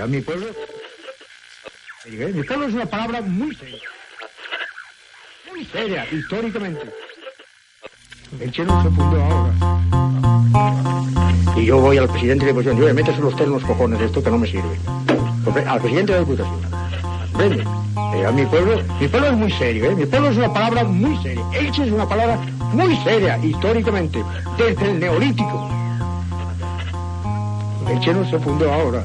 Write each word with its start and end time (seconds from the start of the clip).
A 0.00 0.06
mi 0.06 0.20
pueblo. 0.20 0.46
Mi 2.06 2.42
pueblo 2.42 2.66
es 2.66 2.74
una 2.74 2.86
palabra 2.86 3.20
muy 3.20 3.54
seria. 3.54 3.88
Muy 5.48 5.64
seria, 5.66 6.06
históricamente. 6.10 6.90
El 8.40 8.50
chino 8.50 8.82
se 8.82 8.90
fundó 8.90 9.22
ahora. 9.22 9.52
Y 11.56 11.66
yo 11.66 11.78
voy 11.78 11.98
al 11.98 12.08
presidente 12.08 12.44
de 12.44 12.52
la 12.52 12.58
Diputación, 12.58 12.80
yo 12.80 12.86
me 12.86 12.94
metes 12.94 13.18
los 13.18 13.36
ternos 13.36 13.62
cojones 13.62 14.00
esto 14.00 14.22
que 14.22 14.30
no 14.30 14.38
me 14.38 14.48
sirve. 14.48 14.78
Al 15.66 15.80
presidente 15.80 16.12
de 16.12 16.18
la 16.18 16.24
Diputación. 16.24 16.60
Vende. 17.38 17.64
Eh, 18.16 18.26
a 18.26 18.32
mi 18.32 18.44
pueblo, 18.46 18.82
mi 19.00 19.08
pueblo 19.08 19.28
es 19.28 19.34
muy 19.34 19.52
serio, 19.52 19.90
¿eh? 19.90 19.94
Mi 19.94 20.06
pueblo 20.06 20.30
es 20.30 20.36
una 20.36 20.52
palabra 20.52 20.84
muy 20.84 21.16
seria. 21.22 21.44
Elche 21.52 21.84
es 21.84 21.92
una 21.92 22.08
palabra 22.08 22.36
muy 22.72 22.96
seria, 22.98 23.38
históricamente, 23.38 24.24
desde 24.58 24.90
el 24.90 25.00
neolítico. 25.00 25.70
El 27.88 28.00
chino 28.00 28.28
se 28.28 28.38
fundó 28.38 28.72
ahora. 28.72 29.04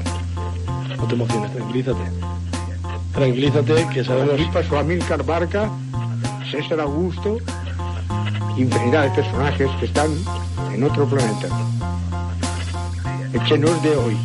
No 1.00 1.06
te 1.06 1.14
emociones, 1.14 1.52
tranquilízate. 1.52 2.00
Tranquilízate, 3.14 3.88
que 3.92 4.04
sabemos... 4.04 4.34
Aquí 4.34 4.48
pasó 4.52 4.78
Amílcar 4.78 5.24
Barca, 5.24 5.70
César 6.50 6.80
Augusto, 6.80 7.38
infinidad 8.56 9.04
de 9.04 9.10
personajes 9.10 9.70
que 9.80 9.86
están 9.86 10.10
en 10.72 10.84
otro 10.84 11.08
planeta. 11.08 11.48
El 13.32 13.42
que 13.42 13.58
no 13.58 13.68
es 13.68 13.82
de 13.82 13.96
hoy. 13.96 14.16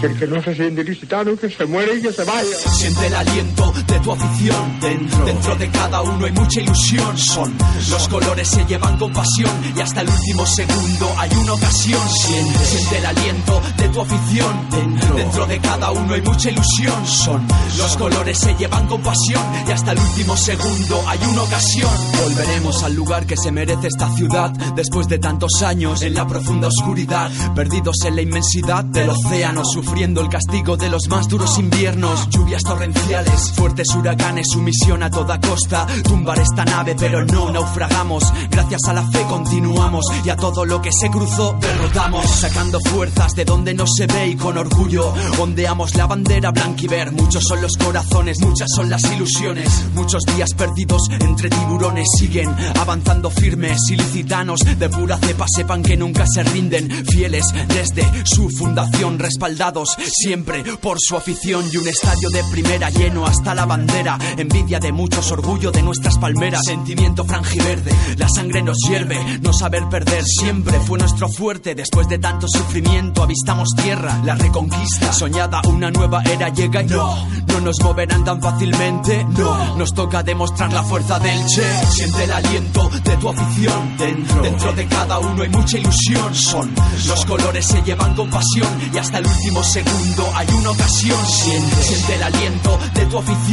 Que 0.00 0.06
el 0.08 0.18
que 0.18 0.26
no 0.26 0.42
se 0.42 0.54
siente 0.54 0.82
licitano, 0.82 1.36
que 1.36 1.48
se 1.48 1.64
muere 1.64 1.96
y 1.96 2.02
que 2.02 2.12
se 2.12 2.24
vaya. 2.24 2.56
Siente 2.56 3.06
el 3.06 3.14
aliento 3.14 3.71
de 3.92 4.00
tu 4.00 4.12
afición 4.12 4.80
dentro. 4.80 5.24
Dentro 5.24 5.56
de 5.56 5.70
cada 5.70 6.02
uno 6.02 6.24
hay 6.24 6.32
mucha 6.32 6.60
ilusión. 6.60 7.18
Son 7.18 7.52
los 7.90 8.08
colores 8.08 8.48
se 8.48 8.64
llevan 8.64 8.96
con 8.96 9.12
pasión 9.12 9.50
y 9.76 9.80
hasta 9.80 10.00
el 10.00 10.08
último 10.08 10.46
segundo 10.46 11.14
hay 11.18 11.30
una 11.34 11.52
ocasión. 11.52 12.00
Siente, 12.08 12.64
siente 12.64 12.98
el 12.98 13.06
aliento 13.06 13.62
de 13.76 13.88
tu 13.90 14.00
afición 14.00 14.68
dentro. 14.70 15.14
Dentro 15.14 15.46
de 15.46 15.58
cada 15.60 15.90
uno 15.90 16.14
hay 16.14 16.22
mucha 16.22 16.50
ilusión. 16.50 17.06
Son 17.06 17.46
los 17.76 17.96
colores 17.96 18.38
se 18.38 18.54
llevan 18.54 18.86
con 18.86 19.02
pasión 19.02 19.42
y 19.68 19.70
hasta 19.70 19.92
el 19.92 19.98
último 19.98 20.36
segundo 20.36 21.04
hay 21.06 21.18
una 21.30 21.42
ocasión. 21.42 21.90
Volveremos 22.22 22.82
al 22.82 22.94
lugar 22.94 23.26
que 23.26 23.36
se 23.36 23.52
merece 23.52 23.88
esta 23.88 24.08
ciudad 24.14 24.50
después 24.74 25.06
de 25.08 25.18
tantos 25.18 25.62
años 25.62 26.02
en 26.02 26.14
la 26.14 26.26
profunda 26.26 26.68
oscuridad, 26.68 27.30
perdidos 27.54 27.96
en 28.04 28.16
la 28.16 28.22
inmensidad 28.22 28.84
del 28.84 29.10
océano, 29.10 29.62
sufriendo 29.64 30.22
el 30.22 30.28
castigo 30.28 30.76
de 30.76 30.88
los 30.88 31.08
más 31.08 31.28
duros 31.28 31.58
inviernos, 31.58 32.28
lluvias 32.30 32.62
torrenciales, 32.62 33.52
fuertes 33.52 33.81
huracanes, 33.94 34.46
su 34.50 34.60
misión 34.60 35.02
a 35.02 35.10
toda 35.10 35.40
costa, 35.40 35.86
tumbar 36.04 36.38
esta 36.38 36.64
nave, 36.64 36.94
pero 36.98 37.24
no 37.24 37.50
naufragamos, 37.50 38.24
gracias 38.50 38.84
a 38.88 38.92
la 38.92 39.02
fe 39.10 39.22
continuamos 39.28 40.06
y 40.24 40.30
a 40.30 40.36
todo 40.36 40.64
lo 40.64 40.80
que 40.80 40.90
se 40.92 41.10
cruzó 41.10 41.56
derrotamos, 41.60 42.28
sacando 42.30 42.80
fuerzas 42.80 43.32
de 43.34 43.44
donde 43.44 43.74
no 43.74 43.86
se 43.86 44.06
ve 44.06 44.28
y 44.28 44.36
con 44.36 44.58
orgullo 44.58 45.12
ondeamos 45.38 45.94
la 45.94 46.06
bandera 46.06 46.50
blanquiver, 46.50 47.12
muchos 47.12 47.44
son 47.44 47.62
los 47.62 47.76
corazones, 47.76 48.40
muchas 48.40 48.68
son 48.74 48.90
las 48.90 49.04
ilusiones, 49.04 49.68
muchos 49.94 50.24
días 50.24 50.54
perdidos 50.54 51.08
entre 51.20 51.50
tiburones 51.50 52.08
siguen 52.18 52.54
avanzando 52.80 53.30
firmes, 53.30 53.78
ilicitanos 53.90 54.60
de 54.78 54.88
pura 54.88 55.18
cepa 55.18 55.46
sepan 55.48 55.82
que 55.82 55.96
nunca 55.96 56.24
se 56.26 56.42
rinden, 56.42 56.90
fieles 57.06 57.44
desde 57.68 58.04
su 58.24 58.48
fundación, 58.50 59.18
respaldados 59.18 59.96
siempre 60.10 60.64
por 60.80 60.98
su 61.00 61.16
afición. 61.16 61.64
Y 61.72 61.76
un 61.76 61.88
estadio 61.88 62.28
de 62.30 62.42
primera 62.50 62.90
lleno 62.90 63.26
hasta 63.26 63.54
la 63.54 63.66
bandera, 63.72 64.18
envidia 64.36 64.78
de 64.80 64.92
muchos, 64.92 65.32
orgullo 65.32 65.70
de 65.70 65.80
nuestras 65.80 66.18
palmeras, 66.18 66.60
sentimiento 66.66 67.24
frangiverde, 67.24 67.90
la 68.18 68.28
sangre 68.28 68.60
nos 68.60 68.76
hierve, 68.86 69.18
no 69.40 69.54
saber 69.54 69.88
perder 69.88 70.22
siempre 70.26 70.78
fue 70.80 70.98
nuestro 70.98 71.26
fuerte, 71.30 71.74
después 71.74 72.06
de 72.06 72.18
tanto 72.18 72.46
sufrimiento 72.48 73.22
avistamos 73.22 73.70
tierra, 73.82 74.20
la 74.26 74.34
reconquista, 74.34 75.10
soñada 75.14 75.62
una 75.68 75.90
nueva 75.90 76.22
era 76.24 76.50
llega 76.50 76.82
y 76.82 76.86
no, 76.86 77.26
no 77.46 77.60
nos 77.62 77.80
moverán 77.82 78.24
tan 78.26 78.42
fácilmente, 78.42 79.24
no, 79.38 79.76
nos 79.76 79.94
toca 79.94 80.22
demostrar 80.22 80.70
la 80.70 80.82
fuerza 80.82 81.18
del 81.18 81.46
Che, 81.46 81.86
siente 81.86 82.24
el 82.24 82.32
aliento 82.32 82.90
de 83.02 83.16
tu 83.16 83.28
afición 83.30 83.96
dentro, 83.96 84.42
dentro 84.42 84.72
de 84.74 84.86
cada 84.86 85.18
uno 85.18 85.42
hay 85.44 85.48
mucha 85.48 85.78
ilusión, 85.78 86.34
son 86.34 86.74
los 87.08 87.24
colores 87.24 87.64
se 87.64 87.80
llevan 87.80 88.14
con 88.14 88.28
pasión 88.28 88.68
y 88.92 88.98
hasta 88.98 89.16
el 89.16 89.26
último 89.26 89.64
segundo 89.64 90.30
hay 90.34 90.48
una 90.58 90.70
ocasión, 90.72 91.26
siente, 91.26 91.82
siente 91.82 92.14
el 92.16 92.22
aliento 92.22 92.78
de 92.92 93.06
tu 93.06 93.16
afición 93.16 93.51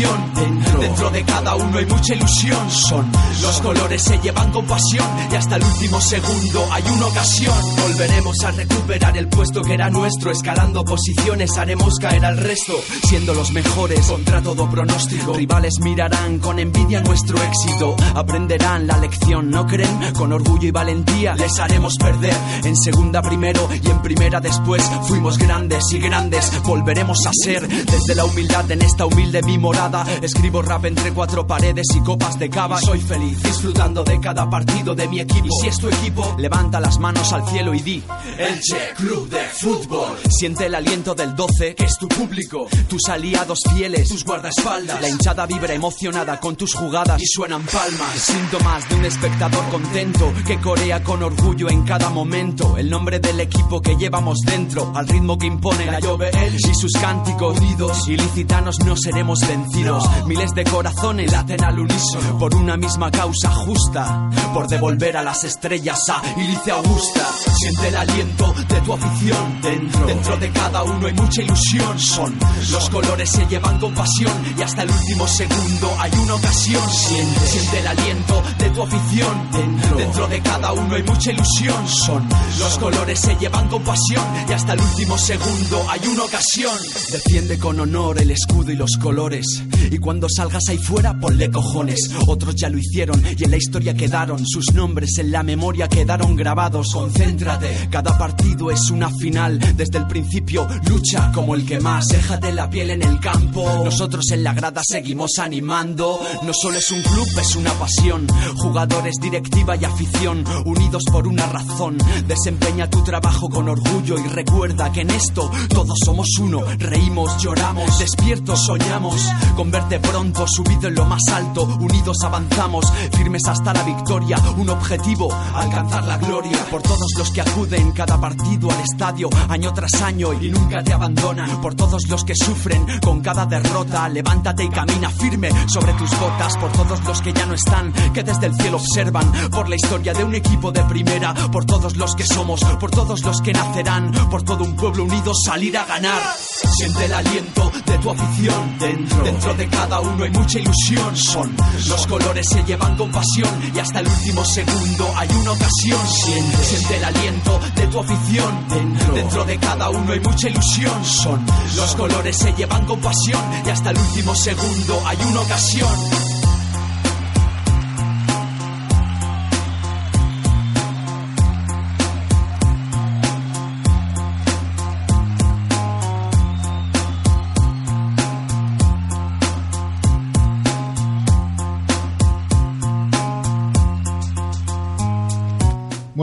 dentro, 0.80 1.10
de 1.10 1.24
cada 1.24 1.56
uno 1.56 1.78
hay 1.78 1.86
mucha 1.86 2.14
ilusión, 2.14 2.72
son 2.72 3.12
los 3.42 3.62
colores 3.62 4.02
se 4.02 4.18
llevan 4.20 4.52
con 4.52 4.66
pasión 4.66 5.06
y 5.32 5.36
hasta 5.36 5.58
el 5.58 5.64
último 5.64 6.00
segundo 6.00 6.68
hay 6.72 6.84
una 6.84 7.08
ocasión, 7.08 7.56
volveremos 7.82 8.44
a 8.44 8.52
recuperar 8.52 9.18
el 9.18 9.28
puesto 9.28 9.62
que 9.62 9.74
era 9.74 9.90
nuestro, 9.90 10.32
escalando 10.32 10.84
posiciones 10.86 11.58
haremos 11.58 11.98
caer 12.00 12.26
al 12.26 12.38
resto, 12.38 12.74
siendo 13.08 13.34
los 13.34 13.52
mejores 13.52 14.06
contra 14.06 14.42
todo 14.42 14.70
pronóstico, 14.70 15.34
rivales 15.34 15.80
mirarán 15.82 16.40
con 16.40 16.60
envidia 16.60 17.02
nuestro 17.02 17.42
éxito, 17.44 17.96
aprenderán 18.16 18.88
la 18.88 18.98
lección, 18.98 19.50
¿no 19.50 19.66
creen? 19.66 20.14
Con 20.14 20.32
orgullo 20.32 20.68
y 20.68 20.72
valentía 20.72 21.36
les 21.36 21.60
haremos 21.60 21.96
perder, 21.98 22.36
en 22.64 22.78
segunda 22.78 23.22
primero 23.22 23.68
y 23.84 23.90
en 23.90 24.02
primera 24.02 24.40
después, 24.40 24.84
fuimos 25.08 25.38
grandes 25.38 25.84
y 25.92 26.00
grandes 26.00 26.52
volveremos 26.64 27.26
a 27.26 27.32
ser. 27.34 27.68
Desde 27.68 28.16
la 28.16 28.26
humildad 28.26 28.70
en 28.72 28.82
esta 28.82 29.06
humilde 29.06 29.42
mi 29.44 29.58
morada 29.58 29.89
escribo 30.22 30.62
rap 30.62 30.86
entre 30.86 31.12
cuatro 31.14 31.46
paredes 31.46 31.88
y 31.96 32.00
copas 32.02 32.38
de 32.38 32.50
cava. 32.50 32.80
Soy 32.80 33.00
feliz 33.00 33.42
disfrutando 33.42 34.04
de 34.04 34.20
cada 34.20 34.50
partido 34.50 34.94
de 34.94 35.08
mi 35.08 35.20
equipo. 35.20 35.48
Y 35.48 35.62
si 35.62 35.68
es 35.68 35.78
tu 35.80 35.88
equipo 35.90 36.36
levanta 36.38 36.80
las 36.80 37.00
manos 37.00 37.34
al 37.34 37.48
cielo 37.48 37.74
y 37.74 37.82
di 37.82 38.04
Elche 38.38 38.94
Club 38.96 39.30
de 39.30 39.40
Fútbol 39.40 40.18
siente 40.30 40.68
el 40.68 40.76
aliento 40.76 41.16
del 41.16 41.36
12 41.36 41.76
que 41.76 41.86
es 41.86 41.98
tu 41.98 42.08
público. 42.08 42.68
Tus 42.88 43.10
aliados 43.10 43.62
fieles 43.74 44.10
tus 44.10 44.24
guardaespaldas. 44.24 45.02
La 45.02 45.10
hinchada 45.10 45.46
vibra 45.46 45.74
emocionada 45.74 46.40
con 46.40 46.56
tus 46.56 46.74
jugadas 46.76 47.22
y 47.22 47.26
suenan 47.26 47.64
palmas. 47.64 48.14
Síntomas 48.16 48.88
de 48.90 48.96
un 48.96 49.06
espectador 49.06 49.70
contento 49.70 50.34
que 50.46 50.60
corea 50.60 51.04
con 51.04 51.24
orgullo 51.24 51.70
en 51.70 51.84
cada 51.84 52.10
momento. 52.10 52.78
El 52.78 52.90
nombre 52.90 53.20
del 53.20 53.40
equipo 53.40 53.82
que 53.82 53.96
llevamos 53.96 54.40
dentro 54.46 54.92
al 54.96 55.08
ritmo 55.08 55.38
que 55.38 55.48
impone 55.48 55.86
la 55.86 56.00
él 56.00 56.56
y 56.56 56.76
sus 56.76 56.94
cánticos 56.94 57.58
unidos. 57.60 58.08
Ilicitanos 58.08 58.80
no 58.86 58.96
seremos 58.96 59.40
vencidos 59.48 59.79
miles 60.26 60.54
de 60.54 60.64
corazones 60.64 61.32
laten 61.32 61.64
al 61.64 61.80
unísono 61.80 62.38
por 62.38 62.54
una 62.56 62.78
misma 62.78 63.12
causa 63.12 63.50
justa 63.50 64.30
por 64.54 64.68
devolver 64.68 65.18
a 65.18 65.24
las 65.24 65.44
estrellas 65.44 66.00
a 66.10 66.22
Ilice 66.40 66.72
Augusta. 66.72 67.26
Siente 67.58 67.88
el 67.88 67.96
aliento 67.96 68.54
de 68.68 68.82
tu 68.82 68.94
afición. 68.94 69.62
Dentro 69.62 70.06
dentro 70.06 70.38
de 70.38 70.52
cada 70.52 70.84
uno 70.84 71.08
hay 71.08 71.14
mucha 71.14 71.42
ilusión. 71.42 72.00
Son 72.00 72.38
los 72.72 72.90
colores 72.90 73.30
se 73.30 73.46
llevan 73.46 73.80
con 73.80 73.94
pasión 73.94 74.34
y 74.58 74.62
hasta 74.62 74.84
el 74.84 74.92
último 74.92 75.28
segundo 75.28 75.96
hay 76.00 76.12
una 76.24 76.36
ocasión. 76.36 76.90
Siente 76.90 77.48
siente 77.48 77.80
el 77.80 77.88
aliento 77.88 78.44
de 78.58 78.70
tu 78.70 78.84
afición. 78.84 79.52
Dentro 79.52 79.98
dentro 79.98 80.28
de 80.28 80.42
cada 80.42 80.74
uno 80.74 80.96
hay 80.96 81.04
mucha 81.04 81.32
ilusión. 81.32 81.88
Son 81.88 82.28
los 82.60 82.78
colores 82.78 83.20
se 83.20 83.36
llevan 83.36 83.68
con 83.70 83.84
pasión 83.84 84.26
y 84.48 84.54
hasta 84.54 84.74
el 84.74 84.82
último 84.82 85.18
segundo 85.18 85.86
hay 85.90 86.08
una 86.08 86.24
ocasión. 86.24 86.78
Defiende 87.12 87.58
con 87.58 87.80
honor 87.80 88.22
el 88.22 88.32
escudo 88.32 88.72
y 88.72 88.76
los 88.76 88.98
colores. 88.98 89.64
Y 89.92 89.98
cuando 89.98 90.28
salgas 90.30 90.68
ahí 90.70 90.78
fuera, 90.78 91.20
ponle 91.20 91.50
cojones. 91.50 92.12
Otros 92.28 92.56
ya 92.56 92.70
lo 92.70 92.78
hicieron 92.78 93.22
y 93.38 93.44
en 93.44 93.52
la 93.52 93.58
historia 93.58 93.94
quedaron. 93.94 94.46
Sus 94.46 94.74
nombres 94.74 95.18
en 95.18 95.32
la 95.32 95.44
memoria 95.44 95.88
quedaron 95.88 96.36
grabados. 96.36 96.94
Concéntrate, 96.94 97.90
cada 97.90 98.18
partido 98.18 98.72
es 98.72 98.90
una 98.90 99.10
final. 99.20 99.60
Desde 99.76 99.98
el 99.98 100.08
principio, 100.08 100.68
lucha 100.88 101.32
como 101.34 101.56
el 101.56 101.66
que 101.66 101.80
más. 101.80 102.08
Déjate 102.08 102.52
la 102.52 102.70
piel 102.70 102.92
en 102.92 103.04
el 103.04 103.20
campo. 103.20 103.82
Nosotros 103.84 104.32
en 104.32 104.44
la 104.44 104.54
grada 104.54 104.82
seguimos 104.84 105.40
animando. 105.40 106.20
No 106.44 106.54
solo 106.54 106.78
es 106.78 106.92
un 106.92 107.02
club, 107.02 107.28
es 107.40 107.56
una 107.56 107.72
pasión. 107.74 108.28
Jugadores, 108.58 109.16
directiva 109.22 109.76
y 109.76 109.86
afición, 109.86 110.44
unidos 110.66 111.04
por 111.12 111.28
una 111.28 111.46
razón. 111.48 111.98
Desempeña 112.28 112.90
tu 112.90 113.04
trabajo 113.04 113.50
con 113.50 113.70
orgullo 113.70 114.18
y 114.18 114.28
recuerda 114.28 114.92
que 114.92 115.02
en 115.02 115.12
esto 115.12 115.50
todos 115.70 115.98
somos 116.04 116.38
uno, 116.40 116.62
reímos, 116.78 117.42
lloramos, 117.42 118.00
despiertos, 118.00 118.66
soñamos, 118.66 119.22
con 119.60 119.72
verte 119.72 120.00
pronto, 120.00 120.48
subido 120.48 120.88
en 120.88 120.96
lo 120.96 121.04
más 121.04 121.22
alto, 121.34 121.64
unidos 121.64 122.16
avanzamos, 122.24 122.86
firmes 123.12 123.46
hasta 123.46 123.74
la 123.74 123.84
victoria, 123.84 124.38
un 124.56 124.70
objetivo, 124.70 125.28
alcanzar 125.54 126.06
la 126.06 126.18
gloria, 126.18 126.66
por 126.72 126.82
todos 126.82 127.12
los 127.18 127.30
que 127.30 127.42
acuden 127.42 127.92
cada 127.92 128.18
partido 128.22 128.72
al 128.72 128.80
estadio, 128.80 129.30
año 129.50 129.74
tras 129.74 130.02
año 130.02 130.32
y 130.32 130.50
nunca 130.50 130.82
te 130.82 130.94
abandonan, 130.94 131.60
por 131.60 131.76
todos 131.76 132.08
los 132.08 132.24
que 132.24 132.36
sufren 132.36 132.86
con 133.02 133.20
cada 133.20 133.46
derrota, 133.48 134.08
levántate 134.08 134.64
y 134.64 134.70
camina 134.70 135.10
firme 135.10 135.50
sobre 135.68 135.92
tus 135.92 136.18
botas, 136.18 136.56
por 136.56 136.72
todos 136.72 137.04
los 137.04 137.22
que 137.22 137.34
ya 137.34 137.46
no 137.46 137.54
están, 137.54 137.92
que 138.14 138.24
desde 138.24 138.46
el 138.46 138.56
cielo 138.56 138.78
observan, 138.78 139.30
por 139.52 139.68
la 139.68 139.76
historia 139.76 140.14
de 140.14 140.24
un 140.24 140.36
equipo 140.36 140.72
de 140.72 140.86
primera, 140.86 141.34
por 141.52 141.66
todos 141.66 141.98
los 141.98 142.16
que 142.16 142.26
somos, 142.26 142.64
por 142.80 142.92
todos 142.92 143.26
los 143.26 143.42
que 143.42 143.52
nacerán, 143.52 144.14
por 144.32 144.42
todo 144.42 144.64
un 144.64 144.78
pueblo 144.78 145.04
unido, 145.04 145.34
sal 145.34 145.56
salir 145.56 145.78
a 145.78 145.84
ganar. 145.84 146.22
Siente 146.38 147.04
el 147.04 147.14
aliento 147.14 147.70
de 147.86 147.98
tu 147.98 148.10
afición 148.12 148.78
dentro. 148.80 149.24
Dentro 149.26 149.49
de 149.54 149.68
cada 149.68 150.00
uno 150.00 150.24
hay 150.24 150.30
mucha 150.32 150.60
ilusión. 150.60 151.16
Son 151.16 151.56
los 151.88 152.08
colores 152.08 152.48
se 152.48 152.64
llevan 152.64 152.96
con 152.96 153.12
pasión 153.12 153.50
y 153.74 153.80
hasta 153.80 154.00
el 154.00 154.08
último 154.08 154.46
segundo 154.46 155.14
hay 155.16 155.30
una 155.42 155.52
ocasión. 155.52 156.00
Siente, 156.08 156.64
siente 156.64 156.98
el 156.98 157.04
aliento 157.06 157.60
de 157.76 157.88
tu 157.88 158.00
afición 158.00 158.68
dentro. 158.70 159.14
Dentro 159.14 159.46
de 159.46 159.58
cada 159.58 159.90
uno 159.90 160.12
hay 160.12 160.20
mucha 160.20 160.50
ilusión. 160.50 161.06
Son 161.06 161.46
los 161.76 161.96
colores 161.96 162.38
se 162.38 162.54
llevan 162.54 162.86
con 162.86 163.00
pasión 163.00 163.42
y 163.66 163.70
hasta 163.70 163.92
el 163.92 163.98
último 163.98 164.36
segundo 164.36 165.02
hay 165.06 165.18
una 165.30 165.42
ocasión. 165.42 166.29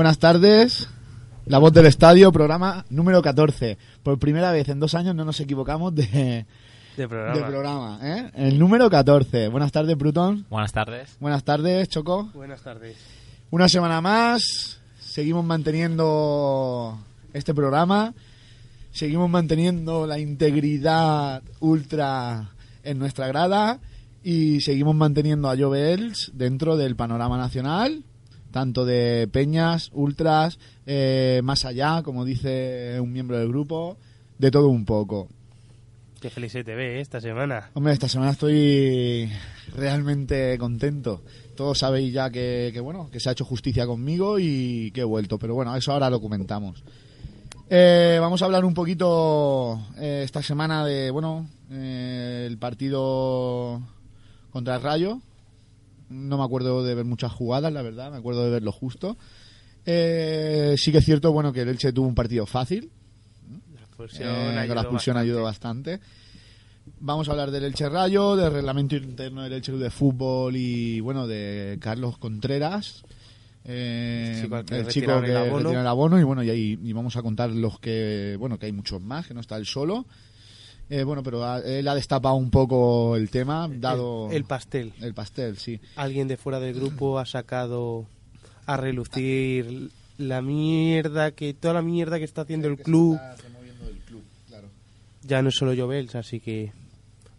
Buenas 0.06 0.20
tardes. 0.20 0.88
La 1.47 1.58
voz 1.58 1.73
del 1.73 1.87
estadio, 1.87 2.31
programa 2.31 2.87
número 2.91 3.20
14. 3.20 3.76
Por 4.05 4.20
primera 4.20 4.53
vez 4.53 4.69
en 4.69 4.79
dos 4.79 4.94
años 4.94 5.17
no 5.17 5.25
nos 5.25 5.41
equivocamos 5.41 5.97
de, 5.97 6.47
De 6.97 7.08
programa. 7.08 7.35
de 7.35 7.43
programa. 7.43 7.99
¿eh? 8.05 8.31
El 8.37 8.56
número 8.56 8.88
14. 8.88 9.49
Buenas 9.49 9.73
tardes, 9.73 9.99
Brutón. 9.99 10.47
Buenas 10.49 10.73
tardes. 10.73 11.17
Buenas 11.19 11.43
tardes, 11.43 11.88
Choco. 11.88 12.31
Buenas 12.35 12.62
tardes. 12.62 12.97
Una 13.50 13.69
semana 13.69 14.00
más. 14.00 14.79
Seguimos 15.00 15.44
manteniendo 15.44 16.97
este 17.32 17.53
programa. 17.53 18.14
Seguimos 18.93 19.29
manteniendo 19.29 20.06
la 20.06 20.20
integridad 20.20 21.43
ultra 21.58 22.50
en 22.85 23.00
nuestra 23.00 23.26
grada. 23.26 23.81
Y 24.23 24.61
seguimos 24.61 24.94
manteniendo 24.94 25.50
a 25.50 25.56
Jovels 25.56 26.31
dentro 26.32 26.76
del 26.76 26.94
panorama 26.94 27.37
nacional. 27.37 28.05
Tanto 28.50 28.84
de 28.84 29.28
peñas, 29.31 29.90
ultras, 29.93 30.58
eh, 30.87 31.40
más 31.44 31.64
allá, 31.64 32.02
como 32.02 32.25
dice 32.25 32.98
un 33.00 33.12
miembro 33.12 33.38
del 33.38 33.48
grupo. 33.48 33.96
De 34.38 34.50
todo 34.50 34.69
un 34.69 34.84
poco. 34.84 35.28
Qué 36.20 36.31
feliz 36.31 36.52
se 36.52 36.64
te 36.64 36.75
ve 36.75 36.96
¿eh? 36.96 37.00
esta 37.00 37.20
semana. 37.20 37.70
Hombre, 37.75 37.93
esta 37.93 38.08
semana 38.08 38.32
estoy 38.32 39.31
realmente 39.75 40.56
contento. 40.58 41.22
Todos 41.54 41.78
sabéis 41.78 42.12
ya 42.12 42.31
que, 42.31 42.70
que, 42.72 42.81
bueno, 42.81 43.08
que 43.10 43.20
se 43.20 43.28
ha 43.28 43.32
hecho 43.32 43.44
justicia 43.44 43.87
conmigo 43.87 44.38
y 44.38 44.90
que 44.93 45.02
he 45.02 45.04
vuelto, 45.04 45.38
pero 45.38 45.54
bueno, 45.54 45.75
eso 45.76 45.93
ahora 45.93 46.10
lo 46.10 46.20
comentamos. 46.20 46.82
Eh, 47.69 48.19
vamos 48.20 48.40
a 48.40 48.44
hablar 48.44 48.64
un 48.64 48.75
poquito 48.75 49.81
eh, 49.98 50.22
esta 50.25 50.40
semana 50.43 50.84
de, 50.84 51.10
bueno, 51.10 51.48
el 51.70 52.56
partido 52.58 53.82
contra 54.50 54.76
el 54.76 54.82
Rayo. 54.82 55.20
No 56.08 56.38
me 56.38 56.44
acuerdo 56.44 56.85
de 56.85 56.94
ver 56.94 57.05
muchas 57.05 57.32
jugadas, 57.32 57.73
la 57.73 57.82
verdad, 57.82 58.11
me 58.11 58.19
acuerdo 58.19 58.44
de 58.44 58.50
ver 58.50 58.62
lo 58.62 58.73
justo. 58.73 59.17
Eh, 59.85 60.75
sí 60.79 60.91
que 60.93 60.99
es 60.99 61.05
cierto, 61.05 61.32
bueno, 61.32 61.53
que 61.53 61.61
el 61.62 61.69
Elche 61.69 61.93
tuvo 61.93 62.06
un 62.08 62.14
partido 62.14 62.47
fácil, 62.47 62.91
La 63.75 63.81
expulsión 63.82 64.29
eh, 64.29 64.58
ayudó 64.58 64.75
la 64.75 64.81
expulsión 64.82 65.14
bastante. 65.14 65.31
ayudó 65.31 65.43
bastante. 65.43 66.00
Vamos 67.00 67.29
a 67.29 67.32
hablar 67.32 67.50
del 67.50 67.64
Elche 67.64 67.88
Rayo, 67.88 68.37
del 68.37 68.53
reglamento 68.53 68.97
interno 68.97 69.43
del 69.43 69.53
Elche 69.55 69.73
de 69.73 69.91
Fútbol 69.91 70.55
y 70.56 71.00
bueno, 71.00 71.26
de 71.26 71.79
Carlos 71.81 72.17
Contreras. 72.19 73.03
eh, 73.64 74.35
El 74.37 74.43
chico 74.43 74.64
que 74.64 74.79
el 74.79 74.87
chico 74.87 75.20
retiraron 75.20 75.25
que 75.25 75.31
el 75.31 75.37
abono. 75.37 75.70
el 75.81 75.87
abono 75.87 76.20
y 76.20 76.23
bueno 76.23 76.43
y 76.44 76.50
ahí 76.50 76.79
y 76.82 76.93
vamos 76.93 77.17
a 77.17 77.23
contar 77.23 77.50
los 77.50 77.81
que 77.81 78.37
bueno 78.38 78.58
que 78.58 78.67
hay 78.67 78.73
muchos 78.73 79.03
más 79.03 79.26
que 79.26 79.35
no 79.35 79.41
está 79.41 79.56
él 79.56 79.67
solo 79.67 80.06
Eh, 80.88 81.03
bueno 81.03 81.23
pero 81.23 81.44
ha- 81.44 81.59
él 81.61 81.87
ha 81.88 81.94
destapado 81.97 82.35
un 82.37 82.50
poco 82.50 83.17
el 83.17 83.29
tema 83.29 83.69
dado 83.69 84.29
El, 84.31 84.37
el 84.37 84.44
pastel. 84.44 84.93
el 85.00 85.15
pastel 85.15 85.59
sí 85.59 85.81
Alguien 85.97 86.29
de 86.29 86.37
fuera 86.37 86.61
del 86.61 86.75
grupo 86.75 87.19
ha 87.19 87.27
sacado 87.27 88.06
a 88.67 88.77
relucir 88.77 89.91
la 90.19 90.43
mierda 90.43 91.33
que 91.33 91.55
toda 91.55 91.75
la 91.75 91.83
mierda 91.83 92.19
que 92.19 92.25
está 92.25 92.43
haciendo 92.43 92.69
el 92.69 92.79
club. 92.79 93.19
Ya 95.23 95.43
no 95.43 95.49
es 95.49 95.56
solo 95.56 95.75
Jovels, 95.77 96.15
así 96.15 96.38
que 96.41 96.73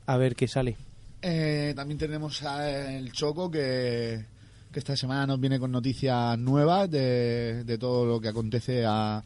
a 0.05 0.17
ver 0.17 0.35
qué 0.35 0.47
sale. 0.47 0.75
Eh, 1.21 1.73
también 1.75 1.97
tenemos 1.97 2.43
a 2.43 2.91
el 2.97 3.11
Choco 3.13 3.49
que, 3.49 4.25
que 4.71 4.79
esta 4.79 4.95
semana 4.97 5.25
nos 5.25 5.39
viene 5.39 5.57
con 5.59 5.71
noticias 5.71 6.37
nuevas 6.37 6.91
de, 6.91 7.63
de 7.63 7.77
todo 7.77 8.05
lo 8.05 8.19
que 8.19 8.27
acontece 8.27 8.85
a, 8.85 9.23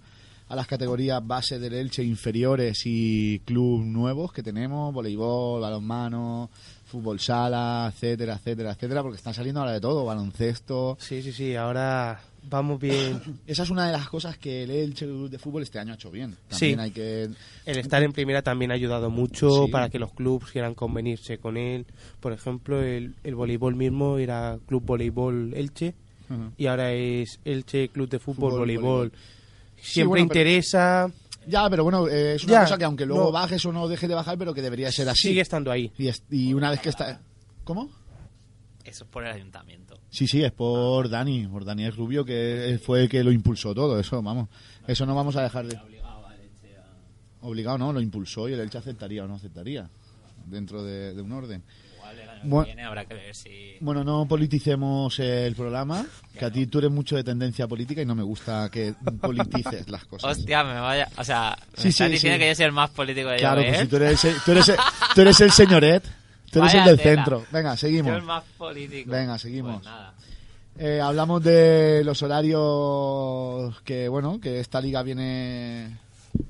a 0.52 0.56
las 0.56 0.68
categorías 0.68 1.26
base 1.26 1.60
del 1.60 1.74
Elche 1.74 2.04
inferiores 2.04 2.82
y 2.86 3.40
club 3.46 3.84
nuevos 3.86 4.34
que 4.34 4.44
tenemos, 4.44 4.94
voleibol, 4.94 5.62
balonmano, 5.62 6.50
fútbol 6.86 7.20
sala, 7.22 7.90
etcétera, 7.94 8.34
etcétera, 8.36 8.72
etcétera, 8.74 9.02
porque 9.02 9.16
están 9.18 9.34
saliendo 9.34 9.62
ahora 9.62 9.72
de 9.72 9.80
todo, 9.80 10.04
baloncesto. 10.04 10.98
Sí, 11.00 11.22
sí, 11.22 11.32
sí, 11.32 11.56
ahora 11.56 12.20
vamos 12.50 12.82
bien. 12.82 13.22
Esa 13.48 13.64
es 13.64 13.70
una 13.70 13.86
de 13.86 13.94
las 13.94 14.10
cosas 14.10 14.38
que 14.38 14.64
el 14.64 14.72
Elche 14.72 15.06
Club 15.06 15.30
de 15.30 15.40
Fútbol 15.40 15.64
este 15.64 15.80
año 15.80 15.94
ha 15.94 15.96
hecho 15.96 16.12
bien. 16.12 16.36
También 16.50 16.76
Sí. 16.80 16.82
hay 16.82 16.92
que 16.92 17.30
El 17.66 17.78
estar 17.78 18.04
en 18.04 18.12
primera 18.12 18.42
también 18.42 18.72
ha 18.72 18.74
ayudado 18.74 19.10
mucho 19.10 19.66
Sí. 19.68 19.72
para 19.72 19.90
que 19.90 20.00
los 20.00 20.12
clubes 20.12 20.52
quieran 20.52 20.74
convenirse 20.76 21.38
con 21.38 21.56
él. 21.56 21.86
Por 22.20 22.34
ejemplo, 22.34 22.82
el, 22.82 23.16
el 23.24 23.36
voleibol 23.36 23.76
mismo 23.78 24.18
era 24.18 24.60
Club 24.68 24.84
Voleibol 24.86 25.54
Elche 25.54 25.94
y 26.58 26.66
ahora 26.68 26.92
es 26.94 27.40
Elche 27.46 27.88
Club 27.90 28.10
de 28.10 28.20
Fútbol, 28.20 28.52
Fútbol, 28.52 28.60
Voleibol. 28.60 28.84
voleibol. 29.10 29.12
Siempre 29.82 30.08
bueno, 30.10 30.28
pero- 30.30 30.40
interesa, 30.42 31.12
Ya, 31.48 31.68
pero 31.70 31.84
bueno, 31.84 32.08
eh, 32.08 32.36
es 32.36 32.44
una 32.44 32.54
Ya, 32.54 32.62
cosa 32.64 32.78
que 32.78 32.84
aunque 32.86 33.06
luego 33.06 33.26
no. 33.26 33.32
bajes 33.32 33.66
o 33.66 33.72
no 33.74 33.88
deje 33.88 34.08
de 34.08 34.14
bajar, 34.16 34.38
pero 34.38 34.54
que 34.54 34.62
debería 34.62 34.92
ser 34.92 35.10
así. 35.10 35.30
sigue 35.30 35.42
estando 35.42 35.72
ahí. 35.72 35.92
Y, 35.98 36.08
es- 36.08 36.24
y 36.30 36.54
una 36.54 36.70
vez 36.70 36.80
que 36.82 36.90
está... 36.90 37.20
¿Cómo? 37.64 37.90
Eso 38.84 39.04
es 39.06 39.10
por 39.10 39.24
el 39.26 39.32
ayuntamiento. 39.34 40.00
Sí, 40.10 40.28
sí, 40.28 40.44
es 40.44 40.52
por 40.52 41.10
Dani, 41.10 41.48
por 41.48 41.66
Daniel 41.66 41.94
Rubio, 41.96 42.24
que 42.26 42.80
fue 42.84 43.04
el 43.04 43.10
que 43.10 43.24
lo 43.24 43.32
impulsó 43.32 43.74
todo. 43.74 44.00
Eso, 44.00 44.22
vamos. 44.22 44.50
Eso 44.88 45.06
no 45.06 45.16
vamos 45.16 45.36
a 45.36 45.42
dejar 45.44 45.66
de... 45.68 45.80
Obligado, 47.44 47.78
no, 47.80 47.92
lo 47.92 48.02
impulsó 48.02 48.48
y 48.48 48.54
el 48.54 48.60
Elche 48.60 48.78
aceptaría 48.78 49.24
o 49.24 49.28
no 49.28 49.36
aceptaría. 49.36 49.90
Dentro 50.46 50.84
de, 50.84 51.14
de 51.14 51.22
un 51.22 51.32
orden. 51.32 51.64
Bueno. 52.44 52.66
viene 52.66 52.84
habrá 52.84 53.06
que 53.06 53.14
ver 53.14 53.36
si... 53.36 53.78
Bueno, 53.80 54.04
no 54.04 54.26
politicemos 54.28 55.18
el 55.20 55.56
programa, 55.56 56.06
que 56.38 56.46
a 56.46 56.52
ti 56.52 56.68
tú 56.68 56.80
eres 56.80 56.92
mucho 56.92 57.16
de 57.16 57.24
tendencia 57.24 57.68
política 57.68 58.02
y 58.02 58.06
no 58.06 58.16
me 58.16 58.24
gusta 58.24 58.70
que 58.72 58.94
politices 59.20 59.90
las 59.90 60.06
cosas. 60.06 60.38
Hostia, 60.38 60.64
me 60.64 60.80
vaya... 60.80 61.08
O 61.18 61.24
sea, 61.24 61.58
me 61.76 61.82
Sí, 61.82 61.88
estás 61.90 62.08
sí, 62.08 62.14
diciendo 62.14 62.36
sí. 62.36 62.40
que 62.40 62.48
yo 62.50 62.56
soy 62.56 62.66
el 62.66 62.72
más 62.72 62.90
político 62.92 63.30
de 63.30 63.38
Claro, 63.38 63.62
pues 63.64 63.78
si 63.78 63.84
¿eh? 63.84 63.88
tú 63.88 63.96
eres, 63.98 64.26
el, 64.26 64.36
tú 64.46 64.52
eres 64.52 64.70
el, 64.70 64.76
tú 65.16 65.22
eres 65.22 65.42
el 65.42 65.52
señoret, 65.52 66.04
tú 66.52 66.60
eres 66.60 66.74
Vaya 66.74 66.84
el 66.84 66.90
del 66.90 66.98
tela. 66.98 67.16
centro. 67.16 67.46
Venga, 67.52 67.72
Yo 67.74 67.78
seguimos. 67.78 68.14
el 68.16 68.22
más 68.24 68.44
político. 68.58 69.12
Venga, 69.12 69.38
seguimos. 69.38 69.76
Pues 69.76 69.86
nada. 69.86 70.14
Eh, 70.78 71.00
hablamos 71.02 71.44
de 71.44 72.02
los 72.06 72.22
horarios 72.24 73.82
que, 73.82 74.08
bueno, 74.08 74.40
que 74.40 74.60
esta 74.60 74.80
liga 74.82 75.04
viene, 75.04 75.98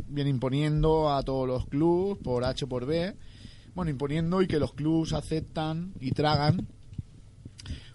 viene 0.08 0.30
imponiendo 0.30 1.12
a 1.14 1.24
todos 1.24 1.48
los 1.48 1.66
clubes 1.68 2.18
por 2.24 2.44
H 2.46 2.66
o 2.66 2.68
por 2.68 2.86
B. 2.86 3.14
Bueno, 3.74 3.92
imponiendo 3.92 4.42
y 4.42 4.48
que 4.48 4.60
los 4.60 4.74
clubes 4.74 5.14
aceptan 5.14 5.94
y 6.02 6.12
tragan, 6.12 6.68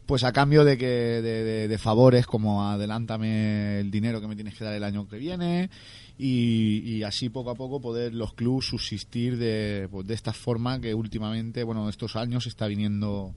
pues 0.07 0.25
a 0.25 0.33
cambio 0.33 0.65
de 0.65 0.79
que 0.79 0.87
de, 0.87 1.79
favores 1.79 2.27
como 2.27 2.65
adelántame 2.65 3.81
el 3.81 3.91
dinero 3.91 4.21
que 4.21 4.29
me 4.29 4.37
tienes 4.37 4.55
que 4.55 4.65
dar 4.65 4.73
el 4.73 4.85
año 4.85 5.07
que 5.07 5.19
viene 5.19 5.69
y, 6.17 7.03
así 7.03 7.29
poco 7.29 7.51
a 7.51 7.55
poco 7.55 7.81
poder 7.81 8.15
los 8.15 8.33
clubes 8.33 8.67
subsistir 8.67 9.37
de, 9.37 9.89
pues, 9.91 10.07
de 10.07 10.15
esta 10.15 10.33
forma 10.33 10.81
que 10.81 10.95
últimamente, 10.95 11.63
bueno, 11.63 11.91
estos 11.91 12.17
años 12.17 12.45
se 12.45 12.49
está 12.49 12.67
viniendo 12.67 13.35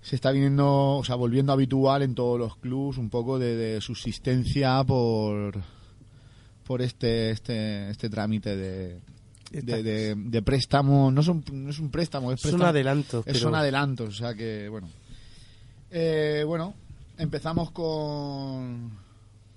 se 0.00 0.16
está 0.16 0.30
viniendo, 0.30 0.96
o 0.96 1.04
sea, 1.04 1.16
volviendo 1.16 1.52
habitual 1.52 2.02
en 2.02 2.14
todos 2.14 2.38
los 2.38 2.56
clubs 2.56 2.98
un 2.98 3.10
poco 3.10 3.38
de, 3.38 3.56
de 3.56 3.80
subsistencia 3.80 4.82
por 4.84 5.62
por 6.64 6.82
este 6.82 7.30
este 7.30 7.90
este 7.90 8.10
trámite 8.10 8.56
de 8.56 9.00
de, 9.50 9.82
de- 9.82 10.14
de 10.16 10.42
préstamo, 10.42 11.10
no, 11.10 11.22
son, 11.22 11.42
no 11.52 11.70
es 11.70 11.78
un 11.78 11.90
préstamo, 11.90 12.32
es, 12.32 12.44
Es 12.44 12.52
un 12.52 12.60
préstamo- 12.60 12.68
adelanto. 12.68 13.18
es 13.26 13.32
pero 13.38 13.48
un 13.48 13.54
adelanto, 13.54 14.04
o 14.04 14.10
sea 14.10 14.34
que, 14.34 14.68
bueno. 14.68 14.88
Eh, 15.90 16.44
bueno, 16.46 16.74
empezamos 17.16 17.70
con, 17.70 18.90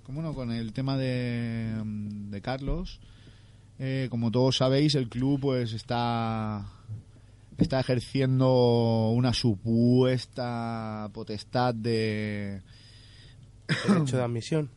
con, 0.04 0.16
bueno, 0.16 0.34
con 0.34 0.52
el 0.52 0.72
tema 0.74 0.98
de, 0.98 1.74
de 1.84 2.42
Carlos. 2.42 3.00
Eh, 3.80 4.08
como 4.12 4.32
todos 4.32 4.58
sabéis, 4.58 4.96
el 4.96 5.10
club 5.10 5.40
pues 5.42 5.74
está 5.74 6.66
está 7.58 7.80
ejerciendo 7.80 9.10
una 9.12 9.34
supuesta 9.34 11.10
potestad 11.14 11.74
de 11.76 12.62
derecho 13.88 14.18
de 14.18 14.24
admisión. 14.24 14.70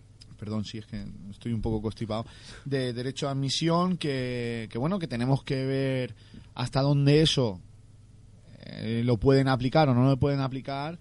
Perdón 0.44 0.66
si 0.66 0.78
es 0.78 0.86
que 0.86 1.02
estoy 1.30 1.54
un 1.54 1.62
poco 1.62 1.80
constipado 1.80 2.26
de 2.66 2.92
derecho 2.92 3.28
a 3.28 3.30
admisión 3.30 3.96
que, 3.96 4.68
que 4.70 4.76
bueno 4.76 4.98
que 4.98 5.08
tenemos 5.08 5.42
que 5.42 5.64
ver 5.64 6.14
hasta 6.54 6.82
dónde 6.82 7.22
eso 7.22 7.60
eh, 8.66 9.02
lo 9.04 9.16
pueden 9.16 9.48
aplicar 9.48 9.88
o 9.88 9.94
no 9.94 10.04
lo 10.04 10.16
pueden 10.18 10.40
aplicar. 10.40 10.98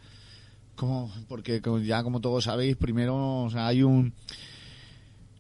Como 0.75 1.11
porque 1.27 1.61
ya 1.83 2.01
como 2.01 2.19
todos 2.19 2.45
sabéis 2.45 2.77
primero 2.77 3.43
o 3.43 3.49
sea, 3.49 3.67
hay 3.67 3.83
un 3.83 4.13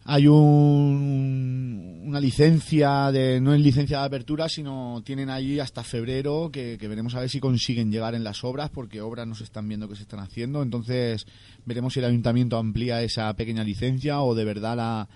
hay 0.05 0.27
un, 0.27 2.01
una 2.05 2.19
licencia 2.19 3.11
de 3.11 3.39
no 3.39 3.53
es 3.53 3.61
licencia 3.61 3.99
de 3.99 4.05
apertura, 4.05 4.49
sino 4.49 5.01
tienen 5.05 5.29
allí 5.29 5.59
hasta 5.59 5.83
febrero 5.83 6.49
que, 6.51 6.77
veremos 6.77 7.15
a 7.15 7.21
ver 7.21 7.29
si 7.29 7.39
consiguen 7.39 7.91
llegar 7.91 8.13
en 8.15 8.23
las 8.23 8.43
obras, 8.43 8.69
porque 8.69 9.01
obras 9.01 9.27
no 9.27 9.35
se 9.35 9.43
están 9.45 9.67
viendo 9.67 9.87
que 9.87 9.95
se 9.95 10.01
están 10.03 10.19
haciendo. 10.19 10.61
Entonces 10.61 11.25
veremos 11.65 11.93
si 11.93 11.99
el 11.99 12.05
ayuntamiento 12.05 12.57
amplía 12.57 13.01
esa 13.01 13.33
pequeña 13.35 13.63
licencia 13.63 14.21
o 14.21 14.35
de 14.35 14.43
verdad 14.45 15.07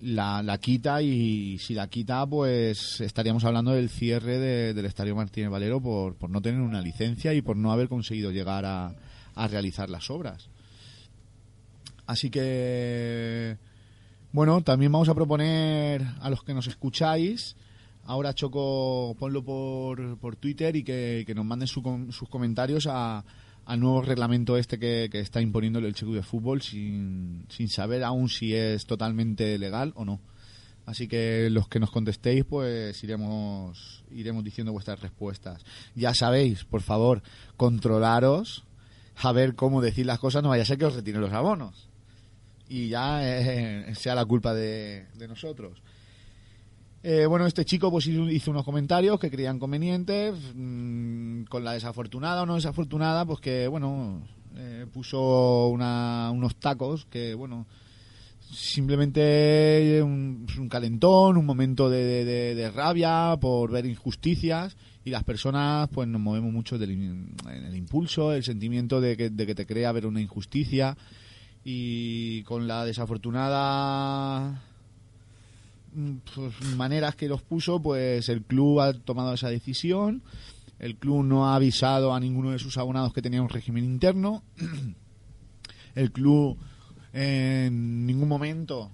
la, 0.00 0.42
la, 0.42 0.58
quita 0.58 1.02
y 1.02 1.58
si 1.58 1.74
la 1.74 1.88
quita, 1.88 2.24
pues 2.26 3.00
estaríamos 3.00 3.44
hablando 3.44 3.72
del 3.72 3.88
cierre 3.90 4.38
de- 4.38 4.74
del 4.74 4.86
Estadio 4.86 5.16
Martínez 5.16 5.50
Valero 5.50 5.80
por, 5.80 6.14
por 6.14 6.30
no 6.30 6.40
tener 6.40 6.60
una 6.60 6.80
licencia 6.80 7.34
y 7.34 7.42
por 7.42 7.56
no 7.56 7.72
haber 7.72 7.88
conseguido 7.88 8.30
llegar 8.30 8.64
a, 8.64 8.94
a 9.34 9.48
realizar 9.48 9.90
las 9.90 10.08
obras. 10.10 10.48
Así 12.06 12.28
que, 12.30 13.56
bueno, 14.34 14.62
también 14.62 14.90
vamos 14.90 15.08
a 15.08 15.14
proponer 15.14 16.04
a 16.20 16.28
los 16.28 16.42
que 16.42 16.54
nos 16.54 16.66
escucháis, 16.66 17.54
ahora 18.02 18.34
Choco, 18.34 19.14
ponlo 19.16 19.44
por, 19.44 20.18
por 20.18 20.34
Twitter 20.34 20.74
y 20.74 20.82
que, 20.82 21.22
que 21.24 21.36
nos 21.36 21.44
manden 21.44 21.68
su 21.68 21.80
sus 22.10 22.28
comentarios 22.28 22.88
a, 22.90 23.24
al 23.64 23.78
nuevo 23.78 24.02
reglamento 24.02 24.56
este 24.56 24.76
que, 24.76 25.08
que 25.08 25.20
está 25.20 25.40
imponiendo 25.40 25.78
el 25.78 25.94
Checo 25.94 26.14
de 26.14 26.24
Fútbol 26.24 26.62
sin, 26.62 27.46
sin 27.48 27.68
saber 27.68 28.02
aún 28.02 28.28
si 28.28 28.56
es 28.56 28.86
totalmente 28.86 29.56
legal 29.56 29.92
o 29.94 30.04
no. 30.04 30.20
Así 30.84 31.06
que 31.06 31.48
los 31.48 31.68
que 31.68 31.78
nos 31.78 31.92
contestéis, 31.92 32.44
pues 32.44 33.04
iremos, 33.04 34.02
iremos 34.10 34.42
diciendo 34.42 34.72
vuestras 34.72 35.00
respuestas. 35.00 35.64
Ya 35.94 36.12
sabéis, 36.12 36.64
por 36.64 36.82
favor, 36.82 37.22
controlaros, 37.56 38.64
a 39.14 39.30
ver 39.30 39.54
cómo 39.54 39.80
decir 39.80 40.06
las 40.06 40.18
cosas, 40.18 40.42
no 40.42 40.48
vaya 40.48 40.64
a 40.64 40.66
ser 40.66 40.76
que 40.76 40.86
os 40.86 40.96
retiren 40.96 41.20
los 41.20 41.32
abonos. 41.32 41.93
Y 42.74 42.88
ya 42.88 43.20
eh, 43.22 43.94
sea 43.94 44.16
la 44.16 44.24
culpa 44.24 44.52
de, 44.52 45.06
nosotros. 45.28 45.80
Eh, 47.04 47.24
bueno, 47.26 47.46
este 47.46 47.64
chico 47.64 47.88
pues 47.88 48.08
hizo 48.08 48.50
unos 48.50 48.64
comentarios 48.64 49.20
que 49.20 49.30
creían 49.30 49.60
convenientes, 49.60 50.34
mm, 50.56 51.44
con 51.44 51.62
la 51.62 51.74
desafortunada 51.74 52.42
o 52.42 52.46
no 52.46 52.56
desafortunada, 52.56 53.24
pues 53.26 53.38
que, 53.38 53.68
bueno, 53.68 54.26
eh, 54.56 54.86
puso 54.92 55.68
una- 55.68 56.32
unos 56.32 56.56
tacos 56.56 57.06
que, 57.06 57.34
bueno, 57.34 57.66
simplemente 58.40 60.00
un, 60.02 60.44
un 60.58 60.68
calentón, 60.68 61.36
un 61.36 61.46
momento 61.46 61.88
de, 61.88 62.72
rabia 62.74 63.36
por 63.40 63.70
ver 63.70 63.86
injusticias 63.86 64.76
y 65.04 65.10
las 65.10 65.22
personas 65.22 65.88
pues 65.92 66.08
nos 66.08 66.20
movemos 66.20 66.52
mucho 66.52 66.76
del, 66.78 66.90
en 66.90 67.36
el 67.46 67.76
impulso, 67.76 68.32
el 68.32 68.42
sentimiento 68.42 69.00
de 69.00 69.16
que, 69.16 69.30
de 69.30 69.46
que 69.46 69.54
te 69.54 69.66
crea 69.66 69.92
ver 69.92 70.06
una 70.06 70.20
injusticia 70.20 70.96
y 71.64 72.42
con 72.42 72.68
la 72.68 72.84
desafortunada 72.84 74.62
mm, 75.94 76.12
pues, 76.34 76.76
maneras 76.76 77.16
que 77.16 77.28
los 77.28 77.42
puso, 77.42 77.80
pues 77.80 78.28
el 78.28 78.42
club 78.42 78.80
ha 78.80 78.92
tomado 78.92 79.34
esa 79.34 79.48
decisión. 79.48 80.22
El 80.78 80.96
club 80.96 81.24
no 81.24 81.48
ha 81.48 81.56
avisado 81.56 82.12
a 82.12 82.20
ninguno 82.20 82.50
de 82.50 82.58
sus 82.58 82.76
abonados 82.76 83.14
que 83.14 83.22
tenía 83.22 83.40
un 83.40 83.48
régimen 83.48 83.84
interno. 83.84 84.42
El 85.94 86.10
club 86.10 86.58
en 87.12 88.04
ningún 88.04 88.28
momento 88.28 88.90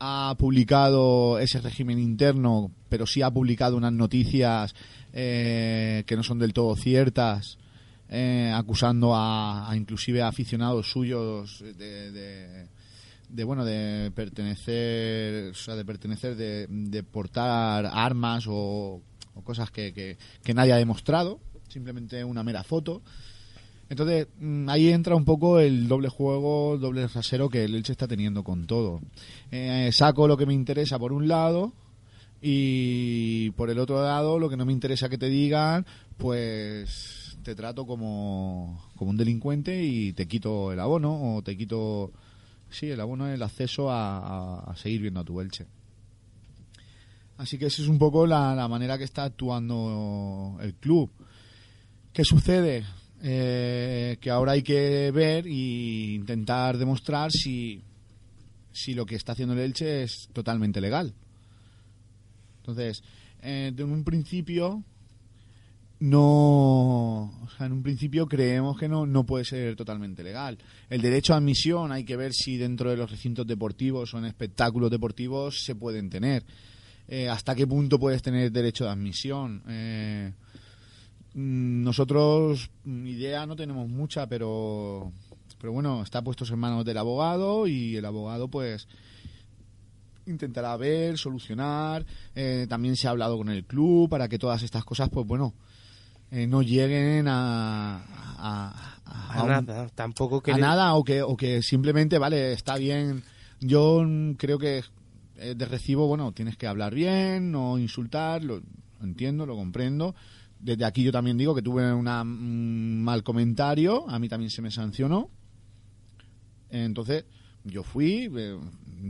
ha 0.00 0.34
publicado 0.36 1.38
ese 1.38 1.60
régimen 1.60 1.98
interno, 1.98 2.72
pero 2.88 3.06
sí 3.06 3.22
ha 3.22 3.30
publicado 3.30 3.76
unas 3.76 3.92
noticias 3.92 4.74
eh, 5.12 6.02
que 6.06 6.16
no 6.16 6.22
son 6.24 6.38
del 6.38 6.52
todo 6.52 6.74
ciertas, 6.74 7.58
eh, 8.10 8.52
acusando 8.54 9.12
a, 9.14 9.72
inclusive 9.76 10.20
a 10.20 10.28
aficionados 10.28 10.90
suyos 10.90 11.62
de, 11.78 12.10
de- 12.10 13.44
bueno 13.44 13.64
de 13.64 14.10
pertenecer, 14.12 15.52
o 15.52 15.54
sea, 15.54 15.76
de 15.76 15.84
pertenecer, 15.84 16.36
de, 16.36 17.02
portar 17.04 17.86
armas 17.86 18.46
o, 18.48 19.00
o 19.34 19.42
cosas 19.42 19.70
que, 19.70 19.92
que, 19.94 20.18
que 20.42 20.52
nadie 20.52 20.72
ha 20.72 20.76
demostrado, 20.76 21.38
simplemente 21.68 22.24
una 22.24 22.42
mera 22.42 22.64
foto. 22.64 23.02
Entonces, 23.88 24.26
mm, 24.40 24.68
ahí 24.68 24.88
entra 24.88 25.14
un 25.16 25.24
poco 25.24 25.58
el 25.60 25.86
doble 25.88 26.08
juego, 26.08 26.74
el 26.74 26.80
doble 26.80 27.06
rasero 27.08 27.48
que 27.48 27.64
el 27.64 27.74
Elche 27.76 27.92
está 27.92 28.06
teniendo 28.08 28.42
con 28.44 28.66
todo. 28.66 29.00
Eh, 29.50 29.90
saco 29.92 30.26
lo 30.28 30.36
que 30.36 30.46
me 30.46 30.54
interesa 30.54 30.98
por 30.98 31.12
un 31.12 31.26
lado 31.28 31.72
y 32.42 33.50
por 33.52 33.68
el 33.70 33.78
otro 33.78 34.02
lado 34.02 34.38
lo 34.38 34.48
que 34.48 34.56
no 34.56 34.64
me 34.64 34.72
interesa 34.72 35.08
que 35.08 35.18
te 35.18 35.28
digan, 35.28 35.86
pues 36.16 37.19
te 37.42 37.54
trato 37.54 37.86
como, 37.86 38.90
como 38.96 39.10
un 39.10 39.16
delincuente 39.16 39.82
y 39.84 40.12
te 40.12 40.26
quito 40.28 40.72
el 40.72 40.80
abono 40.80 41.36
o 41.36 41.42
te 41.42 41.56
quito, 41.56 42.12
sí, 42.68 42.90
el 42.90 43.00
abono, 43.00 43.28
el 43.28 43.42
acceso 43.42 43.90
a, 43.90 44.18
a- 44.18 44.70
a 44.70 44.76
seguir 44.76 45.00
viendo 45.02 45.20
a 45.20 45.24
tu 45.24 45.40
Elche. 45.40 45.66
Así 47.38 47.56
que 47.58 47.66
esa 47.66 47.80
es 47.82 47.88
un 47.88 47.98
poco 47.98 48.26
la, 48.26 48.54
la 48.54 48.68
manera 48.68 48.98
que 48.98 49.04
está 49.04 49.24
actuando 49.24 50.58
el 50.60 50.74
club. 50.74 51.10
¿Qué 52.12 52.24
sucede? 52.24 52.84
Eh, 53.22 54.18
que 54.20 54.30
ahora 54.30 54.52
hay 54.52 54.62
que 54.62 55.10
ver 55.10 55.46
e 55.46 56.14
intentar 56.14 56.76
demostrar 56.76 57.30
si, 57.32 57.82
si 58.72 58.94
lo 58.94 59.06
que 59.06 59.14
está 59.16 59.32
haciendo 59.32 59.54
el 59.54 59.60
Elche 59.60 60.02
es 60.02 60.28
totalmente 60.32 60.80
legal. 60.80 61.14
Entonces, 62.58 63.02
eh, 63.42 63.72
en 63.74 63.90
un 63.90 64.04
principio 64.04 64.84
no, 66.00 67.24
o 67.24 67.48
sea, 67.56 67.66
en 67.66 67.72
un 67.72 67.82
principio 67.82 68.26
creemos 68.26 68.78
que 68.78 68.88
no, 68.88 69.04
no 69.04 69.24
puede 69.24 69.44
ser 69.44 69.76
totalmente 69.76 70.22
legal. 70.22 70.58
El 70.88 71.02
derecho 71.02 71.34
a 71.34 71.36
admisión 71.36 71.92
hay 71.92 72.04
que 72.04 72.16
ver 72.16 72.32
si 72.32 72.56
dentro 72.56 72.88
de 72.88 72.96
los 72.96 73.10
recintos 73.10 73.46
deportivos 73.46 74.14
o 74.14 74.18
en 74.18 74.24
espectáculos 74.24 74.90
deportivos 74.90 75.62
se 75.62 75.74
pueden 75.74 76.08
tener. 76.08 76.44
Eh, 77.06 77.28
¿Hasta 77.28 77.54
qué 77.54 77.66
punto 77.66 77.98
puedes 77.98 78.22
tener 78.22 78.50
derecho 78.50 78.84
de 78.84 78.90
admisión? 78.90 79.62
Eh, 79.68 80.32
mm, 81.34 81.82
nosotros 81.82 82.70
mm, 82.84 83.06
idea 83.06 83.44
no 83.44 83.54
tenemos 83.54 83.86
mucha, 83.86 84.26
pero 84.26 85.12
pero 85.60 85.74
bueno, 85.74 86.02
está 86.02 86.22
puesto 86.22 86.46
en 86.50 86.58
manos 86.58 86.86
del 86.86 86.96
abogado 86.96 87.66
y 87.66 87.94
el 87.96 88.06
abogado 88.06 88.48
pues 88.48 88.88
intentará 90.24 90.74
ver, 90.78 91.18
solucionar. 91.18 92.06
Eh, 92.34 92.66
también 92.70 92.96
se 92.96 93.06
ha 93.06 93.10
hablado 93.10 93.36
con 93.36 93.50
el 93.50 93.66
club 93.66 94.08
para 94.08 94.28
que 94.28 94.38
todas 94.38 94.62
estas 94.62 94.84
cosas 94.84 95.10
pues 95.10 95.26
bueno 95.26 95.52
eh, 96.30 96.46
no 96.46 96.62
lleguen 96.62 97.26
a, 97.28 97.96
a, 97.98 98.02
a- 98.38 98.96
A 99.04 99.34
a 99.40 99.42
un- 99.44 99.66
nada, 99.66 99.88
tampoco 99.94 100.40
que 100.42 100.52
a 100.52 100.54
nada 100.58 100.94
o 100.94 101.04
que, 101.04 101.22
o 101.22 101.36
que 101.36 101.62
simplemente, 101.62 102.18
vale, 102.18 102.52
está 102.52 102.76
bien. 102.76 103.22
Yo 103.60 104.04
creo 104.38 104.58
que 104.58 104.82
eh, 105.36 105.54
de 105.56 105.64
recibo, 105.66 106.06
bueno, 106.06 106.32
tienes 106.32 106.56
que 106.56 106.66
hablar 106.66 106.94
bien, 106.94 107.50
no 107.52 107.78
insultar, 107.78 108.42
lo 108.44 108.60
entiendo, 109.02 109.46
lo 109.46 109.56
comprendo. 109.56 110.14
Desde 110.58 110.84
aquí 110.84 111.02
yo 111.02 111.10
también 111.12 111.38
digo 111.38 111.54
que 111.54 111.62
tuve 111.62 111.92
una- 111.92 112.22
un 112.22 113.02
mal 113.02 113.22
comentario, 113.22 114.08
a 114.08 114.18
mí 114.18 114.28
también 114.28 114.50
se 114.50 114.60
me 114.62 114.70
sancionó. 114.70 115.30
Entonces, 116.70 117.24
yo 117.64 117.82
fui, 117.82 118.28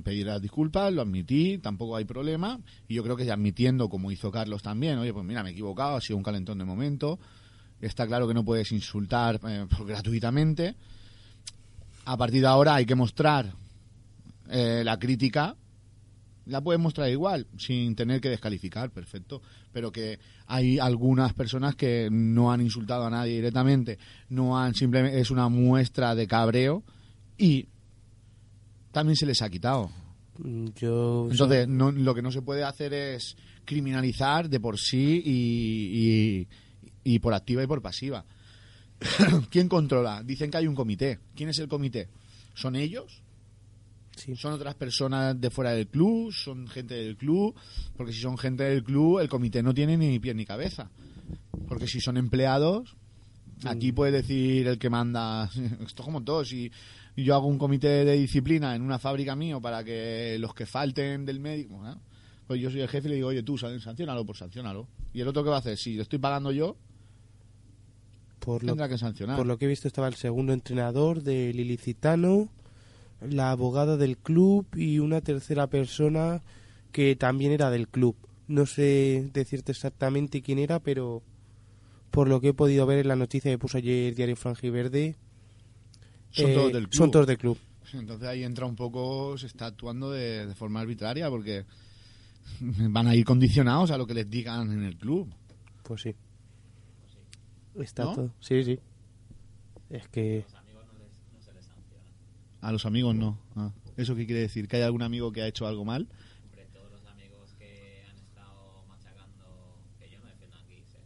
pedí 0.04 0.24
las 0.24 0.40
disculpas, 0.40 0.92
lo 0.92 1.02
admití, 1.02 1.58
tampoco 1.58 1.96
hay 1.96 2.04
problema. 2.04 2.60
Y 2.88 2.94
yo 2.94 3.02
creo 3.02 3.16
que 3.16 3.30
admitiendo, 3.30 3.88
como 3.88 4.10
hizo 4.10 4.30
Carlos 4.30 4.62
también, 4.62 4.98
oye, 4.98 5.12
pues 5.12 5.24
mira, 5.24 5.42
me 5.42 5.50
he 5.50 5.52
equivocado, 5.52 5.96
ha 5.96 6.00
sido 6.00 6.16
un 6.16 6.22
calentón 6.22 6.58
de 6.58 6.64
momento. 6.64 7.18
Está 7.80 8.06
claro 8.06 8.28
que 8.28 8.34
no 8.34 8.44
puedes 8.44 8.72
insultar 8.72 9.40
eh, 9.46 9.66
por- 9.76 9.86
gratuitamente. 9.86 10.74
A 12.04 12.16
partir 12.16 12.40
de 12.40 12.46
ahora 12.46 12.74
hay 12.74 12.86
que 12.86 12.94
mostrar 12.94 13.52
eh, 14.48 14.82
la 14.84 14.98
crítica. 14.98 15.56
La 16.46 16.60
puedes 16.62 16.80
mostrar 16.80 17.08
igual, 17.10 17.46
sin 17.58 17.94
tener 17.94 18.20
que 18.20 18.28
descalificar, 18.30 18.90
perfecto. 18.90 19.40
Pero 19.72 19.92
que 19.92 20.18
hay 20.46 20.78
algunas 20.78 21.32
personas 21.34 21.76
que 21.76 22.08
no 22.10 22.50
han 22.50 22.60
insultado 22.60 23.06
a 23.06 23.10
nadie 23.10 23.34
directamente, 23.34 23.98
no 24.30 24.58
han 24.58 24.74
simplemente 24.74 25.20
es 25.20 25.30
una 25.30 25.48
muestra 25.48 26.14
de 26.14 26.26
cabreo 26.26 26.82
y 27.38 27.68
también 28.92 29.16
se 29.16 29.26
les 29.26 29.40
ha 29.42 29.50
quitado. 29.50 29.90
Mm, 30.38 30.68
Yo 30.76 31.28
Entonces, 31.30 31.68
no, 31.68 31.90
lo 31.92 32.14
que 32.14 32.22
no 32.22 32.30
se 32.32 32.42
puede 32.42 32.64
hacer 32.64 32.92
es 32.94 33.36
criminalizar 33.64 34.48
de 34.48 34.58
por 34.60 34.78
sí 34.78 35.22
y, 35.24 36.40
y- 36.42 36.48
y 37.02 37.18
por 37.18 37.34
activa 37.34 37.62
y 37.62 37.66
por 37.66 37.80
pasiva. 37.82 38.24
¿Quién 39.50 39.68
controla? 39.68 40.22
Dicen 40.22 40.50
que 40.50 40.58
hay 40.58 40.66
un 40.66 40.74
comité. 40.74 41.18
¿Quién 41.34 41.48
es 41.48 41.58
el 41.58 41.68
comité? 41.68 42.08
¿Son 42.54 42.76
ellos? 42.76 43.22
sí. 44.16 44.36
¿Son 44.36 44.52
otras 44.52 44.74
personas 44.74 45.40
de 45.40 45.48
fuera 45.50 45.72
del 45.72 45.86
club? 45.88 46.30
¿Son 46.32 46.66
gente 46.68 46.94
del 46.94 47.16
club? 47.16 47.54
Porque 47.96 48.12
si 48.12 48.20
son 48.20 48.36
gente 48.36 48.64
del 48.64 48.84
club, 48.84 49.18
el 49.20 49.28
comité 49.30 49.62
no 49.62 49.72
tiene 49.72 49.96
ni 49.96 50.18
pie 50.18 50.34
ni 50.34 50.44
cabeza. 50.44 50.90
Porque 51.68 51.86
si 51.86 52.00
son 52.00 52.18
empleados, 52.18 52.96
aquí 53.64 53.92
puede 53.92 54.12
decir 54.12 54.66
el 54.66 54.78
que 54.78 54.90
manda, 54.90 55.44
esto 55.86 56.02
es 56.02 56.04
como 56.04 56.22
todo, 56.22 56.44
si 56.44 56.70
yo 57.16 57.34
hago 57.34 57.46
un 57.46 57.58
comité 57.58 58.04
de 58.04 58.12
disciplina 58.12 58.74
en 58.74 58.82
una 58.82 58.98
fábrica 58.98 59.36
mío 59.36 59.60
para 59.60 59.84
que 59.84 60.36
los 60.38 60.54
que 60.54 60.66
falten 60.66 61.26
del 61.26 61.40
médico, 61.40 61.82
¿no? 61.82 62.00
pues 62.50 62.60
yo 62.60 62.68
soy 62.68 62.80
el 62.80 62.88
jefe 62.88 63.06
y 63.06 63.10
le 63.10 63.14
digo, 63.14 63.28
oye, 63.28 63.44
tú, 63.44 63.56
sancionalo, 63.56 64.26
pues 64.26 64.38
sancionalo. 64.38 64.88
¿Y 65.12 65.20
el 65.20 65.28
otro 65.28 65.44
qué 65.44 65.50
va 65.50 65.56
a 65.56 65.58
hacer? 65.60 65.76
Si 65.76 65.94
lo 65.94 66.02
estoy 66.02 66.18
pagando 66.18 66.50
yo, 66.50 66.76
por 68.40 68.64
lo, 68.64 68.72
tendrá 68.72 68.88
que 68.88 68.98
sancionar. 68.98 69.36
por 69.36 69.46
lo 69.46 69.56
que 69.56 69.66
he 69.66 69.68
visto 69.68 69.86
estaba 69.86 70.08
el 70.08 70.16
segundo 70.16 70.52
entrenador 70.52 71.22
del 71.22 71.60
ilicitano, 71.60 72.48
la 73.20 73.52
abogada 73.52 73.96
del 73.96 74.18
club 74.18 74.66
y 74.74 74.98
una 74.98 75.20
tercera 75.20 75.68
persona 75.68 76.42
que 76.90 77.14
también 77.14 77.52
era 77.52 77.70
del 77.70 77.86
club. 77.86 78.16
No 78.48 78.66
sé 78.66 79.30
decirte 79.32 79.70
exactamente 79.70 80.42
quién 80.42 80.58
era, 80.58 80.80
pero 80.80 81.22
por 82.10 82.26
lo 82.26 82.40
que 82.40 82.48
he 82.48 82.52
podido 82.52 82.84
ver 82.84 82.98
en 82.98 83.06
la 83.06 83.14
noticia 83.14 83.52
que 83.52 83.58
puso 83.58 83.78
ayer 83.78 84.16
Diario 84.16 84.34
Frangiverde, 84.34 85.14
Son 86.30 86.50
eh, 86.50 86.54
todos 86.54 86.72
del 86.72 86.88
club. 86.88 86.98
Son 86.98 87.10
todos 87.10 87.26
del 87.26 87.38
club. 87.38 87.58
Entonces 87.92 88.28
ahí 88.28 88.44
entra 88.44 88.66
un 88.66 88.76
poco, 88.76 89.36
se 89.36 89.46
está 89.46 89.66
actuando 89.66 90.10
de, 90.12 90.46
de 90.46 90.54
forma 90.54 90.80
arbitraria 90.80 91.28
porque 91.28 91.64
van 92.60 93.06
a 93.08 93.14
ir 93.16 93.24
condicionados 93.24 93.90
a 93.90 93.98
lo 93.98 94.06
que 94.06 94.14
les 94.14 94.30
digan 94.30 94.70
en 94.72 94.84
el 94.84 94.96
club. 94.96 95.28
Pues 95.82 96.02
sí. 96.02 96.14
Está 97.76 98.04
¿No? 98.04 98.14
todo. 98.14 98.34
Sí, 98.40 98.62
sí. 98.62 98.78
Es 99.88 100.06
que 100.08 100.44
A 102.60 102.72
los 102.72 102.84
amigos 102.86 103.14
no. 103.14 103.38
Ah, 103.56 103.72
¿Eso 103.96 104.14
qué 104.14 104.26
quiere 104.26 104.42
decir? 104.42 104.68
¿Que 104.68 104.76
hay 104.76 104.82
algún 104.82 105.02
amigo 105.02 105.32
que 105.32 105.42
ha 105.42 105.46
hecho 105.46 105.66
algo 105.66 105.84
mal? 105.84 106.08
Hombre, 106.44 106.66
todos 106.72 106.90
los 106.92 107.04
amigos 107.06 107.54
que 107.58 108.04
han 108.08 108.18
estado 108.18 108.84
machacando, 108.86 109.78
que 109.98 110.10
yo 110.10 110.20
no 110.20 110.26
defiendo 110.26 110.56
aquí, 110.58 110.84
¿sí? 110.86 110.98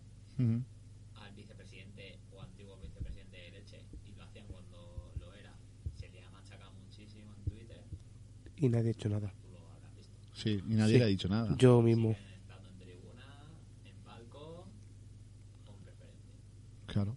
Al 1.15 1.33
vicepresidente 1.35 2.19
o 2.33 2.43
antiguo 2.43 2.77
vicepresidente 2.83 3.37
de 3.37 3.51
Leche, 3.53 3.81
y 4.05 4.13
lo 4.17 4.25
hacían 4.25 4.47
cuando 4.49 5.13
lo 5.21 5.33
era, 5.35 5.55
se 5.95 6.09
le 6.11 6.25
ha 6.25 6.31
machacado 6.31 6.73
muchísimo 6.73 7.33
en 7.37 7.45
Twitter, 7.53 7.85
y 8.65 8.69
nadie 8.69 8.89
ha 8.89 8.93
hecho 8.93 9.09
nada. 9.09 9.33
Sí, 10.33 10.61
y 10.69 10.75
nadie 10.75 10.95
Sí. 10.95 10.99
le 10.99 11.05
ha 11.05 11.09
dicho 11.09 11.29
nada. 11.29 11.55
Yo 11.59 11.81
mismo. 11.83 12.17
Claro. 16.87 17.17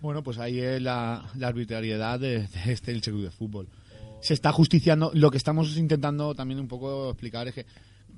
Bueno, 0.00 0.22
pues 0.22 0.38
ahí 0.38 0.58
es 0.60 0.80
la, 0.82 1.30
la 1.36 1.48
arbitrariedad 1.48 2.18
de, 2.20 2.40
de 2.46 2.72
este 2.72 2.98
Club 3.00 3.22
de 3.22 3.30
Fútbol. 3.30 3.68
Se 4.20 4.34
está 4.34 4.52
justiciando. 4.52 5.10
Lo 5.14 5.30
que 5.30 5.36
estamos 5.36 5.76
intentando 5.76 6.34
también 6.34 6.60
un 6.60 6.68
poco 6.68 7.10
explicar 7.10 7.48
es 7.48 7.54
que 7.54 7.66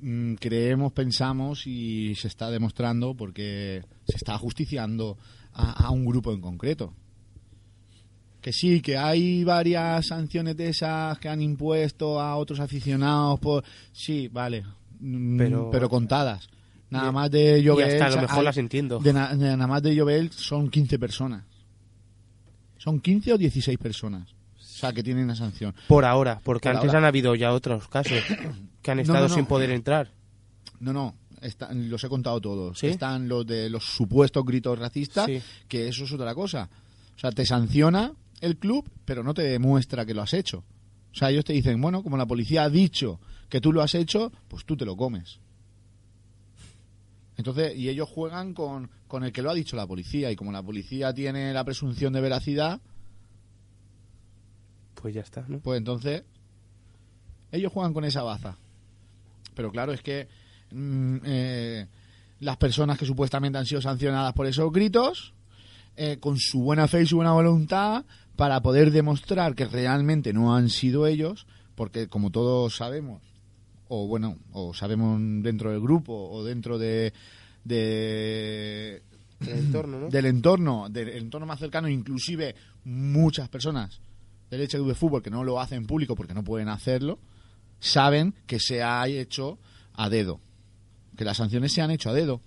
mm, 0.01 0.35
creemos, 0.35 0.93
pensamos 0.93 1.67
y 1.67 2.15
se 2.15 2.29
está 2.29 2.51
demostrando 2.51 3.15
porque 3.15 3.83
se 4.07 4.17
está 4.17 4.37
justiciando 4.39 5.19
a, 5.53 5.87
a 5.87 5.91
un 5.91 6.05
grupo 6.05 6.33
en 6.33 6.41
concreto. 6.41 6.95
Que 8.41 8.53
sí, 8.53 8.81
que 8.81 8.97
hay 8.97 9.43
varias 9.45 10.07
sanciones 10.07 10.57
de 10.57 10.69
esas 10.69 11.19
que 11.19 11.29
han 11.29 11.43
impuesto 11.43 12.21
a 12.21 12.37
otros 12.37 12.61
aficionados 12.61 13.41
por... 13.41 13.65
Sí, 13.93 14.29
vale. 14.29 14.65
Mm, 15.01 15.37
Pero- 15.39 15.71
Pero, 15.71 15.89
contadas. 15.89 16.49
Nada 16.91 17.13
más 17.13 17.31
de 17.31 17.63
Llobel... 17.63 17.91
hasta 17.91 18.07
a 18.07 18.11
lo 18.11 18.23
mejor 18.23 18.39
hay- 18.39 18.45
las 18.45 18.57
entiendo. 18.57 18.99
de, 19.01 19.13
na- 19.13 19.35
de 19.35 19.45
nada 19.57 19.67
más 19.67 19.83
de 19.83 19.95
Llobel 19.95 20.31
son 20.33 20.71
15 20.71 20.99
personas. 20.99 21.45
Son 22.79 23.01
15 23.01 23.33
o 23.35 23.39
16 23.39 23.77
personas. 23.79 24.31
O 24.57 24.63
sea, 24.81 24.93
que 24.93 25.03
tienen 25.03 25.25
una 25.25 25.35
sanción. 25.35 25.75
Por 25.89 26.05
ahora, 26.05 26.41
porque 26.43 26.69
Por 26.69 26.77
antes 26.77 26.89
ahora. 26.91 26.99
han 27.01 27.05
habido 27.05 27.35
ya 27.35 27.53
otros 27.53 27.89
casos 27.89 28.19
que 28.83 28.91
han 28.91 28.99
No, 28.99 29.03
estado 29.03 29.23
no, 29.25 29.29
no. 29.29 29.35
sin 29.35 29.47
poder 29.47 29.71
entrar. 29.71 30.13
No, 30.81 30.93
no, 30.93 31.15
están- 31.43 31.91
los 31.91 32.03
he 32.05 32.09
contado 32.09 32.41
todos. 32.41 32.79
¿Sí? 32.79 32.87
Están 32.87 33.29
los 33.29 33.45
de 33.45 33.69
los 33.69 33.85
supuestos 33.85 34.45
gritos 34.45 34.79
racistas, 34.79 35.27
Sí. 35.27 35.43
que 35.67 35.89
eso 35.89 36.05
es 36.05 36.13
otra 36.13 36.35
cosa. 36.35 36.71
O 37.17 37.21
sea, 37.21 37.33
te 37.33 37.45
sanciona 37.45 38.13
el 38.41 38.59
club, 38.59 38.91
pero 39.05 39.23
no 39.23 39.35
te 39.35 39.43
demuestra 39.43 40.07
que 40.07 40.15
lo 40.15 40.23
has 40.23 40.35
hecho. 40.35 40.65
O 41.13 41.15
sea, 41.15 41.31
ellos 41.31 41.45
te 41.45 41.53
dicen, 41.53 41.81
bueno, 41.81 42.03
como 42.03 42.17
la 42.17 42.27
policía 42.27 42.65
ha 42.65 42.71
dicho 42.71 43.21
que 43.49 43.61
tú 43.61 43.73
lo 43.73 43.83
has 43.83 43.95
hecho, 43.95 44.33
pues 44.49 44.65
tú 44.65 44.77
te 44.77 44.85
lo 44.85 44.97
comes. 44.97 45.41
Entonces, 47.37 47.77
y 47.77 47.89
ellos 47.89 48.09
juegan 48.09 48.53
con, 48.53 48.91
con 49.07 49.25
el 49.25 49.33
que 49.33 49.43
lo 49.43 49.51
ha 49.51 49.55
dicho 49.55 49.77
la 49.77 49.87
policía, 49.87 50.31
y 50.31 50.37
como 50.37 50.53
la 50.53 50.63
policía 50.63 51.15
tiene 51.15 51.53
la 51.53 51.65
presunción 51.65 52.13
de 52.13 52.21
veracidad, 52.21 52.81
Pues 54.95 55.15
ya 55.15 55.21
está, 55.21 55.45
¿no? 55.49 55.61
Pues 55.61 55.79
entonces, 55.79 56.25
ellos 57.53 57.73
juegan 57.73 57.95
con 57.95 58.05
esa 58.05 58.23
baza. 58.23 58.59
Pero 59.55 59.71
claro, 59.71 59.93
es 59.93 60.03
que 60.03 60.29
mm, 60.73 61.17
eh, 61.25 61.87
las 62.41 62.57
personas 62.57 62.99
que 62.99 63.07
supuestamente 63.07 63.59
han 63.59 63.67
sido 63.67 63.81
sancionadas 63.81 64.33
por 64.33 64.47
esos 64.47 64.71
gritos, 64.73 65.35
eh, 65.97 66.19
con 66.21 66.39
su 66.39 66.61
buena 66.61 66.87
fe 66.87 67.03
y 67.03 67.07
su 67.07 67.17
buena 67.17 67.33
voluntad, 67.33 68.05
para 68.39 68.61
poder 68.61 68.93
demostrar 68.93 69.57
que 69.57 69.65
realmente 69.65 70.33
no 70.33 70.55
han 70.55 70.69
sido 70.69 71.09
ellos, 71.09 71.45
porque 71.75 72.07
como 72.07 72.31
todos 72.31 72.77
sabemos, 72.77 73.21
o 73.89 74.07
bueno, 74.07 74.37
o 74.53 74.73
sabemos 74.73 75.21
dentro 75.43 75.73
del 75.73 75.81
grupo, 75.81 76.13
o 76.31 76.45
dentro 76.45 76.79
de, 76.79 77.13
de 77.65 79.03
El 79.41 79.59
entorno, 79.59 79.99
¿no? 79.99 80.09
del 80.09 80.27
entorno, 80.27 80.89
del 80.89 81.09
entorno 81.09 81.49
más 81.49 81.59
cercano, 81.59 81.89
inclusive 81.89 82.55
muchas 82.85 83.49
personas 83.49 84.01
del 84.51 84.69
de 84.69 84.95
Fútbol 84.95 85.21
que 85.21 85.31
no 85.31 85.43
lo 85.43 85.61
hacen 85.61 85.85
público 85.85 86.15
porque 86.15 86.33
no 86.33 86.45
pueden 86.45 86.69
hacerlo, 86.69 87.19
saben 87.81 88.35
que 88.47 88.61
se 88.61 88.85
ha 88.85 89.09
hecho 89.09 89.59
a 89.95 90.09
dedo, 90.09 90.39
que 91.17 91.25
las 91.25 91.39
sanciones 91.39 91.73
se 91.73 91.83
han 91.83 91.91
hecho 91.91 92.11
a 92.11 92.15
dedo. 92.15 92.41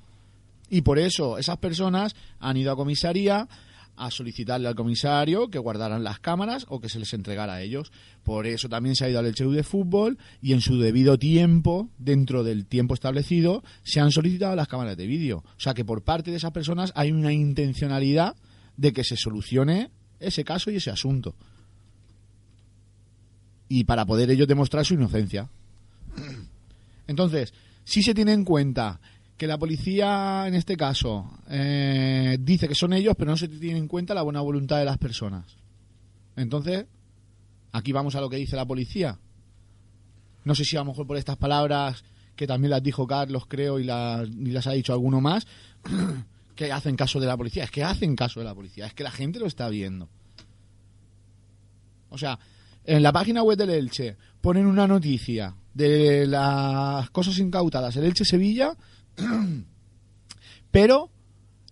Y 0.70 0.84
por 0.84 1.00
eso 1.00 1.38
esas 1.38 1.58
personas 1.58 2.16
han 2.40 2.56
ido 2.56 2.72
a 2.72 2.78
comisaría 2.78 3.50
a 3.96 4.10
solicitarle 4.12 4.68
al 4.68 4.76
comisario 4.76 5.50
que 5.50 5.60
guardaran 5.60 6.04
las 6.04 6.20
cámaras 6.20 6.66
o 6.70 6.80
que 6.80 6.90
se 6.90 7.00
les 7.00 7.14
entregara 7.14 7.54
a 7.54 7.62
ellos. 7.62 7.92
Por 8.24 8.48
eso 8.48 8.70
también 8.70 8.96
se 8.96 9.06
ha 9.06 9.10
ido 9.10 9.20
al 9.20 9.26
Elche 9.26 9.46
de 9.46 9.64
Fútbol 9.64 10.18
y 10.42 10.54
en 10.54 10.62
su 10.62 10.80
debido 10.80 11.18
tiempo, 11.18 11.90
dentro 11.98 12.44
del 12.44 12.66
tiempo 12.66 12.94
establecido, 12.94 13.64
se 13.84 14.00
han 14.00 14.12
solicitado 14.12 14.56
las 14.56 14.68
cámaras 14.68 14.98
de 14.98 15.08
vídeo. 15.08 15.44
O 15.46 15.60
sea 15.60 15.74
que 15.74 15.86
por 15.86 16.04
parte 16.04 16.32
de 16.32 16.38
esas 16.38 16.52
personas 16.52 16.92
hay 16.96 17.12
una 17.12 17.34
intencionalidad 17.34 18.36
de 18.78 18.94
que 18.94 19.04
se 19.04 19.18
solucione 19.18 19.92
ese 20.20 20.44
caso 20.44 20.72
y 20.72 20.78
ese 20.78 20.92
asunto. 20.92 21.36
Y 23.68 23.84
para 23.86 24.06
poder 24.06 24.30
ellos 24.32 24.48
demostrar 24.48 24.86
su 24.86 24.96
inocencia. 24.96 25.50
Entonces, 27.08 27.54
si 27.84 28.04
se 28.04 28.14
tiene 28.14 28.34
en 28.34 28.46
cuenta 28.46 29.00
que 29.42 29.48
la 29.48 29.58
policía, 29.58 30.44
en 30.46 30.54
este 30.54 30.78
caso, 30.78 31.28
eh, 31.50 32.38
dice 32.40 32.68
que 32.68 32.76
son 32.76 32.94
ellos, 32.94 33.16
pero 33.18 33.32
no 33.32 33.38
se 33.38 33.48
tiene 33.48 33.80
en 33.80 33.88
cuenta 33.88 34.14
la 34.14 34.22
buena 34.22 34.40
voluntad 34.40 34.78
de 34.78 34.86
las 34.86 35.00
personas. 35.00 35.58
Entonces, 36.36 36.86
aquí 37.72 37.92
vamos 37.92 38.14
a 38.14 38.22
lo 38.22 38.30
que 38.30 38.36
dice 38.36 38.56
la 38.56 38.68
policía. 38.68 39.18
No 40.44 40.54
sé 40.54 40.64
si 40.64 40.76
a 40.76 40.82
lo 40.82 40.86
mejor 40.86 41.08
por 41.08 41.18
estas 41.18 41.38
palabras, 41.38 42.04
que 42.36 42.46
también 42.46 42.70
las 42.70 42.84
dijo 42.84 43.08
Carlos, 43.08 43.46
creo, 43.48 43.80
y 43.80 43.84
las, 43.84 44.30
y 44.30 44.52
las 44.52 44.68
ha 44.68 44.74
dicho 44.74 44.94
alguno 44.94 45.22
más, 45.22 45.48
que 46.56 46.72
hacen 46.72 46.96
caso 46.96 47.20
de 47.20 47.26
la 47.26 47.36
policía. 47.36 47.64
Es 47.64 47.72
que 47.72 47.84
hacen 47.84 48.16
caso 48.16 48.42
de 48.42 48.46
la 48.46 48.54
policía, 48.54 48.86
es 48.86 48.94
que 48.94 49.04
la 49.04 49.10
gente 49.10 49.40
lo 49.40 49.48
está 49.48 49.70
viendo. 49.70 50.08
O 52.10 52.18
sea, 52.20 52.38
en 52.84 53.02
la 53.02 53.12
página 53.12 53.42
web 53.42 53.58
del 53.58 53.72
Elche 53.72 54.18
ponen 54.40 54.68
una 54.68 54.86
noticia 54.86 55.56
de 55.74 56.28
las 56.28 57.10
cosas 57.10 57.40
incautadas 57.40 57.96
el 57.96 58.04
Elche 58.04 58.24
Sevilla, 58.24 58.78
pero 60.72 61.10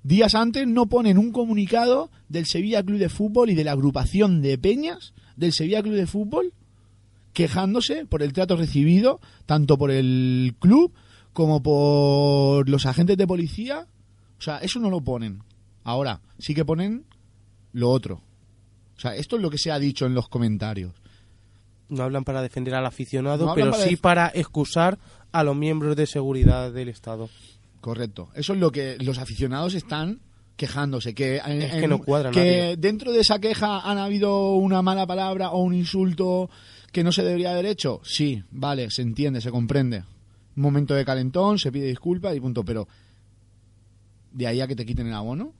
días 0.03 0.35
antes 0.35 0.67
no 0.67 0.87
ponen 0.87 1.17
un 1.17 1.31
comunicado 1.31 2.09
del 2.27 2.45
Sevilla 2.45 2.83
Club 2.83 2.99
de 2.99 3.09
Fútbol 3.09 3.49
y 3.49 3.55
de 3.55 3.63
la 3.63 3.73
agrupación 3.73 4.41
de 4.41 4.57
peñas 4.57 5.13
del 5.35 5.53
Sevilla 5.53 5.81
Club 5.81 5.95
de 5.95 6.07
Fútbol 6.07 6.53
quejándose 7.33 8.05
por 8.05 8.23
el 8.23 8.33
trato 8.33 8.55
recibido 8.57 9.19
tanto 9.45 9.77
por 9.77 9.91
el 9.91 10.55
club 10.59 10.93
como 11.33 11.61
por 11.61 12.67
los 12.67 12.85
agentes 12.85 13.17
de 13.17 13.27
policía. 13.27 13.87
O 14.37 14.41
sea, 14.41 14.57
eso 14.57 14.79
no 14.79 14.89
lo 14.89 15.01
ponen. 15.01 15.43
Ahora, 15.83 16.21
sí 16.37 16.53
que 16.53 16.65
ponen 16.65 17.05
lo 17.71 17.89
otro. 17.91 18.21
O 18.97 18.99
sea, 18.99 19.15
esto 19.15 19.37
es 19.37 19.41
lo 19.41 19.49
que 19.49 19.57
se 19.57 19.71
ha 19.71 19.79
dicho 19.79 20.05
en 20.05 20.13
los 20.13 20.27
comentarios. 20.27 20.93
No 21.87 22.03
hablan 22.03 22.23
para 22.23 22.41
defender 22.41 22.75
al 22.75 22.85
aficionado, 22.85 23.45
No 23.45 23.55
pero 23.55 23.71
para 23.71 23.83
sí 23.83 23.95
para 23.95 24.27
excusar 24.33 24.99
a 25.31 25.43
los 25.43 25.55
miembros 25.55 25.95
de 25.95 26.05
seguridad 26.07 26.71
del 26.71 26.89
Estado. 26.89 27.29
Correcto. 27.81 28.29
Eso 28.35 28.53
es 28.53 28.59
lo 28.59 28.71
que 28.71 28.97
los 28.99 29.17
aficionados 29.19 29.73
están 29.75 30.19
quejándose. 30.57 31.13
Que, 31.13 31.37
en- 31.37 31.61
Es 31.61 31.73
que 31.75 31.87
no 31.87 31.99
cuadra 31.99 32.31
Que 32.31 32.39
nadie. 32.39 32.77
dentro 32.77 33.11
de 33.11 33.21
esa 33.21 33.39
queja 33.39 33.79
han 33.79 33.97
habido 33.97 34.53
una 34.55 34.81
mala 34.81 35.07
palabra 35.07 35.51
o 35.51 35.61
un 35.63 35.73
insulto 35.73 36.49
que 36.91 37.03
no 37.03 37.11
se 37.11 37.23
debería 37.23 37.51
haber 37.51 37.65
hecho. 37.67 38.01
Sí, 38.03 38.43
vale, 38.51 38.89
se 38.91 39.01
entiende, 39.01 39.39
se 39.41 39.51
comprende. 39.51 39.99
Un 40.55 40.63
momento 40.63 40.93
de 40.93 41.05
calentón, 41.05 41.57
se 41.59 41.71
pide 41.71 41.85
disculpas 41.87 42.35
y 42.35 42.39
punto. 42.41 42.65
Pero 42.65 42.87
de 44.31 44.47
ahí 44.47 44.61
a 44.61 44.67
que 44.67 44.75
te 44.75 44.85
quiten 44.85 45.07
el 45.07 45.13
abono. 45.13 45.53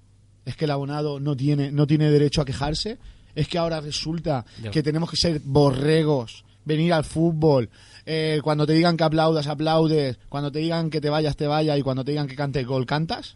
Es 0.46 0.56
que 0.56 0.66
el 0.66 0.72
abonado 0.72 1.20
no 1.20 1.36
tiene, 1.38 1.72
no 1.72 1.86
tiene 1.88 2.10
derecho 2.12 2.42
a 2.42 2.46
quejarse. 2.46 2.98
Es 3.36 3.48
que 3.48 3.58
ahora 3.58 3.80
resulta 3.82 4.46
Yo- 4.64 4.72
que 4.72 4.82
tenemos 4.84 5.10
que 5.12 5.18
ser 5.18 5.40
borregos, 5.46 6.44
venir 6.70 6.94
al 6.94 7.04
fútbol. 7.04 7.70
eh, 8.06 8.40
cuando 8.44 8.66
te 8.66 8.74
digan 8.74 8.96
que 8.98 9.04
aplaudas, 9.04 9.46
aplaudes. 9.48 10.18
Cuando 10.30 10.52
te 10.52 10.60
digan 10.60 10.90
que 10.90 11.00
te 11.02 11.10
vayas, 11.10 11.36
te 11.36 11.46
vayas. 11.48 11.78
Y 11.78 11.82
cuando 11.84 12.04
te 12.06 12.12
digan 12.12 12.28
que 12.28 12.36
cante 12.36 12.64
gol, 12.64 12.86
cantas. 12.86 13.36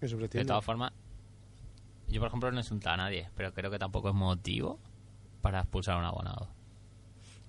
Eso 0.00 0.16
De 0.16 0.44
todas 0.44 0.64
formas, 0.64 0.92
yo 2.08 2.20
por 2.20 2.28
ejemplo 2.28 2.50
no 2.52 2.58
insulto 2.58 2.88
a 2.88 2.96
nadie, 2.96 3.28
pero 3.36 3.52
creo 3.52 3.70
que 3.70 3.78
tampoco 3.78 4.08
es 4.10 4.14
motivo 4.14 4.78
para 5.42 5.60
expulsar 5.60 5.96
a 5.96 5.98
un 5.98 6.04
abonado. 6.04 6.48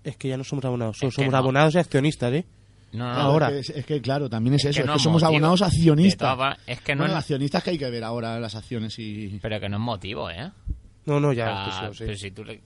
Es 0.03 0.17
que 0.17 0.27
ya 0.29 0.37
no 0.37 0.43
somos 0.43 0.65
abonados, 0.65 0.97
Es 1.01 1.13
somos 1.13 1.31
no. 1.31 1.37
abonados 1.37 1.75
y 1.75 1.77
accionistas, 1.77 2.33
¿eh? 2.33 2.45
No, 2.91 3.05
no, 3.07 3.13
Claro, 3.13 3.29
Ahora. 3.29 3.51
Es 3.51 3.71
que, 3.71 3.79
es 3.79 3.85
que, 3.85 4.01
claro, 4.01 4.29
también 4.29 4.55
es, 4.55 4.65
Es 4.65 4.71
eso. 4.71 4.81
que 4.81 4.87
no 4.87 4.93
es 4.93 4.97
que 4.99 5.03
somos 5.03 5.21
motivo. 5.21 5.37
abonados 5.37 5.61
accionistas. 5.61 6.33
todas 6.35 6.57
es 6.65 6.81
que 6.81 6.95
no 6.95 6.99
bueno, 7.03 7.13
es- 7.13 7.19
accionistas 7.19 7.63
que 7.63 7.69
hay 7.69 7.77
que 7.77 7.89
ver 7.89 8.03
ahora 8.03 8.39
las 8.39 8.55
acciones 8.55 8.97
y. 8.97 9.37
pero 9.41 9.59
que 9.59 9.69
no 9.69 9.77
es 9.77 9.81
motivo, 9.83 10.29
¿eh? 10.31 10.51
No, 11.05 11.19
no, 11.19 11.29
O 11.29 11.33
ya. 11.33 11.91
sí, 11.91 11.97
sé. 11.97 12.05
pero 12.05 12.17
si 12.17 12.31
tú 12.31 12.43
le- 12.43 12.61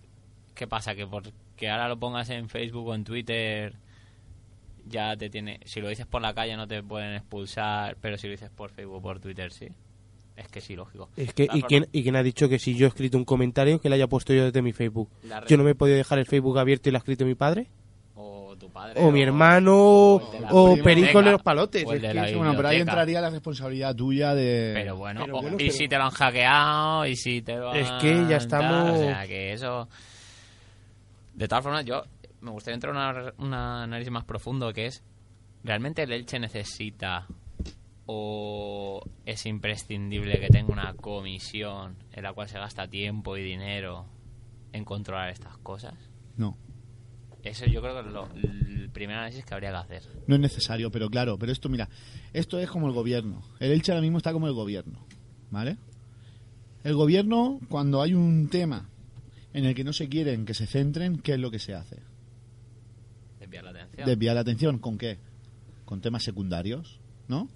¿Qué 0.56 0.68
pasa? 0.68 0.96
Que 0.96 1.06
porque 1.54 1.70
ahora 1.70 1.88
lo 1.88 1.98
pongas 1.98 2.30
en 2.32 2.50
Facebook 2.50 2.88
o 2.88 2.96
en 2.96 3.04
Twitter 3.04 3.74
ya 4.88 5.16
te 5.16 5.30
tiene. 5.30 5.60
Si 5.66 5.80
lo 5.82 5.88
dices 5.90 6.06
por 6.08 6.22
la 6.22 6.34
calle 6.34 6.58
no 6.58 6.68
te 6.68 6.82
pueden 6.84 7.14
expulsar, 7.14 7.96
pero 8.02 8.18
si 8.18 8.28
lo 8.28 8.32
dices 8.32 8.50
por 8.50 8.72
Facebook 8.72 8.96
o 8.98 9.02
por 9.02 9.20
Twitter 9.20 9.52
sí. 9.52 9.68
Es 10.36 10.48
que 10.48 10.62
sí, 10.62 10.76
lógico. 10.76 11.10
Es 11.16 11.32
que, 11.34 11.48
¿y 11.54 11.62
quién, 11.62 11.88
¿Y 11.92 12.02
quién 12.02 12.16
ha 12.16 12.24
dicho 12.24 12.50
que 12.50 12.58
si 12.58 12.76
yo 12.76 12.88
he 12.88 12.90
escrito 12.90 13.18
un 13.20 13.24
comentario 13.24 13.80
que 13.80 13.88
le 13.88 13.96
haya 13.96 14.08
puesto 14.08 14.34
yo 14.34 14.46
desde 14.46 14.64
mi 14.64 14.74
Facebook? 14.74 15.10
¿Yo 15.48 15.58
no 15.58 15.64
me 15.64 15.72
he 15.72 15.76
podido 15.76 15.96
dejar 15.96 16.18
el 16.18 16.26
Facebook 16.26 16.58
abierto 16.58 16.90
y 16.90 16.92
lo 16.92 16.98
ha 16.98 17.00
escrito 17.00 17.24
mi 17.24 17.36
padre? 17.36 17.68
O 18.16 18.56
tu 18.58 18.68
padre. 18.72 19.00
¿O 19.00 19.12
mi 19.12 19.22
hermano? 19.22 19.76
¿O 19.76 20.20
biblioteca, 20.76 20.84
Perico 20.84 21.22
de 21.22 21.32
los 21.34 21.44
palotes? 21.44 21.86
o 21.86 21.92
el 21.92 21.98
Es 21.98 22.02
de 22.02 22.08
que 22.08 22.14
la 22.16 22.30
es- 22.30 22.36
Bueno, 22.38 22.54
pero 22.56 22.68
ahí 22.68 22.78
entraría 22.82 23.22
la 23.22 23.30
responsabilidad 23.30 23.96
tuya 23.96 24.34
de... 24.34 24.72
Pero 24.74 24.98
bueno, 24.98 25.22
Pero 25.24 25.38
o- 25.38 25.60
y 25.62 25.70
si 25.70 25.88
te 25.88 25.98
lo 25.98 26.06
han 26.06 26.10
hackeado, 26.12 27.06
y 27.06 27.16
si 27.16 27.42
te 27.44 27.56
lo 27.56 27.72
Es 27.76 27.88
han 27.88 28.02
que 28.02 28.26
ya 28.28 28.38
estamos- 28.38 28.90
O 29.00 29.04
sea, 29.04 29.28
que 29.28 29.54
eso. 29.54 29.88
De 31.34 31.48
todas 31.48 31.64
formas, 31.64 31.86
yo 31.86 32.04
me 32.42 32.52
gustaría 32.52 32.76
entrar 32.76 32.94
en 32.96 33.02
una- 33.02 33.34
un 33.38 33.54
análisis 33.54 34.12
más 34.12 34.26
profundo 34.26 34.72
que 34.74 34.86
es: 34.88 35.04
¿realmente 35.64 36.04
el 36.04 36.12
Elche 36.12 36.40
necesita 36.40 37.28
o 38.06 39.02
es 39.26 39.46
imprescindible 39.46 40.40
que 40.40 40.50
tenga 40.50 40.74
una 40.74 40.94
comisión 40.94 41.96
en 42.12 42.24
la 42.24 42.34
cual 42.34 42.50
se 42.50 42.58
gasta 42.60 42.88
tiempo 42.88 43.38
y 43.38 43.44
dinero 43.44 44.06
en 44.74 44.84
controlar 44.86 45.30
estas 45.30 45.58
cosas? 45.60 45.94
No, 46.38 46.58
Eso 47.44 47.66
yo 47.66 47.82
creo 47.82 48.02
que 48.02 48.08
es 48.08 48.14
lo, 48.14 48.28
el 48.36 48.90
primer 48.92 49.18
análisis 49.18 49.44
que 49.46 49.54
habría 49.54 49.72
que 49.72 49.76
hacer. 49.78 50.04
no 50.28 50.36
es 50.36 50.42
necesario, 50.42 50.92
pero 50.92 51.10
claro, 51.10 51.38
pero 51.38 51.52
esto, 51.52 51.68
mira, 51.70 51.90
esto 52.34 52.58
es 52.60 52.70
como 52.70 52.88
el 52.88 52.94
gobierno. 52.94 53.42
El 53.60 53.72
Elche 53.72 53.92
ahora 53.92 54.02
mismo 54.02 54.18
está 54.18 54.32
como 54.34 54.48
el 54.48 54.54
gobierno, 54.54 55.06
¿vale? 55.52 55.78
El 56.84 56.96
gobierno, 56.96 57.60
cuando 57.70 58.02
hay 58.02 58.14
un 58.14 58.50
tema 58.50 58.90
en 59.54 59.66
el 59.66 59.76
que 59.76 59.84
no 59.84 59.94
se 59.94 60.10
quieren 60.10 60.46
que 60.46 60.54
se 60.54 60.66
centren, 60.66 61.18
¿qué 61.20 61.34
es 61.34 61.40
lo 61.40 61.52
que 61.52 61.60
se 61.60 61.74
hace? 61.76 61.98
Desviar 63.40 63.64
la 63.64 63.70
atención. 63.72 64.08
Desviar 64.08 64.36
la 64.36 64.42
atención, 64.42 64.80
¿con 64.80 64.98
qué? 64.98 65.20
Con 65.86 66.02
temas 66.02 66.24
secundarios, 66.24 67.00
¿no? 67.28 67.48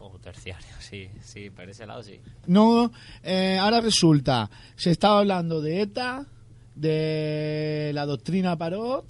O 0.00 0.18
terciario, 0.18 0.66
sí, 0.80 1.08
sí, 1.22 1.50
por 1.50 1.68
ese 1.68 1.86
lado 1.86 2.02
sí. 2.02 2.20
No, 2.46 2.92
eh, 3.22 3.58
ahora 3.58 3.80
resulta, 3.80 4.50
se 4.74 4.90
estaba 4.90 5.20
hablando 5.20 5.60
de 5.60 5.82
ETA, 5.82 6.26
de 6.74 7.90
la 7.94 8.04
doctrina 8.06 8.56
Parot 8.56 9.06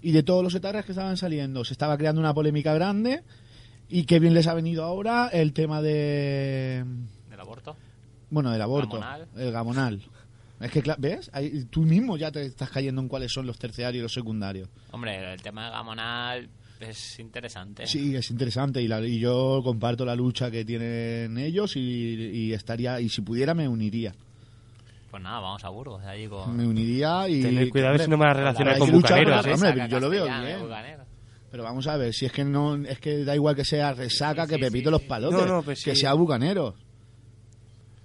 y 0.00 0.12
de 0.12 0.22
todos 0.22 0.42
los 0.42 0.54
etarras 0.54 0.84
que 0.84 0.92
estaban 0.92 1.16
saliendo. 1.16 1.64
Se 1.64 1.74
estaba 1.74 1.98
creando 1.98 2.20
una 2.20 2.32
polémica 2.34 2.72
grande 2.72 3.22
y 3.88 4.04
qué 4.04 4.18
bien 4.18 4.34
les 4.34 4.46
ha 4.46 4.54
venido 4.54 4.84
ahora 4.84 5.28
el 5.28 5.52
tema 5.52 5.82
de, 5.82 6.84
¿Del 7.28 7.40
aborto? 7.40 7.76
bueno, 8.30 8.50
del 8.50 8.62
aborto, 8.62 8.98
Gamonal. 8.98 9.28
el 9.36 9.52
gamonal. 9.52 10.02
Es 10.60 10.70
que, 10.70 10.82
¿ves? 10.98 11.30
Ahí, 11.32 11.64
tú 11.70 11.82
mismo 11.82 12.16
ya 12.18 12.30
te 12.30 12.44
estás 12.44 12.68
cayendo 12.70 13.00
en 13.00 13.08
cuáles 13.08 13.32
son 13.32 13.46
los 13.46 13.58
terciarios 13.58 14.00
y 14.00 14.02
los 14.02 14.12
secundarios. 14.12 14.68
Hombre, 14.92 15.32
el 15.32 15.40
tema 15.42 15.64
de 15.66 15.70
Gamonal 15.70 16.48
es 16.80 17.18
interesante. 17.18 17.86
Sí, 17.86 18.14
es 18.14 18.30
interesante 18.30 18.82
y, 18.82 18.86
la- 18.88 19.00
y 19.00 19.18
yo 19.18 19.60
comparto 19.64 20.04
la 20.04 20.14
lucha 20.14 20.50
que 20.50 20.64
tienen 20.64 21.38
ellos 21.38 21.76
y, 21.76 21.80
y 21.80 22.52
estaría 22.52 23.00
y 23.00 23.08
si 23.08 23.22
pudiera 23.22 23.54
me 23.54 23.66
uniría. 23.68 24.12
Pues 25.10 25.22
nada, 25.22 25.40
vamos 25.40 25.64
a 25.64 25.70
Burgos, 25.70 26.04
allí 26.04 26.28
con... 26.28 26.56
Me 26.56 26.66
uniría 26.66 27.28
y 27.28 27.42
Tener 27.42 27.68
cuidado 27.70 27.92
ver 27.92 28.02
si 28.04 28.10
no 28.10 28.16
me 28.16 28.26
vas 28.26 28.36
a 28.36 28.38
relacionar 28.38 28.78
con 28.78 28.92
bucaneros, 28.92 29.46
¿eh? 29.46 29.52
hombre, 29.54 29.88
yo 29.88 29.98
lo 29.98 30.08
veo 30.10 30.24
bien. 30.24 30.60
bucanero. 30.60 31.04
Pero 31.50 31.64
vamos 31.64 31.86
a 31.88 31.96
ver, 31.96 32.14
si 32.14 32.26
es 32.26 32.32
que 32.32 32.44
no 32.44 32.76
es 32.76 33.00
que 33.00 33.24
da 33.24 33.34
igual 33.34 33.56
que 33.56 33.64
sea 33.64 33.92
resaca 33.92 34.44
Sí, 34.46 34.52
que 34.54 34.58
Pepito 34.60 34.90
sí, 34.90 34.92
los 34.92 35.02
palotes, 35.02 35.40
No, 35.40 35.46
no, 35.46 35.62
pues 35.64 35.82
que 35.82 35.96
sea 35.96 36.12
bucanero. 36.14 36.76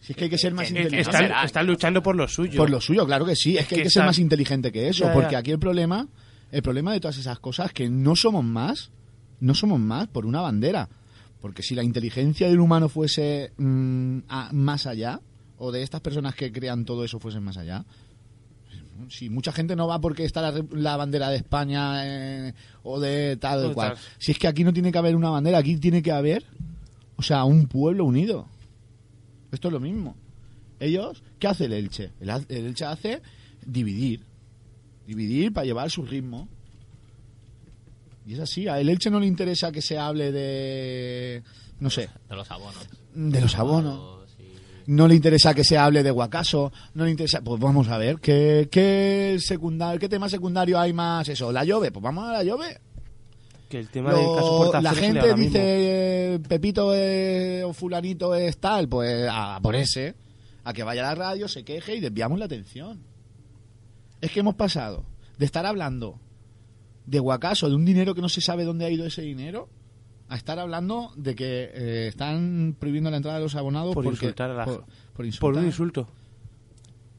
Si 0.06 0.14
es 0.14 0.18
que 0.18 0.26
hay 0.26 0.30
que 0.30 0.38
ser 0.38 0.54
más 0.54 0.70
inteligente. 0.70 1.02
Están, 1.02 1.46
están 1.46 1.66
luchando 1.68 2.04
por 2.04 2.16
lo 2.16 2.28
suyo. 2.28 2.58
Por 2.58 2.70
lo 2.70 2.80
suyo, 2.80 3.06
claro 3.06 3.26
que 3.26 3.36
sí. 3.36 3.58
Es, 3.58 3.68
que 3.68 3.76
hay 3.76 3.84
que 3.84 3.90
ser 3.90 4.04
más 4.06 4.20
inteligente 4.20 4.72
que 4.72 4.88
eso. 4.88 5.04
Ya, 5.06 5.08
ya. 5.10 5.14
Porque 5.14 5.36
aquí 5.36 5.52
el 5.52 5.60
problema, 5.60 6.08
el 6.52 6.62
problema 6.62 6.94
de 6.94 7.00
todas 7.00 7.18
esas 7.18 7.40
cosas 7.40 7.68
es 7.68 7.74
que 7.74 7.90
no 7.90 8.16
somos 8.16 8.44
más, 8.44 8.92
no 9.40 9.56
somos 9.56 9.80
más 9.80 10.08
por 10.08 10.26
una 10.28 10.42
bandera. 10.42 10.88
Porque 11.42 11.64
si 11.64 11.74
la 11.76 11.84
inteligencia 11.84 12.48
del 12.48 12.60
humano 12.60 12.88
fuese 12.90 13.52
mm, 13.58 14.20
a- 14.30 14.50
más 14.54 14.86
allá, 14.86 15.20
o 15.58 15.72
de 15.72 15.82
estas 15.84 16.02
personas 16.02 16.36
que 16.36 16.52
crean 16.52 16.86
todo 16.86 17.04
eso 17.04 17.20
fuesen 17.20 17.44
más 17.44 17.58
allá, 17.58 17.86
si 19.10 19.30
mucha 19.30 19.52
gente 19.52 19.76
no 19.76 19.88
va 19.88 20.00
porque 20.00 20.24
está 20.24 20.42
la, 20.42 20.52
re- 20.52 20.64
la 20.72 20.96
bandera 20.98 21.30
de 21.30 21.38
España 21.38 22.48
eh, 22.48 22.54
o 22.84 23.00
de 23.00 23.38
tal 23.38 23.66
o 23.66 23.74
cual. 23.74 23.90
Si 24.18 24.32
es 24.32 24.40
que 24.40 24.48
aquí 24.48 24.64
no 24.64 24.72
tiene 24.74 24.92
que 24.92 24.98
haber 24.98 25.16
una 25.16 25.30
bandera, 25.30 25.58
aquí 25.58 25.78
tiene 25.78 26.02
que 26.02 26.12
haber, 26.12 26.46
o 27.18 27.22
sea, 27.22 27.44
un 27.44 27.68
pueblo 27.68 28.06
unido. 28.06 28.48
Esto 29.56 29.70
es 29.70 29.74
lo 29.74 29.80
mismo. 29.80 30.16
Ellos, 30.80 31.24
¿qué 31.40 31.48
hace 31.48 31.66
el 31.66 31.74
Elche? 31.74 32.12
El, 32.20 32.30
Elche 32.50 32.86
hace 32.86 33.22
dividir. 33.66 34.22
Dividir 35.08 35.54
para 35.54 35.66
llevar 35.66 35.90
su 35.90 36.06
ritmo. 36.06 36.48
Y 38.26 38.34
es 38.34 38.40
así, 38.40 38.68
a 38.68 38.80
el 38.80 38.90
Elche 38.90 39.10
no 39.10 39.20
le 39.20 39.28
interesa 39.28 39.72
que 39.72 39.82
se 39.82 39.98
hable 39.98 40.32
de, 40.32 41.44
no 41.80 41.90
sé, 41.90 42.10
De 42.30 42.36
los 42.36 42.50
abonos. 42.52 42.88
de 43.14 43.42
los 43.42 43.56
abonos. 43.56 44.16
No 44.88 45.08
le 45.08 45.16
interesa 45.16 45.54
que 45.54 45.64
se 45.64 45.78
hable 45.78 46.04
de 46.04 46.12
Guacaso, 46.12 46.72
no 46.94 47.06
le 47.06 47.12
interesa, 47.12 47.42
pues 47.42 47.60
vamos 47.60 47.88
a 47.88 47.98
ver, 47.98 48.20
¿qué, 48.20 48.68
qué, 48.72 49.38
secundario, 49.40 50.00
qué 50.00 50.10
tema 50.10 50.30
secundario 50.30 50.80
hay 50.80 50.94
más 50.94 51.28
eso? 51.30 51.52
¿La 51.52 51.64
llove? 51.64 51.92
Pues 51.92 52.04
vamos 52.04 52.28
a 52.28 52.34
la 52.34 52.44
llove. 52.44 52.80
Que 53.76 53.82
el 53.82 53.90
tema 53.90 54.10
Lo- 54.14 54.18
de 54.20 54.24
caso 54.24 54.64
la 54.64 54.72
Portaceres 54.72 55.00
gente 55.00 55.28
dice 55.34 55.36
mismo. 55.36 55.60
eh, 55.60 56.40
Pepito 56.48 56.94
eh, 56.96 57.62
o 57.66 57.74
fulanito 57.74 58.34
es 58.34 58.58
tal, 58.58 58.88
pues 58.88 59.28
a 59.30 59.60
por 59.62 59.76
ese, 59.76 60.16
a 60.64 60.72
que 60.72 60.82
vaya 60.84 61.02
a 61.06 61.10
la 61.10 61.16
radio, 61.16 61.50
se 61.50 61.66
queje 61.66 61.94
y 61.96 62.00
desviamos 62.00 62.40
la 62.40 62.46
atención. 62.46 63.02
Es 64.22 64.32
que 64.32 64.40
hemos 64.40 64.56
pasado 64.56 65.04
de 65.38 65.44
estar 65.46 65.66
hablando 65.66 66.22
de 67.06 67.20
Guacaso, 67.20 67.68
de 67.68 67.76
un 67.76 67.84
dinero 67.84 68.16
que 68.16 68.22
no 68.22 68.30
se 68.30 68.40
sabe 68.40 68.64
dónde 68.64 68.86
ha 68.86 68.90
ido 68.90 69.06
ese 69.06 69.24
dinero, 69.24 69.68
a 70.30 70.38
estar 70.38 70.58
hablando 70.58 71.12
de 71.18 71.36
que 71.36 71.70
eh, 71.74 72.08
están 72.08 72.78
prohibiendo 72.80 73.12
la 73.12 73.18
entrada 73.18 73.40
de 73.40 73.44
los 73.44 73.56
abonados 73.56 73.94
Por 73.94 74.06
porque- 74.06 74.26
insultar 74.28 74.52
a 74.52 74.54
la- 74.54 74.64
por, 74.66 74.86
por 75.14 75.26
insultar. 75.26 75.52
Por 75.52 75.60
un 75.60 75.66
insulto. 75.66 76.08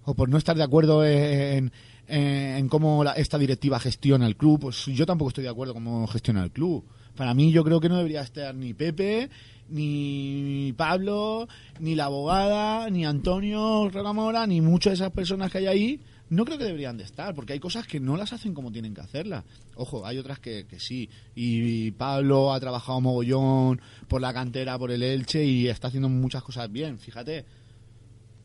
o 0.07 0.15
por 0.15 0.31
no 0.31 0.39
estar 0.39 0.57
de 0.57 0.63
acuerdo 0.63 1.05
en, 1.05 1.71
en, 2.09 2.23
en 2.59 2.69
cómo 2.69 3.03
la- 3.05 3.13
esta 3.13 3.39
directiva 3.39 3.79
gestiona 3.81 4.27
el 4.27 4.37
club. 4.37 4.61
Pues 4.61 4.85
yo 4.87 5.07
tampoco 5.07 5.29
estoy 5.31 5.45
de 5.45 5.51
acuerdo 5.51 5.75
cómo 5.75 6.07
gestiona 6.07 6.43
el 6.45 6.51
club. 6.51 6.85
Para 7.17 7.33
mí 7.35 7.51
yo 7.51 7.65
creo 7.65 7.81
que 7.81 7.89
no 7.89 7.97
debería 7.97 8.21
estar 8.21 8.55
ni 8.55 8.75
Pepe, 8.75 9.31
ni 9.71 10.73
Pablo, 10.77 11.49
ni 11.81 11.95
la 11.95 12.05
abogada, 12.07 12.91
ni 12.91 13.07
Antonio 13.07 13.89
Regamora, 13.89 14.47
ni 14.47 14.61
muchas 14.61 14.93
de 14.93 14.95
esas 14.97 15.13
personas 15.13 15.51
que 15.51 15.59
hay 15.59 15.67
ahí. 15.67 16.01
No 16.29 16.45
creo 16.45 16.59
que 16.59 16.65
deberían 16.65 16.97
de 16.97 17.05
estar, 17.05 17.35
porque 17.37 17.53
hay 17.53 17.61
cosas 17.61 17.87
que 17.87 18.01
no 18.01 18.17
las 18.17 18.33
hacen 18.33 18.53
como 18.53 18.73
tienen 18.73 18.93
que 18.95 19.01
hacerlas. 19.01 19.45
Ojo, 19.77 20.05
hay 20.05 20.19
otras 20.19 20.41
que, 20.41 20.67
que 20.67 20.81
sí. 20.81 21.09
Y 21.37 21.93
Pablo 21.93 22.53
ha 22.53 22.59
trabajado 22.59 23.01
mogollón 23.01 23.81
por 24.09 24.21
la 24.21 24.35
cantera, 24.35 24.77
por 24.77 24.91
el 24.91 25.03
Elche, 25.05 25.45
y 25.45 25.69
está 25.69 25.87
haciendo 25.89 26.09
muchas 26.09 26.43
cosas 26.43 26.71
bien, 26.71 26.99
fíjate. 26.99 27.45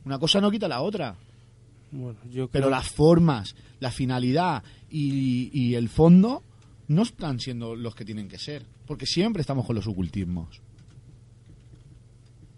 Una 0.06 0.19
cosa 0.19 0.39
no 0.39 0.52
quita 0.52 0.67
la 0.67 0.82
otra. 0.82 1.15
Bueno, 1.91 2.17
yo 2.30 2.47
Pero 2.47 2.65
creo- 2.67 2.69
las 2.69 2.88
formas, 2.89 3.56
la 3.80 3.91
finalidad 3.91 4.63
y, 4.89 5.49
y 5.54 5.75
el 5.75 5.89
fondo 5.89 6.43
no 6.88 7.04
están 7.04 7.39
siendo 7.39 7.75
los 7.75 7.95
que 7.95 8.06
tienen 8.06 8.27
que 8.27 8.38
ser. 8.38 8.65
Porque 8.88 9.06
siempre 9.06 9.41
estamos 9.41 9.65
con 9.65 9.75
los 9.75 9.88
ocultismos. 9.88 10.62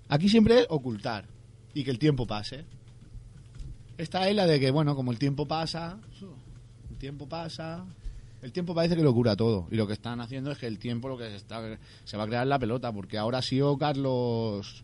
Aquí 0.10 0.30
siempre 0.30 0.62
es 0.62 0.68
ocultar 0.70 1.26
y 1.74 1.84
que 1.84 1.92
el 1.92 2.00
tiempo 2.00 2.26
pase. 2.28 2.66
Esta 3.98 4.28
es 4.30 4.36
la 4.36 4.46
de 4.46 4.60
que, 4.60 4.72
bueno, 4.72 4.96
como 4.96 5.12
el 5.12 5.20
tiempo 5.20 5.48
pasa, 5.48 6.00
el 6.92 6.98
tiempo 6.98 7.28
pasa, 7.28 7.86
el 8.42 8.52
tiempo 8.52 8.74
parece 8.76 8.96
que 8.96 9.04
lo 9.04 9.14
cura 9.14 9.36
todo. 9.36 9.68
Y 9.72 9.76
lo 9.76 9.88
que 9.88 9.94
están 9.94 10.20
haciendo 10.22 10.52
es 10.52 10.58
que 10.58 10.68
el 10.68 10.78
tiempo 10.80 11.08
lo 11.10 11.18
que 11.18 11.30
se, 11.30 11.36
está, 11.36 11.62
se 12.04 12.18
va 12.18 12.24
a 12.24 12.28
crear 12.28 12.46
la 12.48 12.60
pelota. 12.60 12.92
Porque 12.92 13.18
ahora 13.18 13.40
ha 13.40 13.42
sido 13.44 13.78
Carlos 13.78 14.84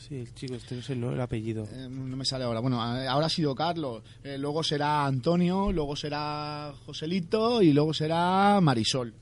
Sí, 0.00 0.16
el 0.16 0.34
chico, 0.34 0.54
este 0.54 0.76
no 0.76 0.82
sé 0.82 0.94
el 0.94 1.20
apellido. 1.20 1.68
eh, 1.70 1.86
no 1.90 2.16
me 2.16 2.24
sale 2.24 2.44
ahora. 2.44 2.60
Bueno, 2.60 2.80
ahora 2.80 3.26
ha 3.26 3.30
sido 3.30 3.54
Carlos. 3.54 4.02
eh, 4.24 4.38
luego 4.38 4.62
será 4.62 5.04
Antonio, 5.04 5.70
luego 5.72 5.94
será 5.94 6.72
Joselito 6.86 7.60
y 7.60 7.74
luego 7.74 7.92
será 7.92 8.58
Marisol. 8.62 9.12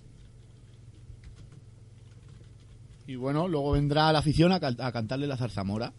Y 3.08 3.16
bueno, 3.16 3.48
luego 3.48 3.72
vendrá 3.72 4.12
la 4.12 4.20
afición 4.20 4.52
a, 4.52 4.60
cantarle 4.60 5.26
la 5.26 5.36
zarzamora. 5.36 5.92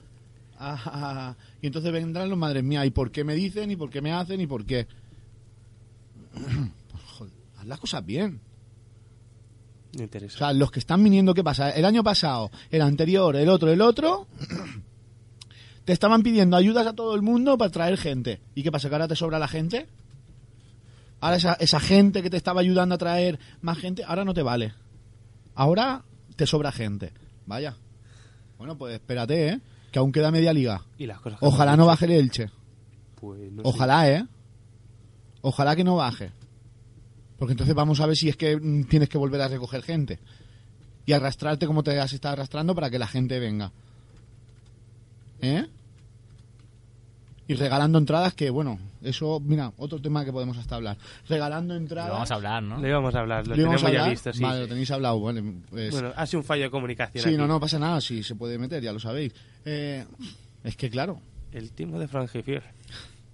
Ah, 0.57 1.35
y 1.61 1.67
entonces 1.67 1.91
vendrán 1.91 2.29
los 2.29 2.37
madres 2.37 2.63
mías. 2.63 2.85
¿Y 2.85 2.91
por 2.91 3.11
qué 3.11 3.23
me 3.23 3.35
dicen? 3.35 3.71
¿Y 3.71 3.75
por 3.75 3.89
qué 3.89 4.01
me 4.01 4.13
hacen? 4.13 4.39
¿Y 4.39 4.47
por 4.47 4.65
qué? 4.65 4.87
Pues, 7.17 7.31
haz 7.57 7.65
las 7.65 7.79
cosas 7.79 8.05
bien. 8.05 8.39
O 9.97 10.29
sea, 10.29 10.53
los 10.53 10.71
que 10.71 10.79
están 10.79 11.03
viniendo, 11.03 11.33
¿qué 11.33 11.43
pasa? 11.43 11.71
El 11.71 11.85
año 11.85 12.03
pasado, 12.03 12.51
el 12.69 12.81
anterior, 12.81 13.35
el 13.35 13.49
otro, 13.49 13.71
el 13.71 13.81
otro, 13.81 14.27
te 15.85 15.93
estaban 15.93 16.21
pidiendo 16.21 16.55
ayudas 16.55 16.85
a 16.85 16.93
todo 16.93 17.15
el 17.15 17.21
mundo 17.21 17.57
para 17.57 17.71
traer 17.71 17.97
gente. 17.97 18.41
¿Y 18.53 18.61
qué 18.61 18.71
pasa? 18.71 18.89
¿Que 18.89 18.95
ahora 18.95 19.07
te 19.07 19.15
sobra 19.15 19.39
la 19.39 19.47
gente? 19.47 19.87
Ahora 21.21 21.37
esa, 21.37 21.53
esa 21.53 21.79
gente 21.79 22.21
que 22.21 22.29
te 22.29 22.37
estaba 22.37 22.61
ayudando 22.61 22.95
a 22.95 22.97
traer 22.97 23.39
más 23.61 23.77
gente, 23.77 24.03
ahora 24.05 24.23
no 24.23 24.33
te 24.33 24.43
vale. 24.43 24.73
Ahora 25.55 26.03
te 26.35 26.45
sobra 26.45 26.71
gente. 26.71 27.11
Vaya. 27.45 27.75
Bueno, 28.57 28.77
pues 28.77 28.93
espérate, 28.93 29.49
¿eh? 29.49 29.59
Que 29.91 29.99
aún 29.99 30.11
queda 30.11 30.31
media 30.31 30.53
liga. 30.53 30.83
y 30.97 31.07
las 31.07 31.19
cosas 31.19 31.39
Ojalá 31.41 31.75
no 31.75 31.87
baje 31.87 32.05
el 32.05 32.11
Elche. 32.11 32.51
Pues 33.15 33.51
no 33.51 33.63
sé. 33.63 33.67
Ojalá, 33.67 34.09
¿eh? 34.09 34.25
Ojalá 35.41 35.75
que 35.75 35.83
no 35.83 35.95
baje. 35.95 36.31
Porque 37.39 37.53
entonces 37.53 37.73
vamos 37.73 37.99
a 38.01 38.05
ver 38.05 38.15
si 38.17 38.29
es 38.29 38.35
que 38.35 38.57
mm, 38.57 38.83
tienes 38.83 39.09
que 39.09 39.17
volver 39.17 39.41
a 39.41 39.47
recoger 39.47 39.81
gente. 39.81 40.19
Y 41.05 41.13
arrastrarte 41.13 41.65
como 41.65 41.81
te 41.81 41.97
has 41.99 42.13
estado 42.13 42.33
arrastrando 42.33 42.75
para 42.75 42.89
que 42.89 42.99
la 42.99 43.07
gente 43.07 43.39
venga. 43.39 43.71
¿Eh? 45.41 45.65
Y 47.47 47.55
regalando 47.55 47.97
entradas 47.97 48.35
que, 48.35 48.51
bueno, 48.51 48.77
eso, 49.01 49.39
mira, 49.39 49.73
otro 49.77 49.99
tema 49.99 50.23
que 50.23 50.31
podemos 50.31 50.55
hasta 50.59 50.75
hablar. 50.75 50.97
Regalando 51.27 51.73
entradas... 51.75 52.09
Lo 52.09 52.13
vamos 52.13 52.29
a 52.29 52.35
hablar, 52.35 52.61
¿no? 52.61 52.77
Lo 52.79 52.87
íbamos 52.87 53.15
a 53.15 53.19
hablar, 53.21 53.47
lo 53.47 53.55
¿Lo 53.55 53.61
íbamos 53.61 53.81
tenemos 53.81 54.01
a 54.01 54.05
ya 54.05 54.09
visto, 54.11 54.33
sí. 54.33 54.43
Vale, 54.43 54.59
lo 54.59 54.67
tenéis 54.67 54.91
hablado, 54.91 55.19
vale. 55.19 55.43
pues- 55.67 55.91
Bueno, 55.91 56.11
ha 56.15 56.27
sido 56.27 56.41
un 56.41 56.45
fallo 56.45 56.63
de 56.63 56.69
comunicación 56.69 57.23
sí, 57.23 57.29
aquí. 57.29 57.37
no, 57.37 57.47
no 57.47 57.59
pasa 57.59 57.79
nada, 57.79 57.99
sí, 58.01 58.21
se 58.21 58.35
puede 58.35 58.59
meter, 58.59 58.83
ya 58.83 58.93
lo 58.93 58.99
sabéis. 58.99 59.33
Eh, 59.65 60.05
es 60.63 60.75
que, 60.75 60.91
claro, 60.91 61.21
El 61.51 61.71
timo 61.71 61.97
de 61.97 62.07
Frangifier. 62.07 62.61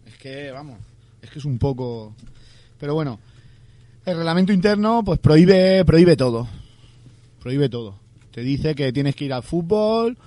Es 0.05 0.15
que, 0.17 0.49
vamos, 0.51 0.79
es 1.21 1.29
que 1.29 1.39
es 1.39 1.45
un 1.45 1.57
poco... 1.59 2.15
Pero 2.79 2.93
bueno, 2.93 3.19
el 4.05 4.17
reglamento 4.17 4.53
interno 4.53 5.03
pues 5.03 5.19
prohíbe, 5.19 5.83
prohíbe 5.85 6.15
todo. 6.15 6.47
Prohíbe 7.41 7.69
todo. 7.69 7.95
Te 8.31 8.41
dice 8.41 8.75
que 8.75 8.91
tienes 8.91 9.15
que 9.15 9.25
ir 9.25 9.33
al 9.33 9.43
fútbol 9.43 10.17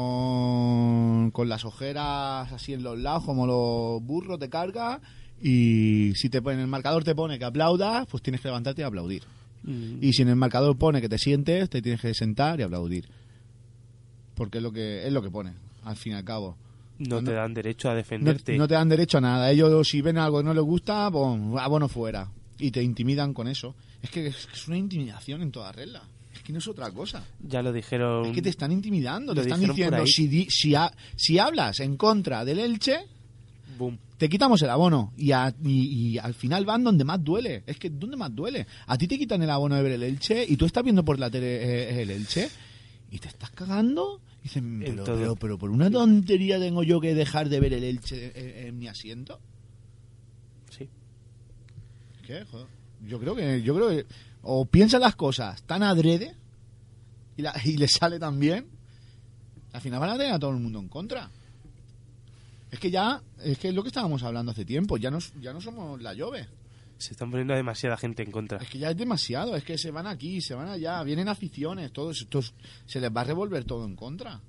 con, 0.00 1.30
con 1.30 1.48
las 1.48 1.64
ojeras 1.64 2.50
así 2.52 2.72
en 2.72 2.82
los 2.82 2.98
lados, 2.98 3.24
como 3.24 3.46
los 3.46 4.02
burros 4.02 4.38
te 4.38 4.48
carga. 4.48 5.00
Y 5.42 6.12
si 6.16 6.28
te 6.28 6.38
en 6.38 6.58
el 6.60 6.66
marcador 6.66 7.04
te 7.04 7.14
pone 7.14 7.38
que 7.38 7.44
aplaudas, 7.44 8.06
pues 8.10 8.22
tienes 8.22 8.40
que 8.40 8.48
levantarte 8.48 8.82
y 8.82 8.84
aplaudir. 8.84 9.22
Mm, 9.62 10.02
Y 10.02 10.12
si 10.12 10.22
en 10.22 10.28
el 10.28 10.36
marcador 10.36 10.76
pone 10.76 11.00
que 11.00 11.08
te 11.08 11.18
sientes, 11.18 11.70
te 11.70 11.80
tienes 11.80 12.00
que 12.00 12.12
sentar 12.14 12.60
y 12.60 12.62
aplaudir. 12.62 13.08
Porque 14.34 14.58
es 14.58 14.62
lo 14.64 14.72
que, 14.72 15.06
es 15.06 15.12
lo 15.12 15.22
que 15.22 15.30
pone, 15.30 15.52
al 15.84 15.96
fin 15.96 16.12
y 16.12 16.16
al 16.16 16.24
cabo. 16.24 16.56
no 16.98 17.22
te 17.22 17.32
dan 17.32 17.54
derecho 17.54 17.88
a 17.88 17.92
No, 17.92 17.96
defenderte. 17.96 18.56
no 18.58 18.68
te 18.68 18.74
dan 18.74 18.88
derecho 18.88 19.18
a 19.18 19.20
nada. 19.22 19.50
Ellos, 19.50 19.88
si 19.88 20.02
ven 20.02 20.18
algo 20.18 20.38
que 20.38 20.44
no 20.44 20.54
les 20.54 20.62
gusta, 20.64 21.10
pues, 21.10 21.40
ah, 21.58 21.68
bueno, 21.68 21.88
fuera. 21.88 22.28
Y 22.60 22.70
te 22.70 22.82
intimidan 22.82 23.32
con 23.34 23.48
eso. 23.48 23.74
Es 24.02 24.10
que 24.10 24.26
es, 24.28 24.68
una 24.68 24.76
intimidación 24.78 25.42
en 25.42 25.50
toda 25.50 25.72
regla. 25.72 26.02
Es 26.34 26.42
que 26.42 26.52
no 26.52 26.58
es 26.58 26.68
otra 26.68 26.90
cosa. 26.90 27.24
Ya 27.40 27.62
lo 27.62 27.72
dijeron. 27.72 28.26
Es 28.26 28.32
que 28.32 28.42
te 28.42 28.48
están 28.50 28.70
intimidando. 28.72 29.34
Te 29.34 29.40
están 29.42 29.60
diciendo, 29.60 30.06
si, 30.06 30.28
di- 30.28 30.46
si, 30.48 30.74
ha- 30.74 30.92
si 31.16 31.38
hablas 31.38 31.80
en 31.80 31.96
contra 31.96 32.44
del 32.44 32.60
Elche, 32.60 32.98
Boom. 33.78 33.98
te 34.16 34.28
quitamos 34.28 34.62
el 34.62 34.70
abono. 34.70 35.12
Y, 35.16 35.32
a- 35.32 35.54
y- 35.64 36.12
y 36.12 36.18
al 36.18 36.34
final 36.34 36.64
van 36.64 36.84
donde 36.84 37.04
más 37.04 37.22
duele. 37.22 37.62
Es 37.66 37.78
que, 37.78 37.90
¿dónde 37.90 38.16
más 38.16 38.34
duele? 38.34 38.66
A 38.86 38.96
ti 38.96 39.06
te 39.08 39.18
quitan 39.18 39.42
el 39.42 39.50
abono 39.50 39.74
de 39.76 39.82
ver 39.82 39.92
el 39.92 40.02
Elche 40.02 40.44
y 40.48 40.56
tú 40.56 40.66
estás 40.66 40.84
viendo 40.84 41.04
por 41.04 41.18
la 41.18 41.30
tele 41.30 41.62
eh, 41.62 42.02
el 42.02 42.10
Elche 42.10 42.48
y 43.10 43.18
te 43.18 43.28
estás 43.28 43.50
cagando. 43.50 44.20
Y 44.40 44.44
Dicen, 44.44 44.80
pero, 44.84 45.04
pero, 45.04 45.36
pero 45.36 45.58
por 45.58 45.70
una 45.70 45.90
tontería 45.90 46.58
tengo 46.58 46.82
yo 46.82 47.00
que 47.00 47.14
dejar 47.14 47.48
de 47.50 47.60
ver 47.60 47.74
el 47.74 47.84
Elche 47.84 48.32
eh, 48.34 48.68
en 48.68 48.78
mi 48.78 48.88
asiento. 48.88 49.38
Yo 53.06 53.18
creo 53.18 53.34
que, 53.34 53.62
yo 53.62 53.74
creo 53.74 53.88
que 53.88 54.06
o 54.42 54.64
piensan 54.66 55.00
las 55.00 55.16
cosas 55.16 55.62
tan 55.64 55.82
adrede 55.82 56.34
y, 57.36 57.42
la- 57.42 57.54
y 57.64 57.76
les 57.76 57.92
sale 57.92 58.18
tan 58.18 58.38
bien, 58.38 58.66
al 59.72 59.80
final 59.80 60.00
van 60.00 60.10
a 60.10 60.16
tener 60.18 60.32
a 60.32 60.38
todo 60.38 60.50
el 60.50 60.58
mundo 60.58 60.78
en 60.78 60.88
contra. 60.88 61.30
Es 62.70 62.78
que 62.78 62.90
ya, 62.90 63.22
es 63.42 63.58
que 63.58 63.68
es 63.68 63.74
lo 63.74 63.82
que 63.82 63.88
estábamos 63.88 64.22
hablando 64.22 64.52
hace 64.52 64.64
tiempo, 64.64 64.96
ya 64.96 65.10
no, 65.10 65.18
ya 65.40 65.52
no 65.52 65.60
somos 65.60 66.00
la 66.00 66.14
llove. 66.14 66.46
Se 66.98 67.12
están 67.12 67.30
poniendo 67.30 67.54
a 67.54 67.56
demasiada 67.56 67.96
gente 67.96 68.22
en 68.22 68.30
contra. 68.30 68.58
Es 68.58 68.68
que 68.68 68.78
ya 68.78 68.90
es 68.90 68.96
demasiado, 68.96 69.56
es 69.56 69.64
que 69.64 69.78
se 69.78 69.90
van 69.90 70.06
aquí, 70.06 70.40
se 70.42 70.54
van 70.54 70.68
allá, 70.68 71.02
vienen 71.02 71.28
aficiones, 71.28 71.90
todos 71.92 72.20
estos, 72.20 72.52
se 72.86 73.00
les 73.00 73.10
va 73.10 73.22
a 73.22 73.24
revolver 73.24 73.64
todo 73.64 73.86
en 73.86 73.96
contra. 73.96 74.40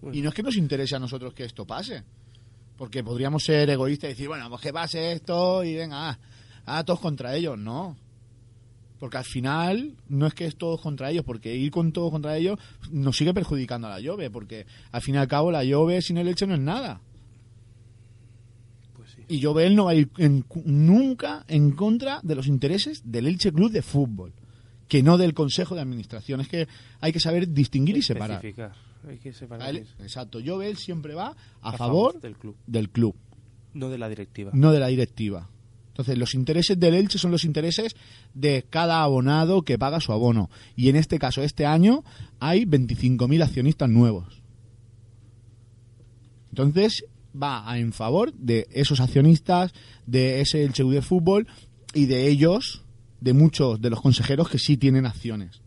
Bueno. 0.00 0.16
Y 0.16 0.22
no 0.22 0.30
es 0.30 0.34
que 0.34 0.42
nos 0.42 0.56
interese 0.56 0.96
a 0.96 0.98
nosotros 0.98 1.34
que 1.34 1.44
esto 1.44 1.66
pase, 1.66 2.02
porque 2.82 3.04
podríamos 3.04 3.44
ser 3.44 3.70
egoístas 3.70 4.08
y 4.08 4.12
decir, 4.14 4.26
bueno, 4.26 4.48
pues 4.50 4.60
que 4.60 4.72
pase 4.72 5.12
esto 5.12 5.62
y 5.62 5.76
venga, 5.76 6.10
ah, 6.10 6.18
ah, 6.66 6.82
todos 6.82 6.98
contra 6.98 7.32
ellos, 7.36 7.56
no. 7.56 7.96
Porque 8.98 9.18
al 9.18 9.24
final 9.24 9.94
no 10.08 10.26
es 10.26 10.34
que 10.34 10.46
es 10.46 10.56
todos 10.56 10.80
contra 10.80 11.08
ellos, 11.08 11.24
porque 11.24 11.54
ir 11.54 11.70
con 11.70 11.92
todos 11.92 12.10
contra 12.10 12.36
ellos 12.36 12.58
nos 12.90 13.16
sigue 13.16 13.32
perjudicando 13.32 13.86
a 13.86 14.00
la 14.00 14.04
Jove, 14.04 14.30
porque 14.32 14.66
al 14.90 15.00
fin 15.00 15.14
y 15.14 15.18
al 15.18 15.28
cabo 15.28 15.52
la 15.52 15.62
Jove 15.64 16.02
sin 16.02 16.16
el 16.18 16.26
Elche 16.26 16.44
no 16.44 16.54
es 16.54 16.60
nada. 16.60 17.00
Pues 18.96 19.10
sí. 19.12 19.22
Y 19.28 19.40
Jovel 19.40 19.76
no 19.76 19.84
va 19.84 19.92
a 19.92 19.94
ir 19.94 20.10
en- 20.18 20.44
nunca 20.64 21.44
en 21.46 21.70
contra 21.76 22.18
de 22.24 22.34
los 22.34 22.48
intereses 22.48 23.02
del 23.04 23.28
Elche 23.28 23.52
Club 23.52 23.70
de 23.70 23.82
Fútbol, 23.82 24.32
que 24.88 25.04
no 25.04 25.18
del 25.18 25.34
Consejo 25.34 25.76
de 25.76 25.82
Administración. 25.82 26.40
Es 26.40 26.48
que 26.48 26.66
hay 27.00 27.12
que 27.12 27.20
saber 27.20 27.46
distinguir 27.48 27.96
y 27.96 28.02
separar. 28.02 28.38
Especificar. 28.44 28.72
Hay 29.08 29.18
que 29.18 29.32
separar. 29.32 29.66
A 29.66 29.70
él- 29.70 29.78
eso. 29.78 29.94
exacto, 30.00 30.38
Jovel 30.44 30.76
siempre 30.76 31.14
va 31.14 31.34
a, 31.60 31.70
A 31.70 31.72
favor 31.76 32.20
del 32.20 32.36
club, 32.36 32.56
del 32.66 32.88
club, 32.90 33.14
no 33.74 33.88
de 33.90 33.98
la 33.98 34.08
directiva. 34.08 34.50
no 34.54 34.72
de 34.72 34.80
la 34.80 34.86
directiva. 34.88 35.48
Entonces, 35.88 36.16
los 36.16 36.34
intereses 36.34 36.80
del 36.80 36.94
Elche 36.94 37.18
son 37.18 37.30
los 37.32 37.44
intereses 37.44 37.94
de 38.32 38.64
cada 38.70 39.02
abonado 39.02 39.60
que 39.62 39.78
paga 39.78 40.00
su 40.00 40.12
abono. 40.12 40.48
Y 40.74 40.88
en 40.88 40.96
este 40.96 41.18
caso, 41.18 41.42
este 41.42 41.66
año, 41.66 42.02
hay 42.40 42.64
25.000 42.64 43.42
accionistas 43.42 43.90
nuevos. 43.90 44.40
Entonces, 46.50 47.04
va 47.40 47.78
en 47.78 47.92
favor 47.92 48.32
de 48.34 48.66
esos 48.72 49.00
accionistas, 49.00 49.72
de 50.06 50.40
ese 50.40 50.64
Elche 50.64 50.84
de 50.84 51.02
Fútbol 51.02 51.46
y 51.94 52.06
de 52.06 52.28
ellos, 52.28 52.84
de 53.20 53.32
muchos 53.32 53.80
de 53.80 53.90
los 53.90 54.00
consejeros 54.00 54.48
que 54.48 54.58
sí 54.58 54.76
tienen 54.76 55.06
acciones. 55.06 55.61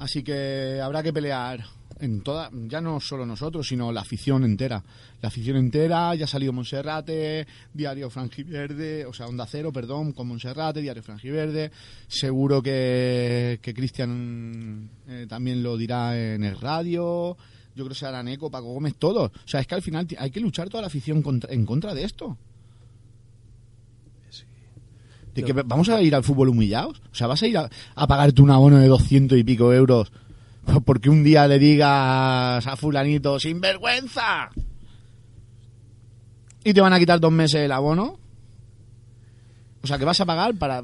Así 0.00 0.22
que 0.22 0.80
habrá 0.82 1.02
que 1.02 1.12
pelear 1.12 1.62
en 2.00 2.22
toda, 2.22 2.50
ya 2.68 2.80
no 2.80 2.98
solo 3.00 3.26
nosotros, 3.26 3.68
sino 3.68 3.92
la 3.92 4.00
afición 4.00 4.42
entera. 4.44 4.82
La 5.20 5.28
afición 5.28 5.58
entera, 5.58 6.14
ya 6.14 6.24
ha 6.24 6.28
salido 6.28 6.54
Monserrate, 6.54 7.46
Diario 7.74 8.08
Frangiverde, 8.08 9.04
o 9.04 9.12
sea, 9.12 9.26
Onda 9.26 9.46
Cero, 9.46 9.70
perdón, 9.70 10.12
con 10.12 10.26
Monserrate, 10.26 10.80
Diario 10.80 11.02
Frangiverde. 11.02 11.70
Seguro 12.08 12.62
que, 12.62 13.58
que 13.60 13.74
Cristian 13.74 14.88
eh, 15.06 15.26
también 15.28 15.62
lo 15.62 15.76
dirá 15.76 16.18
en 16.18 16.44
el 16.44 16.58
radio. 16.58 17.36
Yo 17.76 17.84
creo 17.84 17.88
que 17.90 17.94
se 17.94 18.06
harán 18.06 18.28
eco, 18.28 18.50
Paco 18.50 18.72
Gómez, 18.72 18.94
todos. 18.98 19.30
O 19.30 19.48
sea, 19.48 19.60
es 19.60 19.66
que 19.66 19.74
al 19.74 19.82
final 19.82 20.06
hay 20.18 20.30
que 20.30 20.40
luchar 20.40 20.70
toda 20.70 20.80
la 20.80 20.86
afición 20.86 21.20
contra- 21.20 21.52
en 21.52 21.66
contra 21.66 21.92
de 21.94 22.04
esto. 22.04 22.38
Que 25.42 25.52
vamos 25.52 25.88
a 25.88 26.00
ir 26.02 26.14
al 26.14 26.24
fútbol 26.24 26.48
humillados. 26.48 27.00
O 27.12 27.14
sea, 27.14 27.26
vas 27.26 27.42
a 27.42 27.46
ir 27.46 27.58
a, 27.58 27.68
a 27.94 28.06
pagarte 28.06 28.42
un 28.42 28.50
abono 28.50 28.78
de 28.78 28.88
200 28.88 29.38
y 29.38 29.44
pico 29.44 29.72
euros 29.72 30.12
porque 30.84 31.10
un 31.10 31.22
día 31.22 31.46
le 31.46 31.58
digas 31.58 32.66
a 32.66 32.76
fulanito, 32.76 33.38
sin 33.38 33.60
vergüenza. 33.60 34.50
Y 36.64 36.74
te 36.74 36.80
van 36.80 36.92
a 36.92 36.98
quitar 36.98 37.20
dos 37.20 37.32
meses 37.32 37.62
el 37.62 37.72
abono. 37.72 38.18
O 39.82 39.86
sea, 39.86 39.98
que 39.98 40.04
vas 40.04 40.20
a 40.20 40.26
pagar 40.26 40.54
para, 40.56 40.82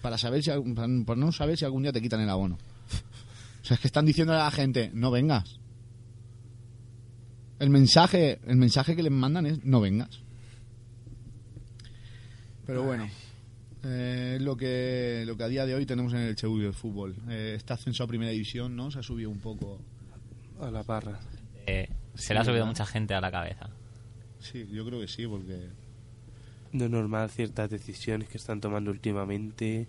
para 0.00 0.16
saber 0.16 0.42
si 0.42 0.50
para 0.50 1.20
no 1.20 1.32
saber 1.32 1.58
si 1.58 1.64
algún 1.64 1.82
día 1.82 1.92
te 1.92 2.00
quitan 2.00 2.20
el 2.20 2.30
abono. 2.30 2.56
O 3.62 3.64
sea, 3.64 3.74
es 3.74 3.80
que 3.80 3.88
están 3.88 4.06
diciendo 4.06 4.32
a 4.32 4.38
la 4.38 4.50
gente, 4.50 4.90
no 4.94 5.10
vengas. 5.10 5.60
El 7.58 7.70
mensaje, 7.70 8.40
el 8.46 8.56
mensaje 8.56 8.96
que 8.96 9.02
les 9.02 9.12
mandan 9.12 9.46
es 9.46 9.64
no 9.64 9.80
vengas. 9.80 10.20
Pero 12.66 12.82
bueno, 12.82 13.08
eh, 13.84 14.34
es 14.36 14.42
lo 14.42 14.56
que 14.56 15.24
lo 15.26 15.36
que 15.36 15.44
a 15.44 15.48
día 15.48 15.66
de 15.66 15.74
hoy 15.74 15.86
tenemos 15.86 16.12
en 16.12 16.20
el 16.20 16.36
Cheu 16.36 16.56
del 16.58 16.72
fútbol. 16.74 17.14
Eh, 17.28 17.54
este 17.56 17.72
ascenso 17.72 18.04
a 18.04 18.06
primera 18.06 18.30
división, 18.30 18.76
¿no? 18.76 18.90
Se 18.90 18.98
ha 19.00 19.02
subido 19.02 19.30
un 19.30 19.38
poco. 19.40 19.80
A 20.60 20.70
la 20.70 20.82
barra. 20.82 21.18
Eh, 21.66 21.88
se 22.14 22.34
le 22.34 22.40
ha 22.40 22.44
subido 22.44 22.66
mucha 22.66 22.86
gente 22.86 23.14
a 23.14 23.20
la 23.20 23.30
cabeza. 23.30 23.68
Sí, 24.38 24.66
yo 24.72 24.84
creo 24.84 25.00
que 25.00 25.08
sí, 25.08 25.26
porque 25.26 25.68
No 26.72 26.84
es 26.84 26.90
normal 26.90 27.30
ciertas 27.30 27.68
decisiones 27.70 28.28
que 28.28 28.38
están 28.38 28.60
tomando 28.60 28.90
últimamente. 28.90 29.86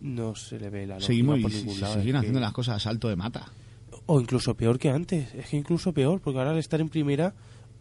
No 0.00 0.34
se 0.34 0.58
le 0.58 0.68
ve 0.70 0.86
la 0.86 0.94
lógica 0.94 1.06
seguimos 1.06 1.40
por 1.40 1.52
ningún 1.52 1.74
se 1.74 1.80
lado. 1.80 1.94
siguen 2.00 2.16
haciendo 2.16 2.38
que- 2.40 2.44
las 2.44 2.52
cosas 2.52 2.76
a 2.76 2.80
salto 2.80 3.08
de 3.08 3.16
mata. 3.16 3.46
O 4.06 4.20
incluso 4.20 4.54
peor 4.54 4.78
que 4.78 4.90
antes. 4.90 5.32
Es 5.34 5.46
que 5.48 5.56
incluso 5.56 5.92
peor, 5.94 6.20
porque 6.20 6.38
ahora 6.38 6.50
al 6.50 6.58
estar 6.58 6.80
en 6.80 6.88
primera, 6.90 7.34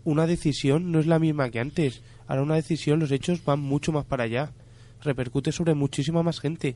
una 0.06 0.26
decisión 0.28 0.92
no 0.92 1.00
es 1.00 1.08
la 1.08 1.20
misma 1.20 1.50
que 1.50 1.60
antes. 1.60 2.02
Ahora 2.28 2.44
una 2.44 2.56
decisión, 2.56 3.00
los 3.00 3.12
hechos 3.12 3.44
van 3.44 3.60
mucho 3.60 3.92
más 3.92 4.06
para 4.06 4.24
allá. 4.24 4.52
Repercute 5.04 5.52
sobre 5.52 5.74
muchísima 5.74 6.24
más 6.24 6.40
gente. 6.40 6.76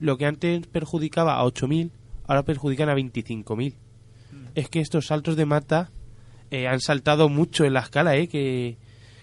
Lo 0.00 0.16
que 0.16 0.26
antes 0.26 0.66
perjudicaba 0.66 1.38
a 1.38 1.44
8.000, 1.44 1.90
ahora 2.26 2.42
perjudican 2.42 2.88
a 2.88 2.94
25.000. 2.94 3.74
Es 4.54 4.68
que 4.68 4.80
estos 4.80 5.06
saltos 5.06 5.36
de 5.36 5.46
mata 5.46 5.90
eh, 6.50 6.66
han 6.66 6.80
saltado 6.80 7.28
mucho 7.28 7.64
en 7.64 7.74
la 7.74 7.80
escala, 7.80 8.16
¿eh? 8.16 8.28
Que, 8.28 8.76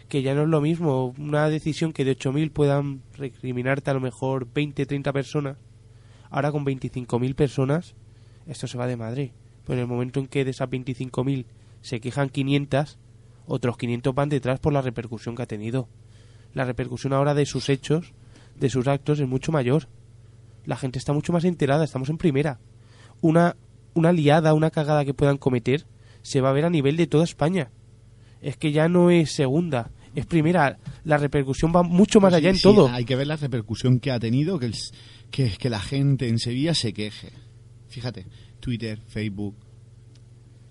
que 0.07 0.21
ya 0.21 0.33
no 0.33 0.43
es 0.43 0.49
lo 0.49 0.61
mismo. 0.61 1.13
Una 1.17 1.49
decisión 1.49 1.93
que 1.93 2.05
de 2.05 2.17
8.000 2.17 2.51
puedan 2.51 3.01
recriminarte 3.17 3.91
a 3.91 3.93
lo 3.93 4.01
mejor 4.01 4.47
20, 4.53 4.85
30 4.85 5.13
personas. 5.13 5.57
Ahora 6.29 6.51
con 6.51 6.65
25.000 6.65 7.35
personas 7.35 7.95
esto 8.47 8.67
se 8.67 8.77
va 8.77 8.87
de 8.87 8.97
madre. 8.97 9.33
Pues 9.65 9.77
en 9.77 9.81
el 9.81 9.87
momento 9.87 10.19
en 10.19 10.27
que 10.27 10.43
de 10.43 10.51
esas 10.51 10.69
25.000 10.69 11.45
se 11.81 11.99
quejan 11.99 12.29
500, 12.29 12.97
otros 13.45 13.77
500 13.77 14.13
van 14.13 14.29
detrás 14.29 14.59
por 14.59 14.73
la 14.73 14.81
repercusión 14.81 15.35
que 15.35 15.43
ha 15.43 15.47
tenido. 15.47 15.87
La 16.53 16.65
repercusión 16.65 17.13
ahora 17.13 17.33
de 17.33 17.45
sus 17.45 17.69
hechos, 17.69 18.13
de 18.59 18.69
sus 18.69 18.87
actos, 18.87 19.19
es 19.19 19.27
mucho 19.27 19.51
mayor. 19.51 19.87
La 20.65 20.75
gente 20.77 20.99
está 20.99 21.13
mucho 21.13 21.33
más 21.33 21.43
enterada, 21.45 21.83
estamos 21.83 22.09
en 22.09 22.17
primera. 22.17 22.59
Una, 23.21 23.55
una 23.93 24.11
liada, 24.11 24.53
una 24.53 24.69
cagada 24.71 25.05
que 25.05 25.13
puedan 25.13 25.37
cometer, 25.37 25.85
se 26.21 26.41
va 26.41 26.49
a 26.49 26.53
ver 26.53 26.65
a 26.65 26.69
nivel 26.69 26.97
de 26.97 27.07
toda 27.07 27.23
España. 27.23 27.71
Es 28.41 28.57
que 28.57 28.71
ya 28.71 28.87
no 28.89 29.09
es 29.11 29.31
segunda, 29.33 29.91
es 30.15 30.25
primera. 30.25 30.77
La 31.03 31.17
repercusión 31.17 31.71
va 31.75 31.83
mucho 31.83 32.19
más 32.19 32.33
Sí, 32.33 32.37
allá 32.37 32.49
en 32.49 32.55
sí, 32.57 32.63
todo. 32.63 32.87
Hay 32.89 33.05
que 33.05 33.15
ver 33.15 33.27
la 33.27 33.35
repercusión 33.37 33.99
que 33.99 34.11
ha 34.11 34.19
tenido, 34.19 34.59
que, 34.59 34.67
el- 34.67 34.75
que, 35.31 35.51
que 35.57 35.69
la 35.69 35.79
gente 35.79 36.27
en 36.27 36.37
Sevilla 36.39 36.73
se 36.75 36.91
queje. 36.93 37.29
Fíjate, 37.87 38.25
Twitter, 38.59 38.99
Facebook, 39.07 39.55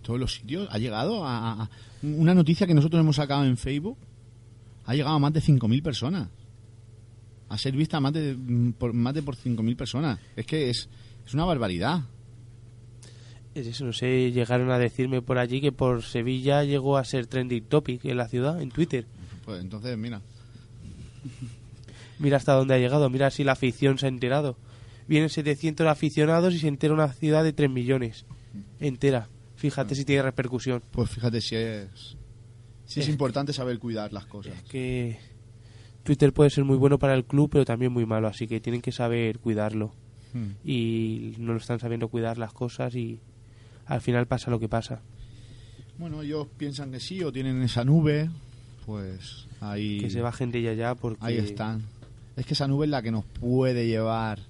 todos 0.03 0.19
los 0.21 0.35
sitios. 0.35 0.69
Ha 0.71 0.79
llegado 0.79 1.25
a, 1.25 1.62
a- 1.64 1.71
una 2.03 2.35
noticia 2.35 2.66
que 2.66 2.75
nosotros 2.75 3.01
hemos 3.01 3.16
sacado 3.16 3.45
en 3.45 3.57
Facebook. 3.57 3.99
Ha 4.90 4.94
llegado 4.96 5.14
a 5.14 5.18
más 5.20 5.33
de 5.33 5.40
5.000 5.40 5.85
personas. 5.85 6.29
A 7.48 7.57
ser 7.57 7.76
vista 7.76 8.00
más 8.00 8.12
de 8.12 8.37
por, 8.76 8.92
más 8.92 9.14
de 9.14 9.22
por 9.22 9.37
5.000 9.37 9.76
personas. 9.76 10.18
Es 10.35 10.44
que 10.44 10.68
es, 10.68 10.88
es 11.24 11.33
una 11.33 11.44
barbaridad. 11.44 12.00
Es 13.55 13.68
eso, 13.68 13.85
no 13.85 13.92
sé, 13.92 14.33
llegaron 14.33 14.68
a 14.72 14.81
decirme 14.81 15.22
por 15.22 15.38
allí 15.38 15.61
que 15.61 15.70
por 15.70 16.03
Sevilla 16.03 16.64
llegó 16.64 16.96
a 16.96 17.05
ser 17.05 17.29
trending 17.29 17.66
topic 17.66 18.05
en 18.05 18.16
la 18.16 18.26
ciudad, 18.26 18.61
en 18.61 18.72
Twitter. 18.72 19.07
Pues 19.44 19.61
entonces, 19.61 19.96
mira. 19.96 20.22
Mira 22.18 22.38
hasta 22.38 22.55
dónde 22.55 22.74
ha 22.74 22.79
llegado, 22.79 23.09
mira 23.11 23.31
si 23.31 23.44
la 23.44 23.53
afición 23.53 23.96
se 23.96 24.07
ha 24.07 24.09
enterado. 24.09 24.57
Vienen 25.07 25.29
700 25.29 25.87
aficionados 25.87 26.53
y 26.53 26.59
se 26.59 26.66
entera 26.66 26.94
una 26.94 27.12
ciudad 27.12 27.44
de 27.44 27.53
3 27.53 27.70
millones. 27.70 28.26
Entera. 28.81 29.29
Fíjate 29.55 29.94
si 29.94 30.05
tiene 30.05 30.22
repercusión. 30.22 30.83
Pues 30.90 31.11
fíjate 31.11 31.40
si 31.40 31.55
es, 31.55 32.16
si 32.90 33.00
es 33.00 33.09
importante 33.09 33.53
saber 33.53 33.79
cuidar 33.79 34.12
las 34.12 34.26
cosas. 34.26 34.53
Es 34.55 34.62
que 34.64 35.18
Twitter 36.03 36.33
puede 36.33 36.50
ser 36.50 36.64
muy 36.64 36.76
bueno 36.76 36.98
para 36.98 37.14
el 37.14 37.24
club, 37.24 37.48
pero 37.50 37.64
también 37.64 37.92
muy 37.92 38.05
malo, 38.05 38.26
así 38.26 38.48
que 38.48 38.61
tienen 38.61 38.83
que 38.83 38.90
saber 38.90 39.38
cuidarlo. 39.38 39.92
Hmm. 40.33 40.55
Y 40.64 41.35
no 41.38 41.53
lo 41.53 41.59
están 41.59 41.79
sabiendo 41.79 42.09
cuidar 42.09 42.37
las 42.37 42.53
cosas 42.53 42.94
y 42.96 43.20
al 43.87 44.00
final 44.00 44.26
pasa 44.26 44.50
lo 44.50 44.59
que 44.59 44.68
pasa. 44.68 45.03
Bueno, 45.98 46.22
ellos 46.22 46.48
piensan 46.57 46.90
que 46.90 46.98
sí 46.98 47.22
o 47.22 47.31
tienen 47.31 47.62
esa 47.62 47.85
nube, 47.85 48.29
pues 48.87 49.46
ahí, 49.61 50.00
Que 50.00 50.11
se 50.11 50.20
bajen 50.20 50.50
de 50.50 50.59
ella 50.59 50.72
ya 50.72 50.94
porque... 50.96 51.24
ahí 51.24 51.37
están. 51.37 51.83
Es 52.37 52.44
que 52.44 52.55
esa 52.55 52.66
nube 52.66 52.87
es 52.87 52.90
la 52.90 53.03
que 53.03 53.12
nos 53.12 53.24
puede 53.24 53.87
llevar 53.87 54.40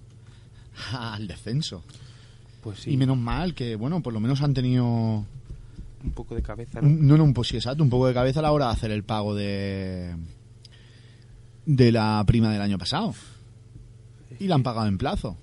al 0.92 1.26
descenso. 1.26 1.84
Pues 2.62 2.80
sí, 2.80 2.92
Y 2.92 2.96
menos 2.96 3.18
mal 3.18 3.54
que, 3.54 3.76
bueno, 3.76 4.02
por 4.02 4.14
lo 4.14 4.20
menos 4.20 4.40
han 4.40 4.54
tenido... 4.54 5.26
un 6.02 6.10
poco 6.12 6.34
de 6.34 6.42
cabeza, 6.42 6.80
¿no? 6.80 6.88
no, 6.88 7.16
no, 7.16 7.24
un, 7.24 7.34
pues 7.34 7.48
sí, 7.48 7.56
exacto, 7.56 7.82
un 7.82 7.90
poco 7.90 8.06
de 8.06 8.14
cabeza 8.14 8.40
a 8.40 8.42
la 8.42 8.52
hora 8.52 8.66
de 8.66 8.72
hacer 8.72 8.90
el 8.90 9.04
pago 9.04 9.34
de 9.34 10.14
de 11.66 11.92
la 11.92 12.22
prima 12.26 12.50
del 12.52 12.62
año 12.62 12.78
pasado. 12.78 13.14
Y 14.38 14.46
la 14.48 14.54
han 14.54 14.62
pagado 14.62 14.86
en 14.88 14.96
plazo. 14.98 15.36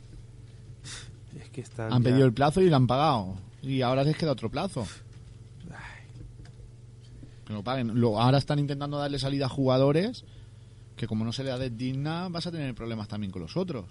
Es 1.40 1.50
que 1.50 1.62
están 1.62 1.94
Han 1.94 2.02
ya- 2.04 2.10
pedido 2.10 2.26
el 2.26 2.34
plazo 2.34 2.62
y 2.62 2.70
la 2.70 2.78
han 2.78 2.88
pagado. 2.88 3.36
Y 3.62 3.82
ahora 3.82 4.04
les 4.04 4.18
queda 4.18 4.32
otro 4.32 4.50
plazo. 4.50 4.88
Que 7.46 7.54
lo 7.54 7.64
paguen. 7.64 8.00
Lo- 8.00 8.20
ahora 8.20 8.40
están 8.40 8.60
intentando 8.60 8.98
darle 8.98 9.20
salida 9.20 9.46
a 9.46 9.50
jugadores 9.50 10.26
que 10.98 11.08
como 11.08 11.24
no 11.24 11.32
se 11.32 11.44
le 11.44 11.52
da 11.52 11.60
digna 11.60 12.28
vas 12.30 12.48
a 12.48 12.52
tener 12.52 12.74
problemas 12.74 13.08
también 13.08 13.32
con 13.32 13.42
los 13.44 13.56
otros. 13.56 13.86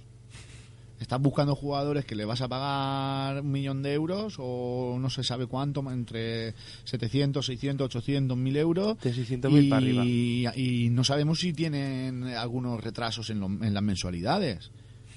Estás 1.00 1.20
buscando 1.20 1.54
jugadores 1.54 2.04
que 2.06 2.14
le 2.14 2.24
vas 2.24 2.40
a 2.40 2.48
pagar 2.48 3.42
un 3.42 3.52
millón 3.52 3.82
de 3.82 3.92
euros 3.92 4.36
o 4.38 4.96
no 4.98 5.10
se 5.10 5.22
sabe 5.22 5.46
cuánto, 5.46 5.84
entre 5.92 6.54
700, 6.84 7.44
600, 7.44 7.84
800, 7.84 8.36
1000 8.36 8.56
euros. 8.56 8.98
De 9.02 9.12
600.000 9.12 9.68
para 9.68 9.76
arriba. 9.82 10.04
Y, 10.06 10.46
y 10.56 10.88
no 10.90 11.04
sabemos 11.04 11.40
si 11.40 11.52
tienen 11.52 12.24
algunos 12.24 12.82
retrasos 12.82 13.28
en, 13.30 13.40
lo- 13.40 13.46
en 13.46 13.74
las 13.74 13.82
mensualidades. 13.82 14.70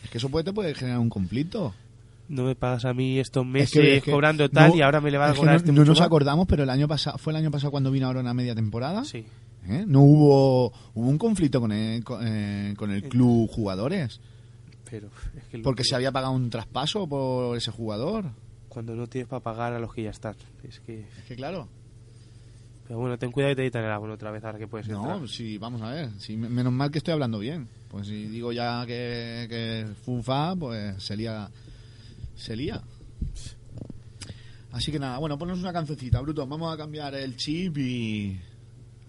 Es 0.04 0.10
que 0.10 0.18
eso 0.18 0.30
puede, 0.30 0.44
te 0.44 0.54
puede 0.54 0.74
generar 0.76 1.00
un 1.00 1.10
conflicto. 1.10 1.74
No 2.28 2.44
me 2.44 2.56
pagas 2.56 2.84
a 2.86 2.94
mí 2.94 3.18
estos 3.18 3.46
Es 3.46 3.50
meses 3.52 3.72
que- 3.82 3.98
es 3.98 4.04
que 4.04 4.12
cobrando 4.12 4.50
tal 4.50 4.72
no- 4.72 4.76
y 4.76 4.82
ahora 4.82 5.00
me 5.02 5.12
le 5.12 5.18
va 5.18 5.28
a 5.28 5.30
es 5.30 5.34
que 5.36 5.40
cobrar 5.40 5.54
no, 5.56 5.58
este 5.60 5.72
no 5.72 5.82
mucho 5.82 5.92
nos 5.92 6.02
acordamos, 6.02 6.46
pero 6.48 6.64
el 6.64 6.70
año 6.70 6.88
pasado 6.88 7.18
fue 7.18 7.32
el 7.34 7.38
año 7.38 7.52
pasado 7.52 7.72
cuando 7.72 7.90
vino 7.90 8.06
ahora 8.08 8.20
una 8.20 8.34
media 8.34 8.54
temporada. 8.54 9.04
Sí. 9.06 9.24
¿eh? 9.68 9.84
No 9.88 10.02
hubo 10.02 10.68
hubo 10.94 11.08
un 11.10 11.18
conflicto 11.18 11.60
con 11.62 11.72
el, 11.72 12.04
con, 12.04 12.20
eh, 12.28 12.74
con 12.78 12.92
el 12.92 13.04
club 13.04 13.50
jugadores 13.50 14.20
Pero 14.90 15.10
es 15.38 15.44
que 15.46 15.60
porque 15.60 15.84
que- 15.84 15.90
se 15.90 15.96
había 15.96 16.12
pagado 16.12 16.34
un 16.34 16.50
traspaso 16.50 17.08
por 17.08 17.56
ese 17.58 17.72
jugador. 17.72 18.32
cuando 18.70 18.96
no 18.96 19.08
tienes 19.08 19.28
para 19.28 19.42
pagar 19.42 19.74
a 19.74 19.80
los 19.80 19.94
que 19.94 20.04
ya 20.04 20.10
están. 20.12 20.36
Es 20.64 20.80
que... 20.80 21.02
Es 21.02 21.24
que 21.28 21.36
claro. 21.36 21.68
Pero 22.88 23.00
bueno, 23.00 23.18
ten 23.20 23.32
cuidado 23.32 23.52
y 23.54 23.56
te 23.56 23.62
editan 23.64 23.84
el 23.84 23.92
abono 23.92 24.14
otra 24.14 24.32
vez 24.32 24.44
ahora 24.44 24.58
que 24.58 24.68
puedes 24.68 24.88
entrar. 24.88 25.20
No, 25.20 25.28
sí, 25.28 25.58
vamos 25.60 25.82
a 25.84 25.92
ver. 25.92 26.10
Sí, 26.20 26.36
me- 26.38 26.50
menos 26.50 26.74
mal 26.74 26.90
que 26.92 26.98
estoy 27.00 27.14
hablando 27.14 27.38
bien. 27.40 27.68
Pues 27.90 28.08
si 28.08 28.26
digo 28.28 28.52
ya 28.52 28.84
que, 28.88 29.46
que 29.50 29.86
fufa, 30.04 30.56
pues 30.56 31.02
se 31.04 31.16
lía. 31.18 31.50
Se 32.36 32.56
lía. 32.56 32.82
Así 34.72 34.92
que 34.92 35.00
nada, 35.00 35.18
bueno, 35.18 35.38
ponnos 35.38 35.60
una 35.60 35.74
cancioncita, 35.74 36.22
Bruto. 36.22 36.46
Vamos 36.46 36.72
a 36.74 36.78
cambiar 36.78 37.16
el 37.16 37.36
chip 37.36 37.76
y, 37.78 38.40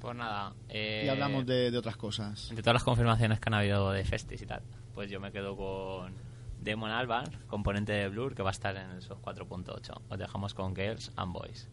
Pues 0.01 0.17
nada. 0.17 0.55
eh, 0.69 1.03
y 1.05 1.09
hablamos 1.09 1.45
de, 1.47 1.71
de 1.71 1.77
otras 1.79 1.97
cosas. 1.97 2.49
Entre 2.49 2.63
todas 2.63 2.75
las 2.75 2.85
confirmaciones 2.85 3.39
que 3.41 3.49
han 3.51 3.55
habido 3.55 3.91
de 3.93 4.03
Festis 4.05 4.41
y 4.41 4.47
tal, 4.47 4.63
pues 4.95 5.11
yo 5.11 5.21
me 5.21 5.33
quedo 5.33 5.57
con 5.57 6.15
Demon 6.61 6.91
Alban, 6.91 7.25
componente 7.47 7.93
de 7.93 8.09
Blur, 8.09 8.35
que 8.35 8.43
va 8.43 8.51
a 8.51 8.53
estar 8.53 8.77
en 8.77 8.91
esos 8.93 9.19
4.8. 9.19 10.03
Os 10.09 10.19
dejamos 10.19 10.55
con 10.55 10.75
Girls 10.75 11.13
and 11.17 11.33
Boys. 11.33 11.69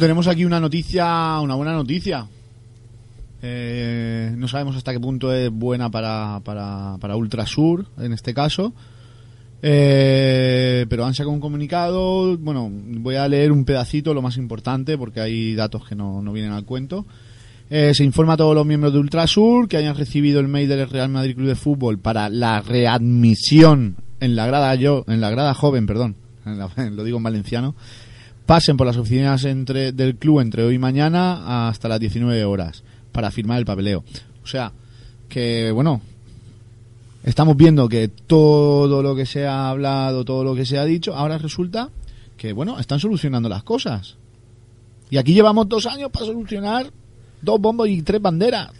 Tenemos 0.00 0.26
aquí 0.28 0.44
una 0.44 0.60
noticia, 0.60 1.38
una 1.40 1.54
buena 1.54 1.72
noticia. 1.72 2.26
Eh, 3.42 4.32
no 4.36 4.48
sabemos 4.48 4.76
hasta 4.76 4.92
qué 4.92 5.00
punto 5.00 5.32
es 5.32 5.50
buena 5.50 5.90
para, 5.90 6.40
para, 6.44 6.96
para 7.00 7.16
Ultrasur, 7.16 7.86
en 7.98 8.12
este 8.12 8.32
caso. 8.34 8.72
Eh, 9.62 10.84
pero 10.88 11.04
han 11.04 11.14
sacado 11.14 11.32
un 11.32 11.40
comunicado. 11.40 12.36
Bueno, 12.38 12.70
voy 12.70 13.16
a 13.16 13.28
leer 13.28 13.52
un 13.52 13.64
pedacito, 13.64 14.12
lo 14.14 14.22
más 14.22 14.36
importante, 14.36 14.98
porque 14.98 15.20
hay 15.20 15.54
datos 15.54 15.86
que 15.88 15.94
no, 15.94 16.20
no 16.22 16.32
vienen 16.32 16.52
al 16.52 16.64
cuento. 16.64 17.06
Eh, 17.70 17.92
se 17.94 18.04
informa 18.04 18.34
a 18.34 18.36
todos 18.36 18.54
los 18.54 18.66
miembros 18.66 18.92
de 18.92 18.98
Ultrasur 18.98 19.68
que 19.68 19.78
hayan 19.78 19.96
recibido 19.96 20.38
el 20.40 20.48
mail 20.48 20.68
del 20.68 20.88
Real 20.88 21.08
Madrid 21.08 21.34
Club 21.34 21.48
de 21.48 21.54
Fútbol 21.54 21.98
para 21.98 22.28
la 22.28 22.60
readmisión 22.60 23.96
en 24.20 24.36
la 24.36 24.46
grada 24.46 24.74
yo, 24.74 25.04
en 25.08 25.20
la 25.22 25.30
grada 25.30 25.54
joven, 25.54 25.86
perdón, 25.86 26.14
en 26.44 26.58
la- 26.58 26.70
lo 26.90 27.04
digo 27.04 27.16
en 27.16 27.22
valenciano, 27.24 27.74
pasen 28.46 28.76
por 28.76 28.86
las 28.86 28.96
oficinas 28.96 29.44
entre, 29.44 29.92
del 29.92 30.16
club 30.16 30.40
entre 30.40 30.64
hoy 30.64 30.74
y 30.74 30.78
mañana 30.78 31.68
hasta 31.68 31.88
las 31.88 32.00
19 32.00 32.44
horas 32.44 32.82
para 33.12 33.30
firmar 33.30 33.58
el 33.58 33.64
papeleo. 33.64 34.04
O 34.42 34.46
sea, 34.46 34.72
que 35.28 35.70
bueno, 35.72 36.00
estamos 37.24 37.56
viendo 37.56 37.88
que 37.88 38.08
todo 38.08 39.02
lo 39.02 39.14
que 39.16 39.26
se 39.26 39.46
ha 39.46 39.70
hablado, 39.70 40.24
todo 40.24 40.44
lo 40.44 40.54
que 40.54 40.66
se 40.66 40.78
ha 40.78 40.84
dicho, 40.84 41.14
ahora 41.14 41.38
resulta 41.38 41.90
que 42.36 42.52
bueno, 42.52 42.78
están 42.78 43.00
solucionando 43.00 43.48
las 43.48 43.62
cosas. 43.62 44.16
Y 45.10 45.16
aquí 45.16 45.32
llevamos 45.34 45.68
dos 45.68 45.86
años 45.86 46.10
para 46.10 46.26
solucionar 46.26 46.90
dos 47.40 47.60
bombos 47.60 47.88
y 47.88 48.02
tres 48.02 48.20
banderas. 48.20 48.70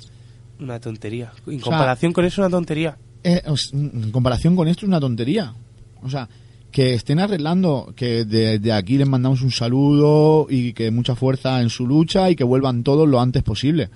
Una 0.58 0.80
tontería. 0.80 1.32
En 1.46 1.54
sea- 1.60 1.62
comparación 1.64 2.12
con 2.12 2.24
eso, 2.24 2.40
una 2.40 2.50
tontería. 2.50 2.96
Eh, 3.22 3.42
en 3.72 4.10
comparación 4.10 4.54
con 4.56 4.68
esto 4.68 4.84
es 4.84 4.88
una 4.88 5.00
tontería. 5.00 5.54
O 6.02 6.10
sea, 6.10 6.28
que 6.74 6.94
estén 6.94 7.20
arreglando, 7.20 7.92
que 7.94 8.24
desde 8.24 8.72
aquí 8.72 8.98
les 8.98 9.06
mandamos 9.08 9.42
un 9.42 9.52
saludo 9.52 10.48
y 10.50 10.72
que 10.72 10.90
mucha 10.90 11.14
fuerza 11.14 11.62
en 11.62 11.70
su 11.70 11.86
lucha 11.86 12.28
y 12.30 12.34
que 12.34 12.42
vuelvan 12.42 12.82
todos 12.82 13.08
lo 13.08 13.20
antes 13.20 13.44
posible. 13.44 13.90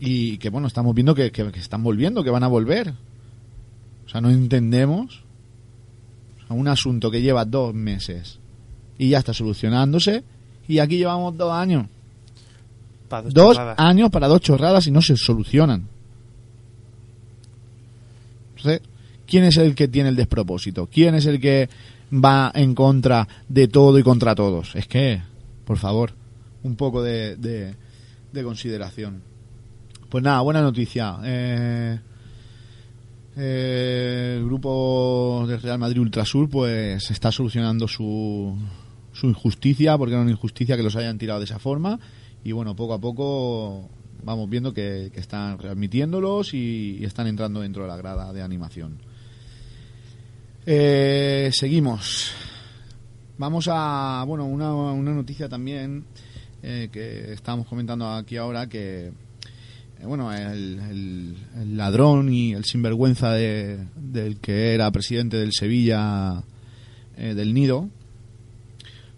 Y 0.00 0.38
que 0.38 0.50
bueno, 0.50 0.66
estamos 0.66 0.96
viendo 0.96 1.14
que, 1.14 1.30
que- 1.30 1.52
que 1.52 1.60
están 1.60 1.84
volviendo, 1.84 2.24
que 2.24 2.30
van 2.30 2.42
a 2.42 2.48
volver. 2.48 2.92
O 4.04 4.08
sea, 4.08 4.20
no 4.20 4.30
entendemos 4.30 5.22
o 6.42 6.46
sea, 6.48 6.56
un 6.56 6.66
asunto 6.66 7.08
que 7.08 7.22
lleva 7.22 7.44
dos 7.44 7.72
meses 7.72 8.40
y 8.98 9.10
ya 9.10 9.18
está 9.18 9.32
solucionándose 9.32 10.24
y 10.66 10.80
aquí 10.80 10.96
llevamos 10.98 11.36
dos 11.36 11.52
años. 11.52 11.86
Pa' 13.08 13.22
dos 13.22 13.32
Dos 13.32 13.58
años 13.76 14.10
para 14.10 14.26
dos 14.26 14.40
chorradas 14.40 14.88
y 14.88 14.90
no 14.90 15.00
se 15.02 15.16
solucionan. 15.16 15.86
Entonces, 18.56 18.82
¿quién 19.28 19.44
es 19.44 19.56
el 19.58 19.74
que 19.74 19.86
tiene 19.88 20.08
el 20.08 20.16
despropósito? 20.16 20.88
¿Quién 20.90 21.14
es 21.14 21.26
el 21.26 21.38
que 21.40 21.68
va 22.12 22.50
en 22.54 22.74
contra 22.74 23.28
de 23.48 23.68
todo 23.68 23.98
y 23.98 24.02
contra 24.02 24.34
todos? 24.34 24.74
Es 24.74 24.86
que, 24.88 25.22
por 25.64 25.78
favor, 25.78 26.12
un 26.62 26.74
poco 26.76 27.02
de, 27.02 27.36
de- 27.36 27.74
de 28.32 28.42
consideración. 28.42 29.22
Pues 30.08 30.24
nada, 30.24 30.40
buena 30.40 30.60
noticia. 30.62 31.18
Eh, 31.24 31.98
eh, 33.36 34.36
el 34.38 34.44
grupo 34.44 35.44
del 35.46 35.60
Real 35.60 35.78
Madrid 35.78 36.00
Ultrasur 36.00 36.48
pues 36.48 37.10
está 37.10 37.30
solucionando 37.30 37.86
su, 37.86 38.56
su 39.12 39.26
injusticia, 39.28 39.96
porque 39.96 40.14
era 40.14 40.22
una 40.22 40.30
injusticia 40.30 40.76
que 40.76 40.82
los 40.82 40.96
hayan 40.96 41.18
tirado 41.18 41.38
de 41.40 41.44
esa 41.44 41.58
forma. 41.58 41.98
Y 42.44 42.52
bueno, 42.52 42.74
poco 42.74 42.94
a 42.94 43.00
poco 43.00 43.88
vamos 44.24 44.48
viendo 44.50 44.72
que, 44.72 45.10
que 45.12 45.20
están 45.20 45.58
readmitiéndolos 45.58 46.52
y, 46.54 46.98
y 47.00 47.04
están 47.04 47.26
entrando 47.28 47.60
dentro 47.60 47.82
de 47.82 47.88
la 47.88 47.96
grada 47.96 48.32
de 48.32 48.42
animación. 48.42 48.98
Eh, 50.70 51.48
seguimos. 51.54 52.30
Vamos 53.38 53.70
a, 53.72 54.22
bueno, 54.26 54.44
una, 54.44 54.74
una 54.74 55.12
noticia 55.12 55.48
también 55.48 56.04
eh, 56.62 56.90
que 56.92 57.32
estábamos 57.32 57.66
comentando 57.66 58.06
aquí 58.12 58.36
ahora 58.36 58.66
que, 58.68 59.06
eh, 59.06 59.12
bueno, 60.04 60.30
el, 60.30 61.34
ladrón 61.74 62.30
y 62.30 62.52
el 62.52 62.66
sinvergüenza 62.66 63.32
de- 63.32 63.78
del 63.96 64.40
que 64.40 64.74
era 64.74 64.90
presidente 64.90 65.38
del 65.38 65.54
Sevilla, 65.54 66.42
eh, 67.16 67.32
del 67.32 67.54
Nido, 67.54 67.88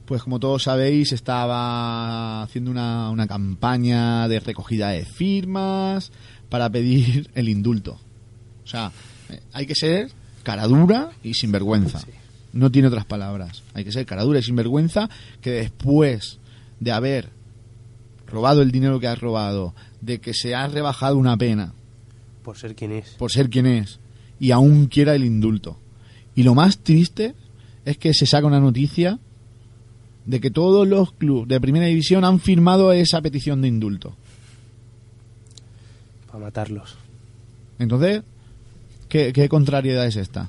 pues 0.04 0.22
como 0.22 0.38
todos 0.38 0.62
sabéis 0.62 1.10
estaba 1.10 2.42
haciendo 2.44 2.70
una, 2.70 3.10
una 3.10 3.26
campaña 3.26 4.28
de 4.28 4.38
recogida 4.38 4.90
de 4.90 5.04
firmas 5.04 6.12
para 6.48 6.70
pedir 6.70 7.28
el 7.34 7.48
indulto. 7.48 7.98
O 8.62 8.66
sea, 8.68 8.92
hay 9.52 9.66
que 9.66 9.74
ser 9.74 10.12
cara 10.42 10.66
dura 10.66 11.10
y 11.22 11.34
sinvergüenza. 11.34 12.00
No 12.52 12.70
tiene 12.70 12.88
otras 12.88 13.04
palabras. 13.04 13.62
Hay 13.74 13.84
que 13.84 13.92
ser 13.92 14.06
cara 14.06 14.22
dura 14.24 14.38
y 14.40 14.42
sinvergüenza 14.42 15.08
que 15.40 15.50
después 15.50 16.38
de 16.80 16.92
haber 16.92 17.28
robado 18.26 18.62
el 18.62 18.70
dinero 18.72 18.98
que 19.00 19.06
has 19.08 19.20
robado, 19.20 19.74
de 20.00 20.20
que 20.20 20.34
se 20.34 20.54
ha 20.54 20.66
rebajado 20.68 21.16
una 21.18 21.36
pena 21.36 21.72
Por 22.44 22.56
ser 22.56 22.74
quien 22.74 22.92
es. 22.92 23.10
por 23.10 23.30
ser 23.30 23.50
quien 23.50 23.66
es 23.66 23.98
y 24.38 24.50
aún 24.52 24.86
quiera 24.86 25.14
el 25.14 25.24
indulto. 25.24 25.78
Y 26.34 26.42
lo 26.44 26.54
más 26.54 26.78
triste 26.78 27.34
es 27.84 27.98
que 27.98 28.14
se 28.14 28.26
saca 28.26 28.46
una 28.46 28.60
noticia 28.60 29.18
de 30.26 30.40
que 30.40 30.50
todos 30.50 30.86
los 30.86 31.12
clubes 31.12 31.48
de 31.48 31.60
primera 31.60 31.86
división 31.86 32.24
han 32.24 32.40
firmado 32.40 32.92
esa 32.92 33.20
petición 33.20 33.60
de 33.62 33.68
indulto. 33.68 34.14
Para 36.26 36.38
matarlos. 36.38 36.96
Entonces, 37.78 38.22
¿qué, 39.10 39.30
qué 39.34 39.46
contrariedad 39.50 40.06
es 40.06 40.16
esta? 40.16 40.48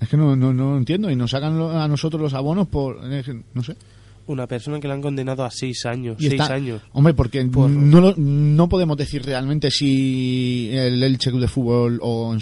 Es 0.00 0.08
que 0.08 0.16
no, 0.16 0.36
no, 0.36 0.52
no 0.52 0.76
entiendo 0.76 1.10
y 1.10 1.16
nos 1.16 1.30
sacan 1.30 1.58
lo- 1.58 1.70
a 1.70 1.88
nosotros 1.88 2.20
los 2.20 2.34
abonos 2.34 2.68
por... 2.68 3.00
No 3.54 3.62
sé. 3.62 3.74
Una 4.26 4.46
persona 4.46 4.80
que 4.80 4.88
le 4.88 4.94
han 4.94 5.02
condenado 5.02 5.44
a 5.44 5.50
seis 5.50 5.84
años. 5.86 6.16
Y 6.18 6.28
seis 6.28 6.40
está- 6.40 6.54
años. 6.54 6.80
Hombre, 6.92 7.12
porque 7.14 7.44
Por- 7.44 7.70
no, 7.70 8.00
lo- 8.00 8.14
no 8.16 8.68
podemos 8.68 8.96
decir 8.96 9.22
realmente 9.24 9.70
si 9.70 10.70
el 10.72 11.02
Elche 11.02 11.30
Club 11.30 11.42
de 11.42 11.48
Fútbol 11.48 11.98
o 12.02 12.34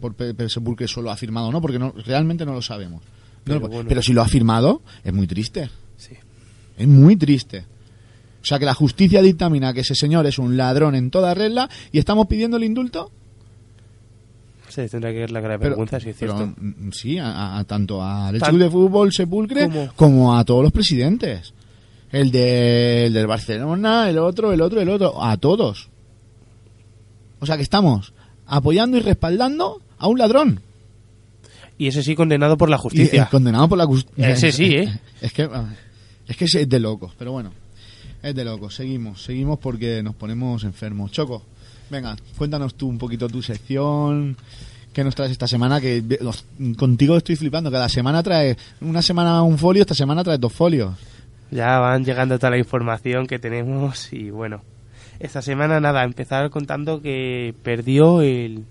por 0.00 0.14
Pe- 0.14 0.34
Pere 0.34 0.48
Sepulcre 0.48 0.86
solo 0.88 1.10
ha 1.10 1.16
firmado 1.16 1.48
o 1.48 1.52
no, 1.52 1.60
porque 1.60 1.78
no, 1.78 1.92
realmente 2.04 2.44
no 2.46 2.52
lo 2.52 2.62
sabemos. 2.62 3.02
No 3.02 3.08
Pero 3.44 3.60
lo- 3.60 3.68
bueno. 3.68 3.88
pero 3.88 4.02
si 4.02 4.12
lo 4.12 4.22
ha 4.22 4.28
firmado, 4.28 4.82
es 5.02 5.12
muy 5.12 5.26
triste. 5.26 5.70
Sí. 5.96 6.14
Es 6.78 6.86
muy 6.88 7.16
triste. 7.16 7.64
O 8.44 8.46
sea, 8.46 8.58
que 8.58 8.66
la 8.66 8.74
justicia 8.74 9.22
dictamina 9.22 9.72
que 9.72 9.80
ese 9.80 9.94
señor 9.94 10.26
es 10.26 10.38
un 10.38 10.56
ladrón 10.58 10.94
en 10.94 11.10
toda 11.10 11.32
regla 11.32 11.68
y 11.90 11.98
estamos 11.98 12.26
pidiendo 12.26 12.58
el 12.58 12.64
indulto. 12.64 13.10
Se 14.68 14.88
tendrá 14.88 15.12
que 15.12 15.20
ver 15.20 15.30
la 15.30 15.40
gran 15.40 15.58
vergüenza, 15.58 15.98
si 15.98 16.10
es 16.10 16.16
cierto. 16.16 16.46
mm, 16.56 16.90
sí, 16.92 17.16
a, 17.18 17.56
a- 17.58 17.64
tanto 17.64 18.02
al 18.02 18.38
Tan- 18.38 18.50
Club 18.50 18.60
de 18.62 18.70
Fútbol 18.70 19.12
Sepulcre 19.12 19.62
Como- 19.68 19.92
como 19.94 20.36
a 20.36 20.44
todos 20.44 20.62
los 20.62 20.72
presidentes. 20.72 21.54
El, 22.12 22.30
de, 22.30 23.06
el 23.06 23.12
del 23.14 23.26
Barcelona, 23.26 24.08
el 24.10 24.18
otro, 24.18 24.52
el 24.52 24.60
otro, 24.60 24.80
el 24.80 24.88
otro. 24.88 25.22
A 25.24 25.36
todos. 25.36 25.88
O 27.40 27.46
sea 27.46 27.56
que 27.56 27.62
estamos 27.62 28.12
apoyando 28.46 28.96
y 28.96 29.00
respaldando 29.00 29.80
a 29.98 30.06
un 30.06 30.18
ladrón. 30.18 30.60
Y 31.78 31.86
ese 31.88 32.02
sí 32.02 32.14
condenado 32.14 32.56
por 32.58 32.68
la 32.68 32.76
Y, 32.76 32.80
justicia. 32.80 33.22
eh, 33.24 33.26
condenado 33.30 33.68
por 33.68 33.78
la 33.78 33.86
justicia. 33.86 34.28
Ese 34.30 34.52
sí, 34.52 34.64
¿eh? 34.76 35.00
Es 35.20 35.32
que, 35.32 35.48
es 36.28 36.36
que 36.36 36.44
es 36.44 36.68
de 36.68 36.78
locos, 36.80 37.12
pero 37.18 37.32
bueno. 37.32 37.50
Es 38.24 38.34
de 38.34 38.42
locos. 38.42 38.74
Seguimos, 38.74 39.22
seguimos 39.22 39.58
porque 39.58 40.02
nos 40.02 40.14
ponemos 40.14 40.64
enfermos. 40.64 41.12
Choco, 41.12 41.42
venga, 41.90 42.16
cuéntanos 42.38 42.74
tú 42.74 42.88
un 42.88 42.96
poquito 42.96 43.28
tu 43.28 43.42
sección. 43.42 44.34
¿Qué 44.94 45.04
nos 45.04 45.14
traes 45.14 45.32
esta 45.32 45.46
semana? 45.46 45.78
Que 45.78 46.02
contigo 46.78 47.18
estoy 47.18 47.36
flipando. 47.36 47.70
Cada 47.70 47.86
semana 47.90 48.22
traes 48.22 48.56
una 48.80 49.02
semana 49.02 49.42
un 49.42 49.58
folio, 49.58 49.82
esta 49.82 49.92
semana 49.92 50.24
traes 50.24 50.40
dos 50.40 50.54
folios. 50.54 50.94
Ya 51.50 51.78
van 51.80 52.02
llegando 52.02 52.38
toda 52.38 52.52
la 52.52 52.56
información 52.56 53.26
que 53.26 53.38
tenemos 53.38 54.10
y 54.10 54.30
bueno. 54.30 54.62
Esta 55.20 55.42
semana 55.42 55.78
nada, 55.78 56.02
empezar 56.02 56.48
contando 56.48 57.02
que 57.02 57.54
perdió 57.62 58.22
el, 58.22 58.64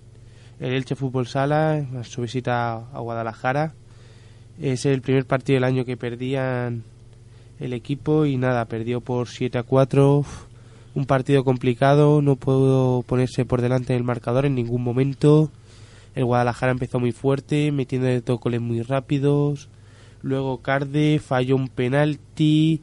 el 0.58 0.72
Elche 0.72 0.96
Fútbol 0.96 1.28
Sala 1.28 1.78
en 1.78 2.02
su 2.02 2.22
visita 2.22 2.74
a 2.92 2.98
Guadalajara. 2.98 3.72
Es 4.60 4.84
el 4.84 5.00
primer 5.00 5.26
partido 5.26 5.58
del 5.58 5.64
año 5.64 5.84
que 5.84 5.96
perdían 5.96 6.82
el 7.60 7.72
equipo 7.72 8.26
y 8.26 8.36
nada, 8.36 8.64
perdió 8.66 9.00
por 9.00 9.28
7 9.28 9.58
a 9.58 9.62
4. 9.62 10.18
Uf, 10.18 10.44
Un 10.94 11.06
partido 11.06 11.44
complicado, 11.44 12.22
no 12.22 12.36
pudo 12.36 13.02
ponerse 13.02 13.44
por 13.44 13.60
delante 13.62 13.92
del 13.94 14.04
marcador 14.04 14.46
en 14.46 14.54
ningún 14.54 14.82
momento. 14.82 15.50
El 16.14 16.24
Guadalajara 16.24 16.70
empezó 16.72 17.00
muy 17.00 17.10
fuerte, 17.12 17.72
metiendo 17.72 18.06
de 18.06 18.22
todo 18.22 18.38
goles 18.38 18.60
muy 18.60 18.82
rápidos. 18.82 19.68
Luego 20.22 20.58
Carde 20.62 21.18
falló 21.18 21.56
un 21.56 21.68
penalti. 21.68 22.80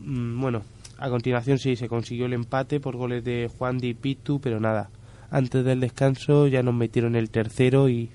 Mm, 0.00 0.40
Bueno, 0.40 0.62
a 0.98 1.08
continuación 1.08 1.58
sí 1.58 1.76
se 1.76 1.88
consiguió 1.88 2.26
el 2.26 2.32
empate 2.32 2.80
por 2.80 2.96
goles 2.96 3.22
de 3.24 3.48
Juan 3.58 3.78
Di 3.78 3.94
Pitu, 3.94 4.40
pero 4.40 4.58
nada. 4.60 4.90
Antes 5.30 5.64
del 5.64 5.80
descanso 5.80 6.46
ya 6.48 6.62
nos 6.62 6.74
metieron 6.74 7.14
el 7.16 7.30
tercero 7.30 7.88
y, 7.88 8.10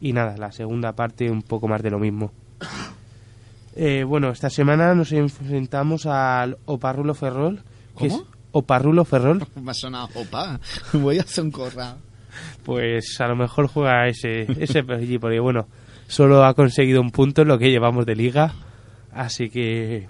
y 0.00 0.12
nada, 0.12 0.36
la 0.36 0.52
segunda 0.52 0.92
parte 0.94 1.30
un 1.30 1.42
poco 1.42 1.66
más 1.68 1.82
de 1.82 1.90
lo 1.90 1.98
mismo. 1.98 2.32
Eh, 3.80 4.02
bueno, 4.02 4.30
esta 4.30 4.50
semana 4.50 4.92
nos 4.94 5.12
enfrentamos 5.12 6.04
al 6.06 6.58
Oparrulo 6.64 7.14
Ferrol. 7.14 7.62
que 7.96 8.08
¿Cómo? 8.08 8.16
es 8.22 8.26
Oparrulo 8.50 9.04
Ferrol. 9.04 9.46
Me 9.62 9.70
ha 9.70 9.74
sonado 9.74 10.08
opa. 10.14 10.58
Voy 10.92 11.18
a 11.18 11.22
soncorrar. 11.22 11.96
Pues 12.64 13.20
a 13.20 13.28
lo 13.28 13.36
mejor 13.36 13.68
juega 13.68 14.08
ese, 14.08 14.46
ese 14.60 14.82
porque 15.20 15.38
bueno, 15.40 15.68
solo 16.08 16.44
ha 16.44 16.54
conseguido 16.54 17.00
un 17.00 17.10
punto 17.12 17.42
en 17.42 17.48
lo 17.48 17.58
que 17.58 17.70
llevamos 17.70 18.04
de 18.04 18.16
liga. 18.16 18.52
Así 19.12 19.48
que 19.48 20.08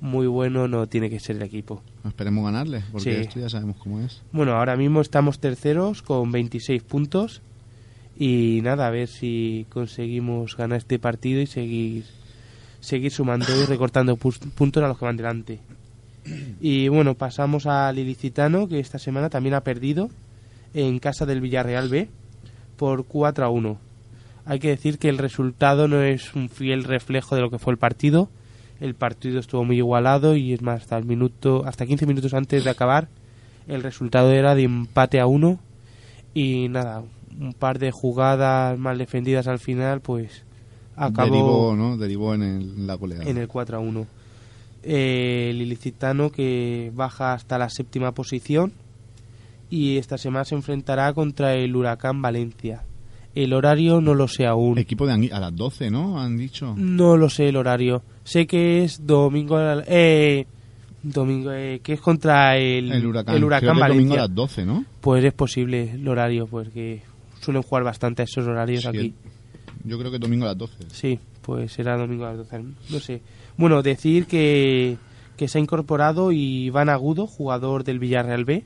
muy 0.00 0.26
bueno 0.26 0.68
no 0.68 0.86
tiene 0.86 1.08
que 1.08 1.20
ser 1.20 1.36
el 1.36 1.42
equipo. 1.42 1.82
Esperemos 2.06 2.44
ganarle, 2.44 2.82
porque 2.92 3.14
Sí. 3.14 3.20
esto 3.22 3.40
ya 3.40 3.48
sabemos 3.48 3.76
cómo 3.78 4.00
es. 4.00 4.22
Bueno, 4.32 4.52
ahora 4.56 4.76
mismo 4.76 5.00
estamos 5.00 5.38
terceros 5.40 6.02
con 6.02 6.30
26 6.32 6.82
puntos 6.82 7.40
y 8.18 8.60
nada, 8.62 8.86
a 8.86 8.90
ver 8.90 9.08
si 9.08 9.66
conseguimos 9.70 10.54
ganar 10.56 10.78
este 10.78 10.98
partido 10.98 11.40
y 11.40 11.46
seguir 11.46 12.04
seguir 12.80 13.10
sumando 13.12 13.46
y 13.60 13.64
recortando 13.66 14.16
pus- 14.16 14.38
puntos 14.38 14.82
a 14.82 14.88
los 14.88 14.98
que 14.98 15.04
van 15.04 15.16
delante. 15.16 15.60
Y 16.60 16.88
bueno, 16.88 17.14
pasamos 17.14 17.66
al 17.66 17.98
Ilicitano 17.98 18.68
que 18.68 18.78
esta 18.80 18.98
semana 18.98 19.30
también 19.30 19.54
ha 19.54 19.62
perdido 19.62 20.10
en 20.74 20.98
casa 20.98 21.26
del 21.26 21.40
Villarreal 21.40 21.88
B 21.88 22.08
por 22.76 23.04
4 23.06 23.44
a 23.44 23.48
1. 23.48 23.78
Hay 24.44 24.58
que 24.58 24.68
decir 24.68 24.98
que 24.98 25.08
el 25.08 25.18
resultado 25.18 25.88
no 25.88 26.02
es 26.02 26.34
un 26.34 26.48
fiel 26.48 26.84
reflejo 26.84 27.34
de 27.34 27.40
lo 27.42 27.50
que 27.50 27.58
fue 27.58 27.72
el 27.72 27.78
partido. 27.78 28.28
El 28.80 28.94
partido 28.94 29.38
estuvo 29.40 29.64
muy 29.64 29.76
igualado 29.76 30.36
y 30.36 30.52
es 30.52 30.62
más 30.62 30.82
hasta 30.82 30.96
el 30.98 31.04
minuto 31.04 31.64
hasta 31.66 31.86
15 31.86 32.06
minutos 32.06 32.32
antes 32.34 32.64
de 32.64 32.70
acabar 32.70 33.08
el 33.68 33.82
resultado 33.82 34.32
era 34.32 34.54
de 34.54 34.64
empate 34.64 35.20
a 35.20 35.26
uno 35.26 35.60
y 36.34 36.68
nada, 36.70 37.02
un 37.38 37.52
par 37.52 37.78
de 37.78 37.92
jugadas 37.92 38.76
mal 38.78 38.98
defendidas 38.98 39.46
al 39.46 39.58
final, 39.60 40.00
pues 40.00 40.44
acabó 40.96 41.30
Derivó, 41.30 41.76
¿no? 41.76 41.96
Derivó 41.96 42.34
en, 42.34 42.42
el- 42.42 42.62
en 42.78 42.86
la 42.86 42.94
goleada. 42.94 43.24
en 43.24 43.38
el 43.38 43.48
4 43.48 43.76
a 43.76 43.80
1. 43.80 44.06
Eh, 44.82 45.48
el 45.50 45.60
ilicitano 45.60 46.30
que 46.30 46.90
baja 46.94 47.34
hasta 47.34 47.58
la 47.58 47.68
séptima 47.68 48.12
posición 48.12 48.72
y 49.68 49.98
esta 49.98 50.16
semana 50.18 50.44
se 50.44 50.54
enfrentará 50.54 51.12
contra 51.12 51.54
el 51.54 51.76
Huracán 51.76 52.22
Valencia. 52.22 52.82
El 53.34 53.52
horario 53.52 54.00
no 54.00 54.14
lo 54.14 54.26
sé 54.26 54.46
aún. 54.46 54.78
Equipo 54.78 55.06
de 55.06 55.30
a 55.32 55.38
las 55.40 55.54
12, 55.54 55.90
¿no? 55.90 56.20
Han 56.20 56.36
dicho. 56.36 56.74
No 56.76 57.16
lo 57.16 57.28
sé 57.30 57.48
el 57.50 57.56
horario. 57.56 58.02
Sé 58.24 58.46
que 58.46 58.82
es 58.82 59.06
domingo. 59.06 59.56
Eh, 59.86 60.46
domingo 61.02 61.52
eh, 61.52 61.80
que 61.82 61.92
es 61.92 62.00
contra 62.00 62.56
el, 62.56 62.90
El 62.90 63.06
huracán. 63.06 63.36
el 63.36 63.44
Huracán 63.44 63.60
Creo 63.60 63.74
que 63.74 63.80
Valencia. 63.80 64.02
domingo 64.02 64.14
a 64.14 64.26
las 64.26 64.34
12, 64.34 64.66
¿no? 64.66 64.84
Pues 65.00 65.24
es 65.24 65.32
posible 65.32 65.92
el 65.92 66.08
horario, 66.08 66.46
porque 66.48 67.02
suelen 67.40 67.62
jugar 67.62 67.84
bastante 67.84 68.22
a 68.22 68.24
esos 68.24 68.46
horarios 68.48 68.84
aquí. 68.86 69.14
Yo 69.84 69.98
creo 69.98 70.10
que 70.10 70.18
domingo 70.18 70.44
a 70.44 70.48
las 70.48 70.58
12. 70.58 70.74
Sí, 70.92 71.18
pues 71.42 71.72
será 71.72 71.96
domingo 71.96 72.24
a 72.24 72.30
las 72.30 72.38
12. 72.38 72.64
No 72.90 73.00
sé. 73.00 73.22
Bueno, 73.56 73.82
decir 73.82 74.26
que, 74.26 74.98
que 75.36 75.48
se 75.48 75.58
ha 75.58 75.60
incorporado 75.60 76.32
Iván 76.32 76.88
Agudo, 76.88 77.26
jugador 77.26 77.84
del 77.84 77.98
Villarreal 77.98 78.44
B. 78.44 78.64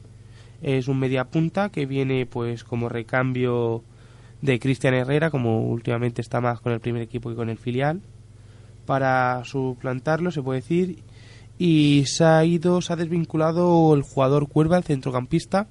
Es 0.63 0.89
un 0.89 0.99
media 0.99 1.25
punta 1.25 1.69
que 1.69 1.87
viene 1.87 2.27
pues 2.27 2.65
como 2.65 2.89
recambio 2.89 3.83
de 4.41 4.59
Cristian 4.59 4.95
Herrera, 4.95 5.31
como 5.31 5.69
últimamente 5.69 6.21
está 6.21 6.41
más 6.41 6.61
con 6.61 6.73
el 6.73 6.81
primer 6.81 7.03
equipo 7.03 7.31
que 7.31 7.37
con 7.37 7.49
el 7.49 7.59
filial. 7.59 8.01
Para 8.87 9.43
suplantarlo, 9.45 10.31
se 10.31 10.43
puede 10.43 10.61
decir. 10.61 10.99
Y 11.59 12.05
se 12.07 12.25
ha 12.25 12.45
ido, 12.45 12.81
se 12.81 12.93
ha 12.93 12.97
desvinculado 12.97 13.95
el 13.95 14.03
jugador 14.03 14.49
Cuerva, 14.49 14.77
el 14.77 14.85
centrocampista, 14.85 15.69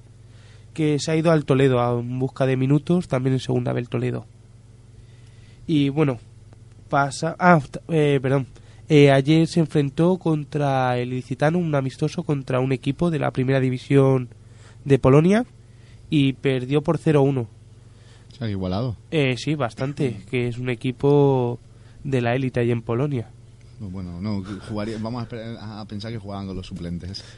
que 0.72 0.98
se 0.98 1.12
ha 1.12 1.16
ido 1.16 1.30
al 1.30 1.44
Toledo 1.44 2.00
en 2.00 2.18
busca 2.18 2.46
de 2.46 2.56
minutos, 2.56 3.08
también 3.08 3.34
en 3.34 3.40
segunda 3.40 3.72
vez 3.72 3.82
el 3.82 3.88
Toledo. 3.88 4.26
Y 5.66 5.88
bueno, 5.88 6.18
pasa. 6.88 7.36
Ah, 7.38 7.60
eh, 7.88 8.18
perdón. 8.20 8.46
Eh, 8.88 9.10
ayer 9.10 9.46
se 9.46 9.60
enfrentó 9.60 10.18
contra 10.18 10.98
el 10.98 11.10
Licitano, 11.10 11.58
un 11.58 11.74
amistoso 11.74 12.22
contra 12.22 12.60
un 12.60 12.72
equipo 12.72 13.10
de 13.10 13.18
la 13.18 13.30
primera 13.30 13.60
división 13.60 14.28
de 14.84 14.98
Polonia 14.98 15.46
y 16.10 16.34
perdió 16.34 16.82
por 16.82 16.98
0-1. 16.98 17.38
O 17.40 17.48
sea, 18.36 18.48
igualado. 18.48 18.96
Eh, 19.10 19.36
sí, 19.38 19.54
bastante, 19.54 20.18
que 20.30 20.48
es 20.48 20.58
un 20.58 20.68
equipo 20.68 21.58
de 22.02 22.20
la 22.20 22.34
élite 22.34 22.60
ahí 22.60 22.70
en 22.70 22.82
Polonia. 22.82 23.28
Bueno, 23.80 24.20
no, 24.20 24.44
jugaría, 24.68 24.98
vamos 25.00 25.26
a, 25.30 25.84
pensar 25.86 26.12
que 26.12 26.18
jugaban 26.18 26.46
con 26.46 26.56
los 26.56 26.66
suplentes. 26.66 27.24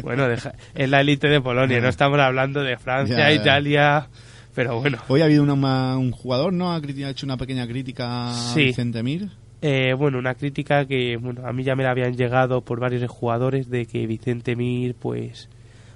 Bueno, 0.00 0.28
deja- 0.28 0.54
es 0.76 0.88
la 0.88 1.00
élite 1.00 1.26
de 1.26 1.40
Polonia, 1.40 1.80
no 1.80 1.88
estamos 1.88 2.20
hablando 2.20 2.62
de 2.62 2.76
Francia, 2.76 3.16
Ya, 3.16 3.30
ya. 3.30 3.42
Italia, 3.42 4.08
pero 4.56 4.80
bueno. 4.80 4.98
Hoy 5.06 5.20
ha 5.20 5.26
habido 5.26 5.44
una- 5.44 5.96
un 5.96 6.10
jugador, 6.10 6.52
¿no? 6.52 6.72
Ha, 6.72 6.80
hecho 6.80 7.26
una 7.26 7.36
pequeña 7.36 7.66
crítica 7.68 8.32
a. 8.32 8.54
Vicente 8.56 9.02
Mir. 9.04 9.28
Eh, 9.62 9.94
bueno, 9.96 10.18
una 10.18 10.34
crítica 10.34 10.84
que 10.86 11.16
bueno, 11.16 11.46
a 11.46 11.52
mí 11.52 11.62
ya 11.62 11.76
me 11.76 11.82
la 11.84 11.90
habían 11.92 12.16
llegado 12.16 12.60
por 12.62 12.80
varios 12.80 13.08
jugadores 13.10 13.70
de 13.70 13.86
que 13.86 14.06
Vicente 14.06 14.56
Mir, 14.56 14.94
pues, 14.94 15.48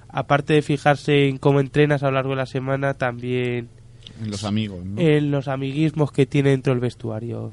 aparte 0.09 0.53
de 0.53 0.61
fijarse 0.61 1.27
en 1.27 1.37
cómo 1.37 1.59
entrenas 1.59 2.03
a 2.03 2.07
lo 2.07 2.13
largo 2.13 2.29
de 2.31 2.37
la 2.37 2.45
semana, 2.45 2.93
también 2.95 3.67
En 4.23 4.31
los 4.31 4.43
amigos, 4.43 4.83
¿no? 4.85 4.99
en 5.01 5.31
los 5.31 5.47
amiguismos 5.47 6.11
que 6.11 6.25
tiene 6.25 6.49
dentro 6.51 6.73
del 6.73 6.79
vestuario. 6.79 7.51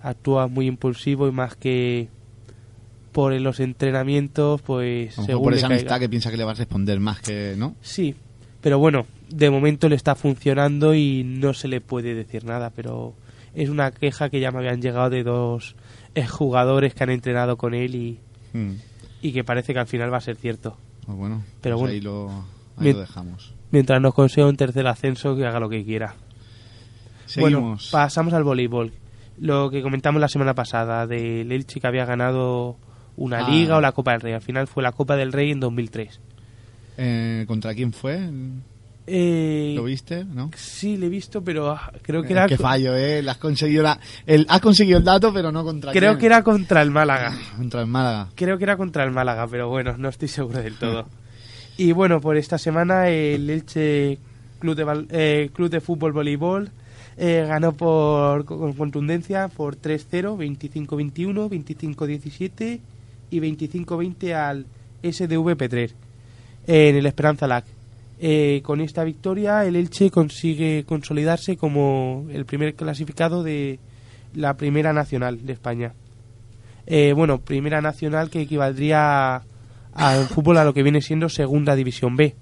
Actúa 0.00 0.48
muy 0.48 0.66
impulsivo 0.66 1.28
y 1.28 1.32
más 1.32 1.54
que 1.54 2.08
por 3.12 3.32
los 3.34 3.60
entrenamientos, 3.60 4.62
pues 4.62 5.14
según 5.14 5.44
por 5.44 5.54
esa 5.54 5.68
caiga. 5.68 5.80
amistad 5.80 6.00
que 6.00 6.08
piensa 6.08 6.30
que 6.30 6.36
le 6.38 6.44
va 6.44 6.52
a 6.52 6.54
responder 6.54 6.98
más 6.98 7.20
que, 7.20 7.54
¿no? 7.58 7.76
Sí, 7.82 8.14
pero 8.62 8.78
bueno, 8.78 9.06
de 9.28 9.50
momento 9.50 9.88
le 9.90 9.96
está 9.96 10.14
funcionando 10.14 10.94
y 10.94 11.22
no 11.24 11.52
se 11.52 11.68
le 11.68 11.80
puede 11.82 12.14
decir 12.14 12.44
nada, 12.44 12.70
pero 12.74 13.14
es 13.54 13.68
una 13.68 13.90
queja 13.90 14.30
que 14.30 14.40
ya 14.40 14.50
me 14.50 14.58
habían 14.58 14.80
llegado 14.80 15.10
de 15.10 15.22
dos 15.24 15.76
jugadores 16.30 16.94
que 16.94 17.04
han 17.04 17.10
entrenado 17.10 17.56
con 17.56 17.74
él 17.74 17.94
y, 17.94 18.18
Mm. 18.54 18.72
y 19.22 19.32
que 19.32 19.44
parece 19.44 19.72
que 19.72 19.78
al 19.80 19.86
final 19.86 20.12
va 20.12 20.18
a 20.18 20.22
ser 20.22 20.36
cierto. 20.36 20.76
Pues 21.06 21.16
bueno, 21.18 21.42
Pero 21.62 21.76
pues 21.78 21.90
bueno. 21.90 21.92
ahí, 21.94 22.00
lo, 22.00 22.28
ahí 22.76 22.84
Bien. 22.84 22.96
lo 22.96 23.00
dejamos. 23.00 23.54
Mientras 23.70 24.00
nos 24.00 24.12
consiga 24.14 24.46
un 24.46 24.56
tercer 24.56 24.86
ascenso, 24.86 25.34
que 25.36 25.46
haga 25.46 25.58
lo 25.58 25.68
que 25.70 25.84
quiera. 25.84 26.14
Bueno, 27.38 27.58
Seguimos. 27.58 27.88
pasamos 27.90 28.34
al 28.34 28.44
voleibol. 28.44 28.92
Lo 29.38 29.70
que 29.70 29.80
comentamos 29.82 30.20
la 30.20 30.28
semana 30.28 30.54
pasada 30.54 31.06
del 31.06 31.50
Elche 31.50 31.80
que 31.80 31.86
había 31.86 32.04
ganado 32.04 32.76
una 33.16 33.46
Ah. 33.46 33.50
liga 33.50 33.76
o 33.78 33.80
la 33.80 33.92
Copa 33.92 34.12
del 34.12 34.20
Rey. 34.20 34.34
Al 34.34 34.42
final 34.42 34.66
fue 34.66 34.82
la 34.82 34.92
Copa 34.92 35.16
del 35.16 35.32
Rey 35.32 35.50
en 35.50 35.60
2003. 35.60 36.20
Eh, 36.96 37.44
¿Contra 37.46 37.74
quién 37.74 37.92
fue? 37.92 38.20
Eh, 39.06 39.72
¿Lo 39.74 39.84
viste? 39.84 40.24
¿No? 40.24 40.50
sí, 40.54 40.96
le 40.96 41.06
he 41.06 41.08
visto, 41.08 41.42
pero 41.42 41.70
ah, 41.70 41.92
creo 42.02 42.22
que 42.22 42.32
era 42.32 42.46
Qué 42.46 42.56
fallo, 42.56 42.96
¿eh? 42.96 43.24
Has 43.28 43.38
conseguido, 43.38 43.82
la, 43.82 43.98
el, 44.26 44.46
has 44.48 44.60
conseguido 44.60 44.98
el 44.98 45.04
dato, 45.04 45.32
pero 45.32 45.50
no 45.50 45.64
contra 45.64 45.90
creo 45.92 46.12
quién. 46.12 46.20
que 46.20 46.26
era 46.26 46.42
contra 46.44 46.82
el 46.82 46.90
Málaga. 46.90 47.36
Contra 47.56 47.80
el 47.80 47.88
Málaga. 47.88 48.28
Creo 48.36 48.58
que 48.58 48.64
era 48.64 48.76
contra 48.76 49.02
el 49.04 49.10
Málaga, 49.10 49.48
pero 49.48 49.68
bueno, 49.68 49.96
no 49.96 50.08
estoy 50.08 50.28
seguro 50.28 50.62
del 50.62 50.74
todo. 50.76 51.06
Y 51.78 51.92
bueno, 51.92 52.20
por 52.20 52.36
esta 52.36 52.58
semana 52.58 53.08
el 53.08 53.48
Elche 53.48 54.18
Club 54.58 54.76
de, 54.76 55.06
eh, 55.10 55.50
Club 55.54 55.70
de 55.70 55.80
Fútbol 55.80 56.12
Voleibol 56.12 56.70
eh, 57.16 57.46
ganó 57.48 57.72
por 57.72 58.44
con 58.44 58.74
contundencia 58.74 59.48
por 59.48 59.76
3-0, 59.76 60.36
25-21, 60.86 61.48
25-17 61.48 62.80
y 63.30 63.40
25-20 63.40 64.34
al 64.34 64.66
SDV 65.02 65.56
Petrer 65.56 65.94
en 66.66 66.96
el 66.96 67.06
Esperanza 67.06 67.46
LAC. 67.46 67.64
Eh, 68.24 68.60
con 68.62 68.80
esta 68.80 69.02
victoria 69.02 69.64
el 69.64 69.74
Elche 69.74 70.10
consigue 70.10 70.84
consolidarse 70.84 71.56
como 71.56 72.26
el 72.30 72.44
primer 72.44 72.74
clasificado 72.74 73.42
de 73.42 73.80
la 74.34 74.54
Primera 74.54 74.92
Nacional 74.92 75.44
de 75.44 75.52
España. 75.52 75.92
Eh, 76.86 77.14
bueno, 77.14 77.38
Primera 77.38 77.80
Nacional 77.80 78.30
que 78.30 78.42
equivaldría 78.42 79.42
al 79.94 80.26
fútbol 80.26 80.58
a 80.58 80.64
lo 80.64 80.72
que 80.72 80.82
viene 80.82 81.02
siendo 81.02 81.28
Segunda 81.28 81.74
División 81.74 82.16
B. 82.16 82.34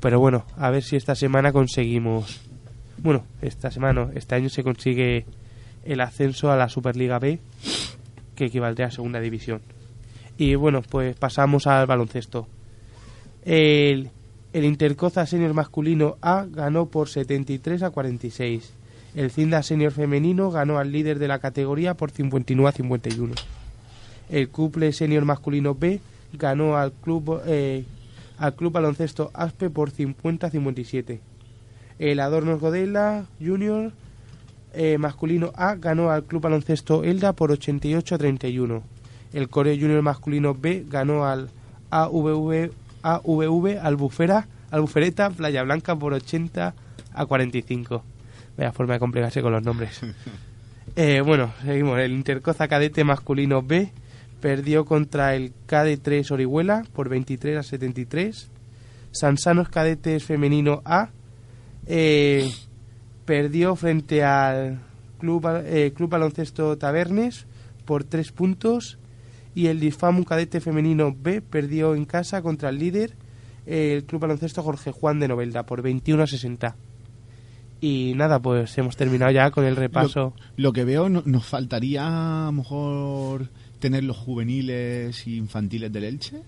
Pero 0.00 0.20
bueno, 0.20 0.44
a 0.56 0.70
ver 0.70 0.82
si 0.82 0.96
esta 0.96 1.14
semana 1.14 1.52
conseguimos... 1.52 2.42
Bueno, 2.98 3.24
esta 3.42 3.70
semana, 3.70 4.10
este 4.14 4.34
año 4.34 4.48
se 4.48 4.62
consigue 4.62 5.24
el 5.84 6.00
ascenso 6.00 6.50
a 6.50 6.56
la 6.56 6.68
Superliga 6.68 7.18
B, 7.18 7.38
que 8.34 8.46
equivaldría 8.46 8.88
a 8.88 8.90
Segunda 8.90 9.20
División. 9.20 9.62
Y 10.38 10.54
bueno, 10.54 10.82
pues 10.82 11.16
pasamos 11.16 11.66
al 11.66 11.86
baloncesto. 11.86 12.48
El, 13.46 14.10
Intercoza 14.52 15.24
Senior 15.24 15.54
masculino 15.54 16.16
A 16.20 16.46
ganó 16.50 16.86
por 16.86 17.08
73 17.08 17.84
a 17.84 17.90
46. 17.90 18.72
El 19.14 19.30
Cinda 19.30 19.62
Senior 19.62 19.92
femenino 19.92 20.50
ganó 20.50 20.78
al 20.78 20.90
líder 20.90 21.20
de 21.20 21.28
la 21.28 21.38
categoría 21.38 21.94
por 21.94 22.10
59 22.10 22.68
a 22.68 22.72
51. 22.72 23.34
El 24.30 24.48
Couple 24.48 24.92
Senior 24.92 25.24
masculino 25.24 25.76
B 25.76 26.00
ganó 26.32 26.76
al 26.76 26.92
club 26.92 27.40
eh, 27.46 27.84
al 28.36 28.54
club 28.56 28.72
baloncesto 28.72 29.30
Aspe 29.32 29.70
por 29.70 29.90
50 29.90 30.48
a 30.48 30.50
57. 30.50 31.20
El 32.00 32.20
Adornos 32.20 32.60
Godela 32.60 33.26
Junior 33.40 33.92
eh, 34.74 34.98
masculino 34.98 35.52
A 35.54 35.76
ganó 35.76 36.10
al 36.10 36.24
club 36.24 36.42
baloncesto 36.42 37.04
Elda 37.04 37.32
por 37.32 37.52
88 37.52 38.14
a 38.16 38.18
31. 38.18 38.82
El 39.32 39.48
Coreo 39.48 39.76
Junior 39.78 40.02
masculino 40.02 40.52
B 40.54 40.84
ganó 40.88 41.24
al 41.24 41.48
AVV, 41.90 42.72
AVV 43.14 43.78
Albufera, 43.80 44.48
Albufereta 44.70 45.30
Playa 45.30 45.62
Blanca 45.62 45.96
por 45.96 46.12
80 46.12 46.74
a 47.12 47.26
45. 47.26 48.04
Vaya 48.56 48.72
forma 48.72 48.94
de 48.94 49.00
complicarse 49.00 49.42
con 49.42 49.52
los 49.52 49.62
nombres. 49.62 50.00
Eh, 50.94 51.20
bueno, 51.20 51.52
seguimos. 51.62 51.98
El 51.98 52.12
Intercoza 52.12 52.68
Cadete 52.68 53.04
masculino 53.04 53.60
B 53.60 53.92
perdió 54.40 54.84
contra 54.84 55.34
el 55.34 55.52
KD3 55.66 56.30
Orihuela 56.30 56.84
por 56.94 57.08
23 57.08 57.58
a 57.58 57.62
73. 57.62 58.48
Sansanos 59.10 59.68
Cadetes 59.68 60.24
femenino 60.24 60.80
A 60.84 61.10
eh, 61.86 62.48
perdió 63.24 63.76
frente 63.76 64.24
al 64.24 64.80
Club, 65.18 65.46
eh, 65.64 65.92
Club 65.94 66.10
Baloncesto 66.10 66.78
Tabernes 66.78 67.46
por 67.84 68.04
3 68.04 68.32
puntos 68.32 68.98
y 69.56 69.66
el 69.66 69.80
Disfamu 69.80 70.22
Cadete 70.24 70.60
Femenino 70.60 71.12
B 71.18 71.40
perdió 71.40 71.96
en 71.96 72.04
casa 72.04 72.42
contra 72.42 72.68
el 72.68 72.78
líder, 72.78 73.16
el 73.66 74.04
Club 74.04 74.20
Baloncesto 74.20 74.62
Jorge 74.62 74.92
Juan 74.92 75.18
de 75.18 75.26
Novelda, 75.26 75.66
por 75.66 75.82
21 75.82 76.22
a 76.22 76.26
60. 76.28 76.76
Y 77.80 78.12
nada, 78.16 78.40
pues 78.40 78.76
hemos 78.78 78.96
terminado 78.96 79.32
ya 79.32 79.50
con 79.50 79.64
el 79.64 79.74
repaso. 79.76 80.34
Lo 80.56 80.72
que 80.72 80.84
veo, 80.84 81.08
no- 81.08 81.22
nos 81.26 81.44
faltaría 81.46 82.06
a 82.06 82.46
lo 82.46 82.52
mejor 82.52 83.48
tener 83.80 84.04
los 84.04 84.16
juveniles 84.16 85.26
y 85.26 85.36
infantiles 85.36 85.92
del 85.92 86.04
Elche 86.04 86.42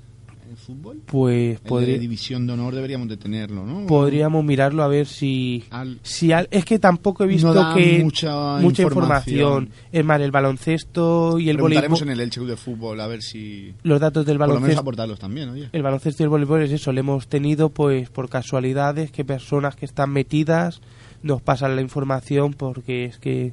en 0.51 0.57
fútbol. 0.57 1.01
Pues 1.07 1.63
de 1.63 1.69
podría- 1.69 1.99
división 1.99 2.47
de 2.47 2.53
honor 2.55 2.75
deberíamos 2.75 3.09
de 3.09 3.17
tenerlo, 3.17 3.65
¿no? 3.67 3.87
podríamos 3.87 4.45
mirarlo 4.45 4.83
a 4.83 4.89
ver 4.89 5.07
si... 5.07 5.65
Al- 5.71 5.99
si 6.03 6.33
al- 6.33 6.49
es 6.51 6.65
que 6.65 6.79
tampoco 6.79 7.25
he 7.25 7.27
visto 7.27 7.53
No 7.53 7.75
que 7.75 8.01
mucha 8.03 8.59
mucha 8.59 8.83
información. 8.83 9.65
información. 9.65 9.71
Es 9.93 10.05
más, 10.05 10.21
el 10.21 10.31
baloncesto 10.31 11.39
y 11.39 11.49
el 11.51 11.57
voleibol, 11.59 12.03
en 12.03 12.11
el 12.11 12.21
Elche 12.21 12.41
de 12.41 12.57
Fútbol 12.57 13.01
a 13.01 13.07
ver 13.07 13.23
si... 13.23 13.75
los 13.83 14.01
datos 14.01 14.25
del 14.27 14.37
Por 14.39 14.47
lo 14.49 14.55
menos 14.55 14.61
baloncesto, 14.63 14.81
aportarlos 14.81 15.19
también, 15.19 15.49
oye. 15.51 15.69
el 15.73 15.83
baloncesto 15.83 16.23
y 16.23 16.25
el 16.25 16.31
voleibol 16.31 16.63
es 16.63 16.73
eso, 16.73 16.93
lo 16.93 17.01
hemos 17.01 17.29
tenido 17.29 17.71
pues 17.71 18.09
por 18.11 18.29
casualidades 18.29 19.11
que 19.11 19.25
personas 19.25 19.77
que 19.77 19.85
están 19.87 20.11
metidas 20.11 20.81
nos 21.23 21.43
pasan 21.43 21.75
la 21.77 21.83
información 21.83 22.53
porque 22.55 23.05
es 23.07 23.19
que 23.19 23.53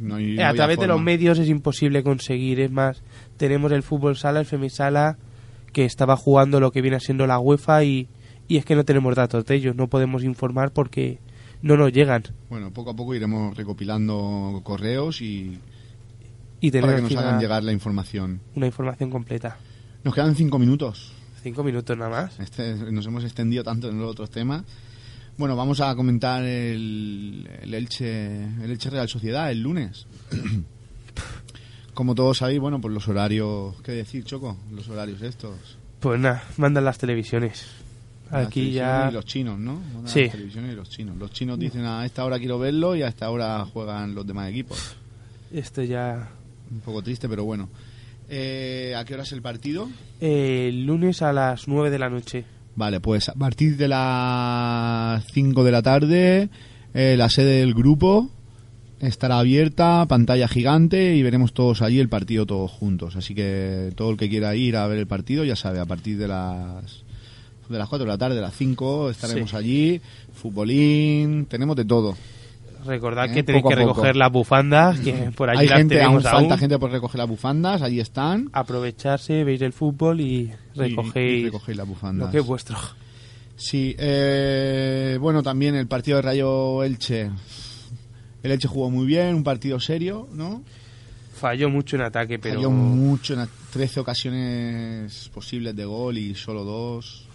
No 0.00 0.16
hay- 0.16 0.34
no 0.36 0.46
a 0.46 0.52
través 0.54 0.78
de 0.78 0.86
los 0.86 1.00
medios 1.00 1.38
es 1.38 1.48
imposible 1.48 2.02
conseguir. 2.02 2.60
Es 2.60 2.70
más, 2.70 3.02
tenemos 3.36 3.72
el 3.72 3.82
fútbol 3.82 4.16
sala, 4.16 4.40
el 4.40 4.46
femisala, 4.46 5.16
que 5.76 5.84
estaba 5.84 6.16
jugando 6.16 6.58
lo 6.58 6.72
que 6.72 6.80
viene 6.80 6.98
siendo 7.00 7.26
la 7.26 7.38
UEFA 7.38 7.84
y, 7.84 8.08
y 8.48 8.56
es 8.56 8.64
que 8.64 8.74
no 8.74 8.84
tenemos 8.86 9.14
datos 9.14 9.44
de 9.44 9.56
ellos. 9.56 9.76
No 9.76 9.88
podemos 9.88 10.24
informar 10.24 10.70
porque 10.72 11.18
no 11.60 11.76
nos 11.76 11.92
llegan. 11.92 12.22
Bueno, 12.48 12.70
poco 12.72 12.92
a 12.92 12.96
poco 12.96 13.14
iremos 13.14 13.54
recopilando 13.54 14.62
correos 14.64 15.20
y 15.20 15.58
Y 16.62 16.70
para 16.70 16.86
tenemos 16.94 17.10
que 17.10 17.14
nos 17.16 17.24
hagan 17.24 17.40
llegar 17.40 17.62
la 17.62 17.72
información. 17.72 18.40
una 18.54 18.64
información 18.64 19.10
completa. 19.10 19.58
Nos 20.02 20.14
quedan 20.14 20.34
cinco 20.34 20.58
minutos. 20.58 21.12
Cinco 21.42 21.62
minutos 21.62 21.94
nada 21.98 22.10
más. 22.10 22.40
Este, 22.40 22.74
nos 22.90 23.04
hemos 23.06 23.24
extendido 23.24 23.62
tanto 23.62 23.90
en 23.90 23.98
los 24.00 24.10
otros 24.10 24.30
temas. 24.30 24.64
Bueno, 25.36 25.56
vamos 25.56 25.82
a 25.82 25.94
comentar 25.94 26.42
el, 26.42 27.46
el 27.60 27.74
Elche, 27.74 28.44
el 28.64 28.70
Elche 28.70 28.88
Real 28.88 29.10
Sociedad 29.10 29.50
el 29.50 29.60
lunes. 29.60 30.06
Como 31.96 32.14
todos 32.14 32.36
sabéis, 32.36 32.60
bueno, 32.60 32.78
pues 32.78 32.92
los 32.92 33.08
horarios, 33.08 33.74
¿qué 33.82 33.92
decir, 33.92 34.22
Choco? 34.22 34.54
Los 34.70 34.86
horarios 34.90 35.22
estos. 35.22 35.78
Pues 35.98 36.20
nada, 36.20 36.44
mandan 36.58 36.84
las 36.84 36.98
televisiones. 36.98 37.64
Las 38.30 38.48
Aquí 38.48 38.60
televisiones 38.60 39.02
ya... 39.04 39.08
Y 39.10 39.14
los 39.14 39.24
chinos, 39.24 39.58
¿no? 39.58 39.80
Mandan 39.94 40.08
Sí. 40.08 40.24
Las 40.24 40.32
televisiones 40.32 40.72
y 40.74 40.76
los 40.76 40.90
chinos. 40.90 41.16
Los 41.16 41.30
chinos 41.30 41.58
dicen 41.58 41.86
a 41.86 42.04
esta 42.04 42.22
hora 42.26 42.38
quiero 42.38 42.58
verlo 42.58 42.94
y 42.96 43.02
a 43.02 43.08
esta 43.08 43.30
hora 43.30 43.64
juegan 43.72 44.14
los 44.14 44.26
demás 44.26 44.50
equipos. 44.50 44.94
Esto 45.50 45.82
ya... 45.84 46.28
Un 46.70 46.80
poco 46.80 47.00
triste, 47.00 47.30
pero 47.30 47.44
bueno. 47.44 47.70
Eh, 48.28 48.92
¿A 48.94 49.02
qué 49.06 49.14
hora 49.14 49.22
es 49.22 49.32
el 49.32 49.40
partido? 49.40 49.88
eh, 50.20 50.66
el 50.68 50.84
lunes 50.84 51.22
a 51.22 51.32
las 51.32 51.66
nueve 51.66 51.88
de 51.88 51.98
la 51.98 52.10
noche. 52.10 52.44
Vale, 52.74 53.00
pues 53.00 53.30
a 53.30 53.34
partir 53.34 53.78
de 53.78 53.88
las 53.88 55.24
5 55.32 55.64
de 55.64 55.72
la 55.72 55.80
tarde, 55.80 56.50
eh, 56.92 57.14
la 57.16 57.30
sede 57.30 57.60
del 57.60 57.72
grupo 57.72 58.28
estará 59.00 59.38
abierta, 59.38 60.06
pantalla 60.08 60.48
gigante 60.48 61.14
y 61.14 61.22
veremos 61.22 61.52
todos 61.52 61.82
allí 61.82 61.98
el 62.00 62.08
partido 62.08 62.46
todos 62.46 62.70
juntos. 62.70 63.16
Así 63.16 63.34
que 63.34 63.92
todo 63.96 64.10
el 64.10 64.16
que 64.16 64.28
quiera 64.28 64.54
ir 64.56 64.76
a 64.76 64.86
ver 64.86 64.98
el 64.98 65.06
partido, 65.06 65.44
ya 65.44 65.56
sabe, 65.56 65.80
a 65.80 65.86
partir 65.86 66.18
de 66.18 66.28
las 66.28 67.04
de 67.68 67.78
las 67.78 67.88
4 67.88 68.04
de 68.04 68.12
la 68.12 68.16
tarde, 68.18 68.36
de 68.36 68.42
las 68.42 68.54
5 68.54 69.10
estaremos 69.10 69.50
Sí. 69.50 69.56
allí, 69.56 70.00
futbolín, 70.32 71.46
tenemos 71.46 71.74
de 71.76 71.84
todo. 71.84 72.16
Recordad 72.86 73.24
Eh, 73.28 73.34
que 73.34 73.42
tenéis 73.42 73.64
que 73.68 73.74
recoger 73.74 74.14
las 74.14 74.30
bufandas, 74.30 75.00
que 75.00 75.12
por 75.34 75.50
allí 75.50 75.62
Hay 75.62 75.66
las 75.68 75.78
gente, 75.78 75.94
aún 76.00 76.12
tenemos 76.18 76.22
falta 76.22 76.54
aún. 76.54 76.60
gente 76.60 76.78
por 76.78 76.92
recoger 76.92 77.18
las 77.18 77.28
bufandas, 77.28 77.82
allí 77.82 77.98
están. 77.98 78.48
Aprovecharse, 78.52 79.42
veis 79.42 79.60
el 79.62 79.72
fútbol 79.72 80.20
y 80.20 80.24
y- 80.24 80.52
recogéis 80.76 81.40
y 81.40 81.44
recogéis 81.46 81.76
las 81.78 81.88
bufandas. 81.88 82.26
lo 82.28 82.30
que 82.32 82.38
es 82.38 82.46
vuestro. 82.46 82.76
Sí, 83.56 83.96
eh, 83.98 85.18
bueno, 85.20 85.42
también 85.42 85.74
el 85.74 85.88
partido 85.88 86.18
de 86.18 86.22
Rayo 86.22 86.84
Elche. 86.84 87.30
El 88.46 88.52
Elche 88.52 88.68
jugó 88.68 88.90
muy 88.90 89.06
bien, 89.06 89.34
un 89.34 89.42
partido 89.42 89.80
serio, 89.80 90.28
¿no? 90.32 90.62
Falló 91.34 91.68
mucho 91.68 91.96
en 91.96 92.02
ataque, 92.02 92.38
pero 92.38 92.54
Falló 92.54 92.70
mucho, 92.70 93.34
en 93.34 93.48
13 93.72 93.98
ocasiones 94.00 95.28
posibles 95.34 95.74
de 95.74 95.84
gol 95.84 96.16
y 96.16 96.34
solo 96.36 96.62
dos. 96.64 97.26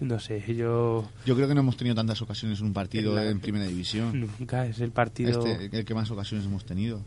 no 0.00 0.20
sé, 0.20 0.44
yo 0.54 1.08
Yo 1.24 1.34
creo 1.34 1.48
que 1.48 1.54
no 1.54 1.60
hemos 1.60 1.76
tenido 1.78 1.96
tantas 1.96 2.20
ocasiones 2.22 2.60
en 2.60 2.66
un 2.66 2.72
partido 2.74 3.10
En 3.10 3.16
la- 3.24 3.30
en 3.30 3.40
primera 3.40 3.64
división. 3.66 4.28
nunca 4.38 4.66
es 4.66 4.78
el 4.80 4.90
partido. 4.90 5.30
Este, 5.30 5.76
el 5.78 5.84
que 5.86 5.94
más 5.94 6.10
ocasiones 6.10 6.46
hemos 6.46 6.64
tenido. 6.66 7.00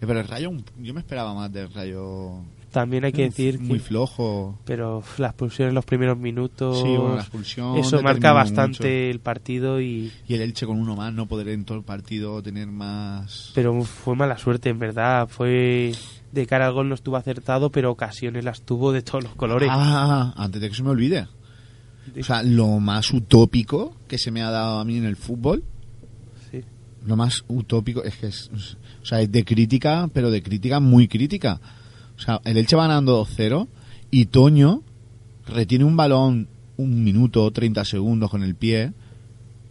Pero 0.00 0.18
el 0.20 0.26
Rayo, 0.28 0.50
yo 0.82 0.92
me 0.92 1.00
esperaba 1.00 1.32
más 1.34 1.50
del 1.52 1.72
Rayo. 1.72 2.32
También 2.74 3.04
hay 3.04 3.12
que 3.12 3.22
decir 3.22 3.58
muy 3.60 3.78
que, 3.78 3.84
flojo. 3.84 4.58
pero 4.64 5.02
la 5.18 5.28
expulsión 5.28 5.68
en 5.68 5.74
los 5.74 5.84
primeros 5.84 6.18
minutos, 6.18 6.76
Sí, 6.82 6.88
bueno, 6.96 7.14
la 7.14 7.20
expulsión 7.22 7.76
eso 7.78 8.02
marca 8.02 8.32
bastante 8.32 8.78
mucho. 8.82 9.10
el 9.12 9.20
partido 9.20 9.80
y 9.80 10.12
Y 10.28 10.34
el 10.34 10.40
Elche 10.42 10.66
con 10.66 10.78
uno 10.78 10.96
más, 10.96 11.14
no 11.14 11.26
poder 11.26 11.48
en 11.48 11.64
todo 11.64 11.78
el 11.78 11.84
partido 11.84 12.42
tener 12.42 12.66
más. 12.66 13.52
pero 13.54 13.80
fue 13.84 14.16
mala 14.16 14.36
suerte 14.36 14.68
en 14.70 14.78
verdad, 14.80 15.28
fue 15.28 15.92
de 16.32 16.46
cara 16.46 16.66
al 16.66 16.72
gol 16.72 16.88
no 16.88 16.96
estuvo 16.96 17.16
acertado, 17.16 17.70
pero 17.70 17.92
ocasiones 17.92 18.44
las 18.44 18.62
tuvo 18.62 18.90
de 18.90 19.02
todos 19.02 19.22
los 19.22 19.34
colores. 19.36 19.68
Ah, 19.72 20.34
antes 20.36 20.60
de 20.60 20.68
que 20.68 20.74
se 20.74 20.82
me 20.82 20.90
olvide. 20.90 21.28
O 22.20 22.24
sea, 22.24 22.42
lo 22.42 22.80
más 22.80 23.12
utópico 23.12 23.94
que 24.08 24.18
se 24.18 24.30
me 24.32 24.42
ha 24.42 24.50
dado 24.50 24.80
a 24.80 24.84
mí 24.84 24.98
en 24.98 25.04
el 25.04 25.14
fútbol, 25.16 25.62
Sí. 26.50 26.60
lo 27.06 27.16
más 27.16 27.44
utópico 27.48 28.02
es 28.02 28.16
que 28.16 28.26
es, 28.26 28.50
o 29.00 29.06
sea, 29.06 29.20
es 29.20 29.30
de 29.30 29.44
crítica, 29.44 30.10
pero 30.12 30.30
de 30.30 30.42
crítica 30.42 30.80
muy 30.80 31.06
crítica. 31.08 31.60
O 32.16 32.20
sea, 32.20 32.40
el 32.44 32.56
Elche 32.56 32.76
va 32.76 32.86
ganando 32.86 33.24
2-0 33.26 33.66
y 34.10 34.26
Toño 34.26 34.82
retiene 35.46 35.84
un 35.84 35.96
balón 35.96 36.48
un 36.76 37.04
minuto, 37.04 37.50
30 37.50 37.84
segundos 37.84 38.30
con 38.30 38.42
el 38.42 38.54
pie 38.54 38.92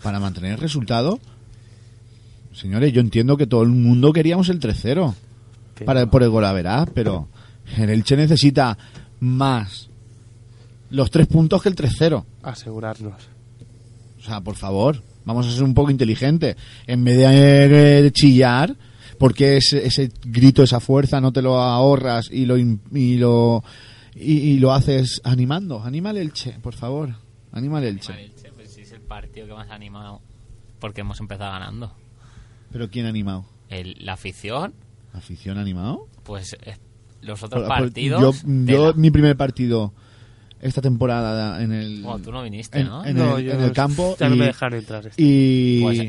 para 0.02 0.20
mantener 0.20 0.54
el 0.54 0.58
resultado. 0.60 1.20
Señores, 2.54 2.94
yo 2.94 3.02
entiendo 3.02 3.36
que 3.38 3.48
todo 3.48 3.64
el 3.64 3.70
mundo 3.70 4.14
queríamos 4.14 4.50
el 4.50 4.60
3-0 4.60 5.14
Pero- 5.76 5.86
para, 5.86 6.06
por 6.10 6.24
el 6.24 6.30
golaveraz, 6.30 6.90
pero 6.94 7.28
el 7.78 7.90
Elche 7.90 8.16
necesita 8.16 8.78
más 9.20 9.90
los 10.90 11.10
tres 11.10 11.26
puntos 11.28 11.62
que 11.64 11.70
el 11.70 11.76
3-0. 11.76 12.24
asegurarnos. 12.44 13.14
O 14.20 14.24
sea, 14.26 14.42
por 14.42 14.56
favor, 14.56 15.02
vamos 15.26 15.48
a 15.48 15.52
ser 15.52 15.64
un 15.64 15.74
poco 15.74 15.90
inteligentes. 15.92 16.56
En 16.86 17.04
vez 17.04 17.18
de 17.18 18.08
eh, 18.08 18.12
chillar, 19.32 19.52
porque 19.52 19.58
ese, 19.58 19.86
ese 19.86 20.12
grito, 20.26 20.64
esa 20.64 20.80
fuerza 20.80 21.22
no 21.22 21.32
te 21.32 21.42
lo 21.42 21.60
ahorras 21.60 22.30
y 22.32 22.46
lo 22.46 22.58
im- 22.58 22.80
y 22.92 23.18
lo 23.18 23.64
y, 24.16 24.34
y 24.34 24.60
lo 24.60 24.74
haces 24.74 25.22
animando. 25.24 25.82
Anima 25.84 26.10
al 26.10 26.18
Elche, 26.18 26.58
por 26.62 26.74
favor. 26.76 27.16
Anima 27.52 27.78
al 27.78 27.86
Elche. 27.86 28.14
Elche, 28.26 28.52
pues 28.56 28.72
sí 28.74 28.82
es 28.82 28.92
el 28.92 29.02
partido 29.02 29.48
que 29.48 29.54
más 29.54 29.70
ha 29.70 29.76
animado 29.76 30.22
porque 30.80 31.02
hemos 31.02 31.20
empezado 31.20 31.52
ganando. 31.52 31.94
Pero 32.72 32.90
¿quién 32.90 33.06
ha 33.06 33.10
animado? 33.10 33.46
El- 33.70 33.96
la 34.00 34.14
afición, 34.14 34.74
¿Afición 35.14 35.58
ha 35.58 35.62
animado? 35.62 36.08
pues 36.24 36.58
eh, 36.66 36.76
los 37.22 37.42
otros 37.44 37.62
Por- 37.64 37.70
por- 37.70 37.78
partidos. 37.86 38.22
Yo, 38.22 38.50
yo 38.66 38.94
mi 38.96 39.12
primer 39.12 39.36
partido 39.38 39.94
esta 40.62 40.82
temporada 40.82 41.62
en 41.62 41.72
el 41.74 42.02
Bueno, 42.02 42.20
tú 42.24 42.32
no 42.32 42.42
viniste, 42.42 42.80
en, 42.80 42.88
¿no? 42.88 43.06
en 43.06 43.18
No, 43.18 43.38
el, 43.38 43.46
yo 43.46 43.52
en 43.54 43.62
el 43.62 43.72
campo 43.74 44.16
ya 44.20 44.30
no 44.30 44.36
y, 44.36 44.40
me 44.40 44.46
dejaron 44.46 44.80
entrar. 44.80 45.06
este. 45.08 45.22
y 45.22 45.82
Pues, 45.82 46.00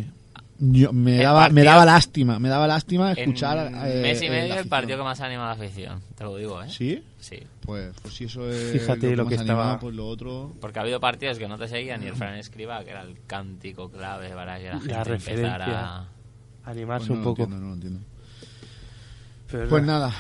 yo, 0.73 0.93
me 0.93 1.19
daba 1.19 1.49
me 1.49 1.63
daba 1.65 1.85
lástima 1.85 2.39
me 2.39 2.49
daba 2.49 2.67
lástima 2.67 3.13
En 3.13 3.19
escuchar 3.19 3.71
eh, 3.87 4.01
mes 4.03 4.23
y 4.23 4.29
medio 4.29 4.55
el 4.59 4.69
partido 4.69 4.99
que 4.99 5.05
más 5.05 5.21
ha 5.21 5.27
animado 5.27 5.51
a 5.51 5.57
la 5.57 5.65
afición, 5.65 6.01
te 6.17 6.25
lo 6.25 6.37
digo, 6.37 6.63
¿eh? 6.63 6.69
sí 6.71 7.03
Sí. 7.21 7.39
pues 7.65 7.95
pues 8.03 8.15
si 8.15 8.25
eso 8.25 8.49
es 8.51 8.73
Fíjate 8.73 9.17
lo 9.17 9.27
que 9.27 9.35
estaba- 9.37 9.63
animado, 9.63 9.79
pues 9.81 9.95
lo 9.95 10.07
otro 10.09 10.53
Porque 10.61 10.79
ha 10.79 10.83
habido 10.83 11.01
partidos 11.01 11.39
que 11.39 11.49
no 11.49 11.57
te 11.59 11.69
seguían 11.69 12.03
y 12.03 12.07
el 12.07 12.15
Fran 12.15 12.35
escriba, 12.37 12.83
que 12.85 12.91
era 12.91 13.03
el 13.03 13.17
cántico 13.27 13.89
clave 13.91 14.29
para 14.31 14.59
que 14.59 14.65
la 14.69 14.73
gente 14.81 14.93
La 14.93 15.03
empezara 15.03 15.05
referencia. 15.05 15.97
a... 15.97 16.09
Animarse 16.67 17.09
pues 17.09 17.11
no 17.11 17.15
un 17.17 17.21
lo 17.21 17.25
poco. 17.31 17.43
entiendo, 17.45 17.63
no 17.65 17.69
lo 17.71 17.75
entiendo. 17.75 18.01
Pero 19.51 19.69
pues 19.69 19.83
no, 19.83 19.93
nada 19.93 20.13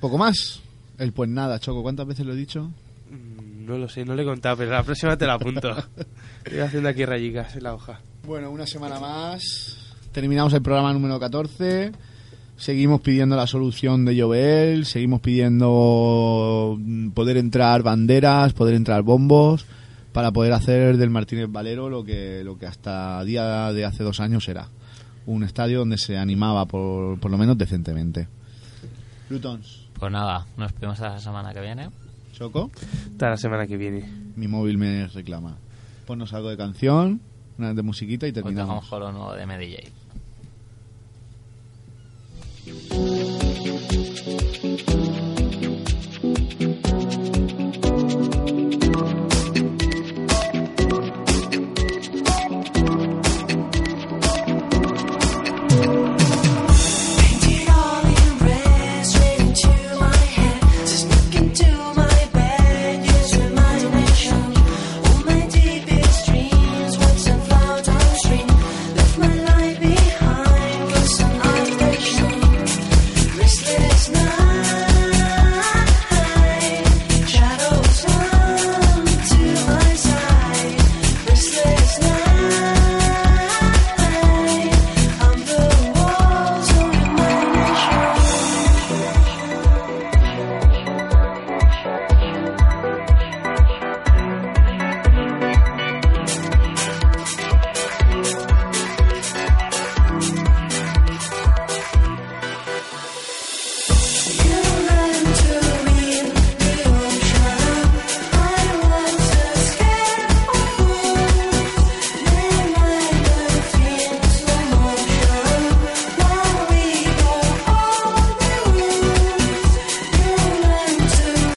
poco 0.00 0.18
más 0.18 0.60
el 0.98 1.12
pues 1.12 1.28
nada 1.30 1.58
choco 1.58 1.82
cuántas 1.82 2.06
veces 2.06 2.24
lo 2.26 2.32
he 2.32 2.36
dicho 2.36 2.70
mm, 3.10 3.66
no 3.66 3.76
lo 3.78 3.88
sé, 3.88 4.04
no 4.04 4.14
le 4.14 4.22
he 4.22 4.24
contado, 4.24 4.56
pero 4.56 4.70
la 4.72 4.82
próxima 4.82 5.16
te 5.16 5.26
la 5.26 5.34
apunto. 5.34 5.70
Estoy 6.44 6.60
haciendo 6.60 6.88
aquí 6.88 7.04
rayicas 7.04 7.54
en 7.56 7.62
la 7.64 7.74
hoja. 7.74 8.00
Bueno, 8.26 8.50
una 8.50 8.66
semana 8.66 8.98
más. 8.98 9.76
Terminamos 10.12 10.52
el 10.54 10.62
programa 10.62 10.92
número 10.92 11.20
14. 11.20 11.92
Seguimos 12.56 13.00
pidiendo 13.00 13.36
la 13.36 13.46
solución 13.46 14.04
de 14.04 14.20
Jovel. 14.20 14.84
Seguimos 14.84 15.20
pidiendo 15.20 16.76
mm, 16.78 17.10
poder 17.10 17.36
entrar 17.36 17.82
banderas, 17.82 18.52
poder 18.52 18.74
entrar 18.74 19.02
bombos, 19.02 19.66
para 20.12 20.32
poder 20.32 20.52
hacer 20.52 20.96
del 20.96 21.10
Martínez 21.10 21.46
Valero 21.50 21.88
lo 21.88 22.04
que, 22.04 22.42
lo 22.44 22.58
que 22.58 22.66
hasta 22.66 23.22
día 23.24 23.72
de 23.72 23.84
hace 23.84 24.02
dos 24.02 24.20
años 24.20 24.48
era. 24.48 24.68
Un 25.26 25.44
estadio 25.44 25.78
donde 25.80 25.96
se 25.96 26.18
animaba 26.18 26.66
por, 26.66 27.18
por 27.20 27.30
lo 27.30 27.38
menos 27.38 27.56
decentemente. 27.56 28.26
Plutons, 29.28 29.86
Pues 29.98 30.10
nada, 30.10 30.46
nos 30.56 30.72
vemos 30.80 30.98
la 30.98 31.20
semana 31.20 31.54
que 31.54 31.60
viene. 31.60 31.88
Choco, 32.32 32.70
Hasta 33.12 33.30
la 33.30 33.36
semana 33.36 33.66
que 33.66 33.76
viene. 33.76 34.04
mi 34.34 34.48
móvil 34.48 34.76
me 34.76 35.06
reclama. 35.06 35.56
Ponnos 36.06 36.32
algo 36.32 36.48
de 36.48 36.56
canción, 36.56 37.20
una 37.58 37.74
de 37.74 37.82
musiquita 37.82 38.26
y 38.26 38.30
Hoy 38.30 38.32
terminamos. 38.32 38.68
dejamos 38.68 38.88
con 38.88 39.00
lo 39.00 39.12
nuevo 39.12 39.34
de 39.34 39.46
MDJ. 39.46 39.99
Thank 42.66 42.92
you. 42.92 43.19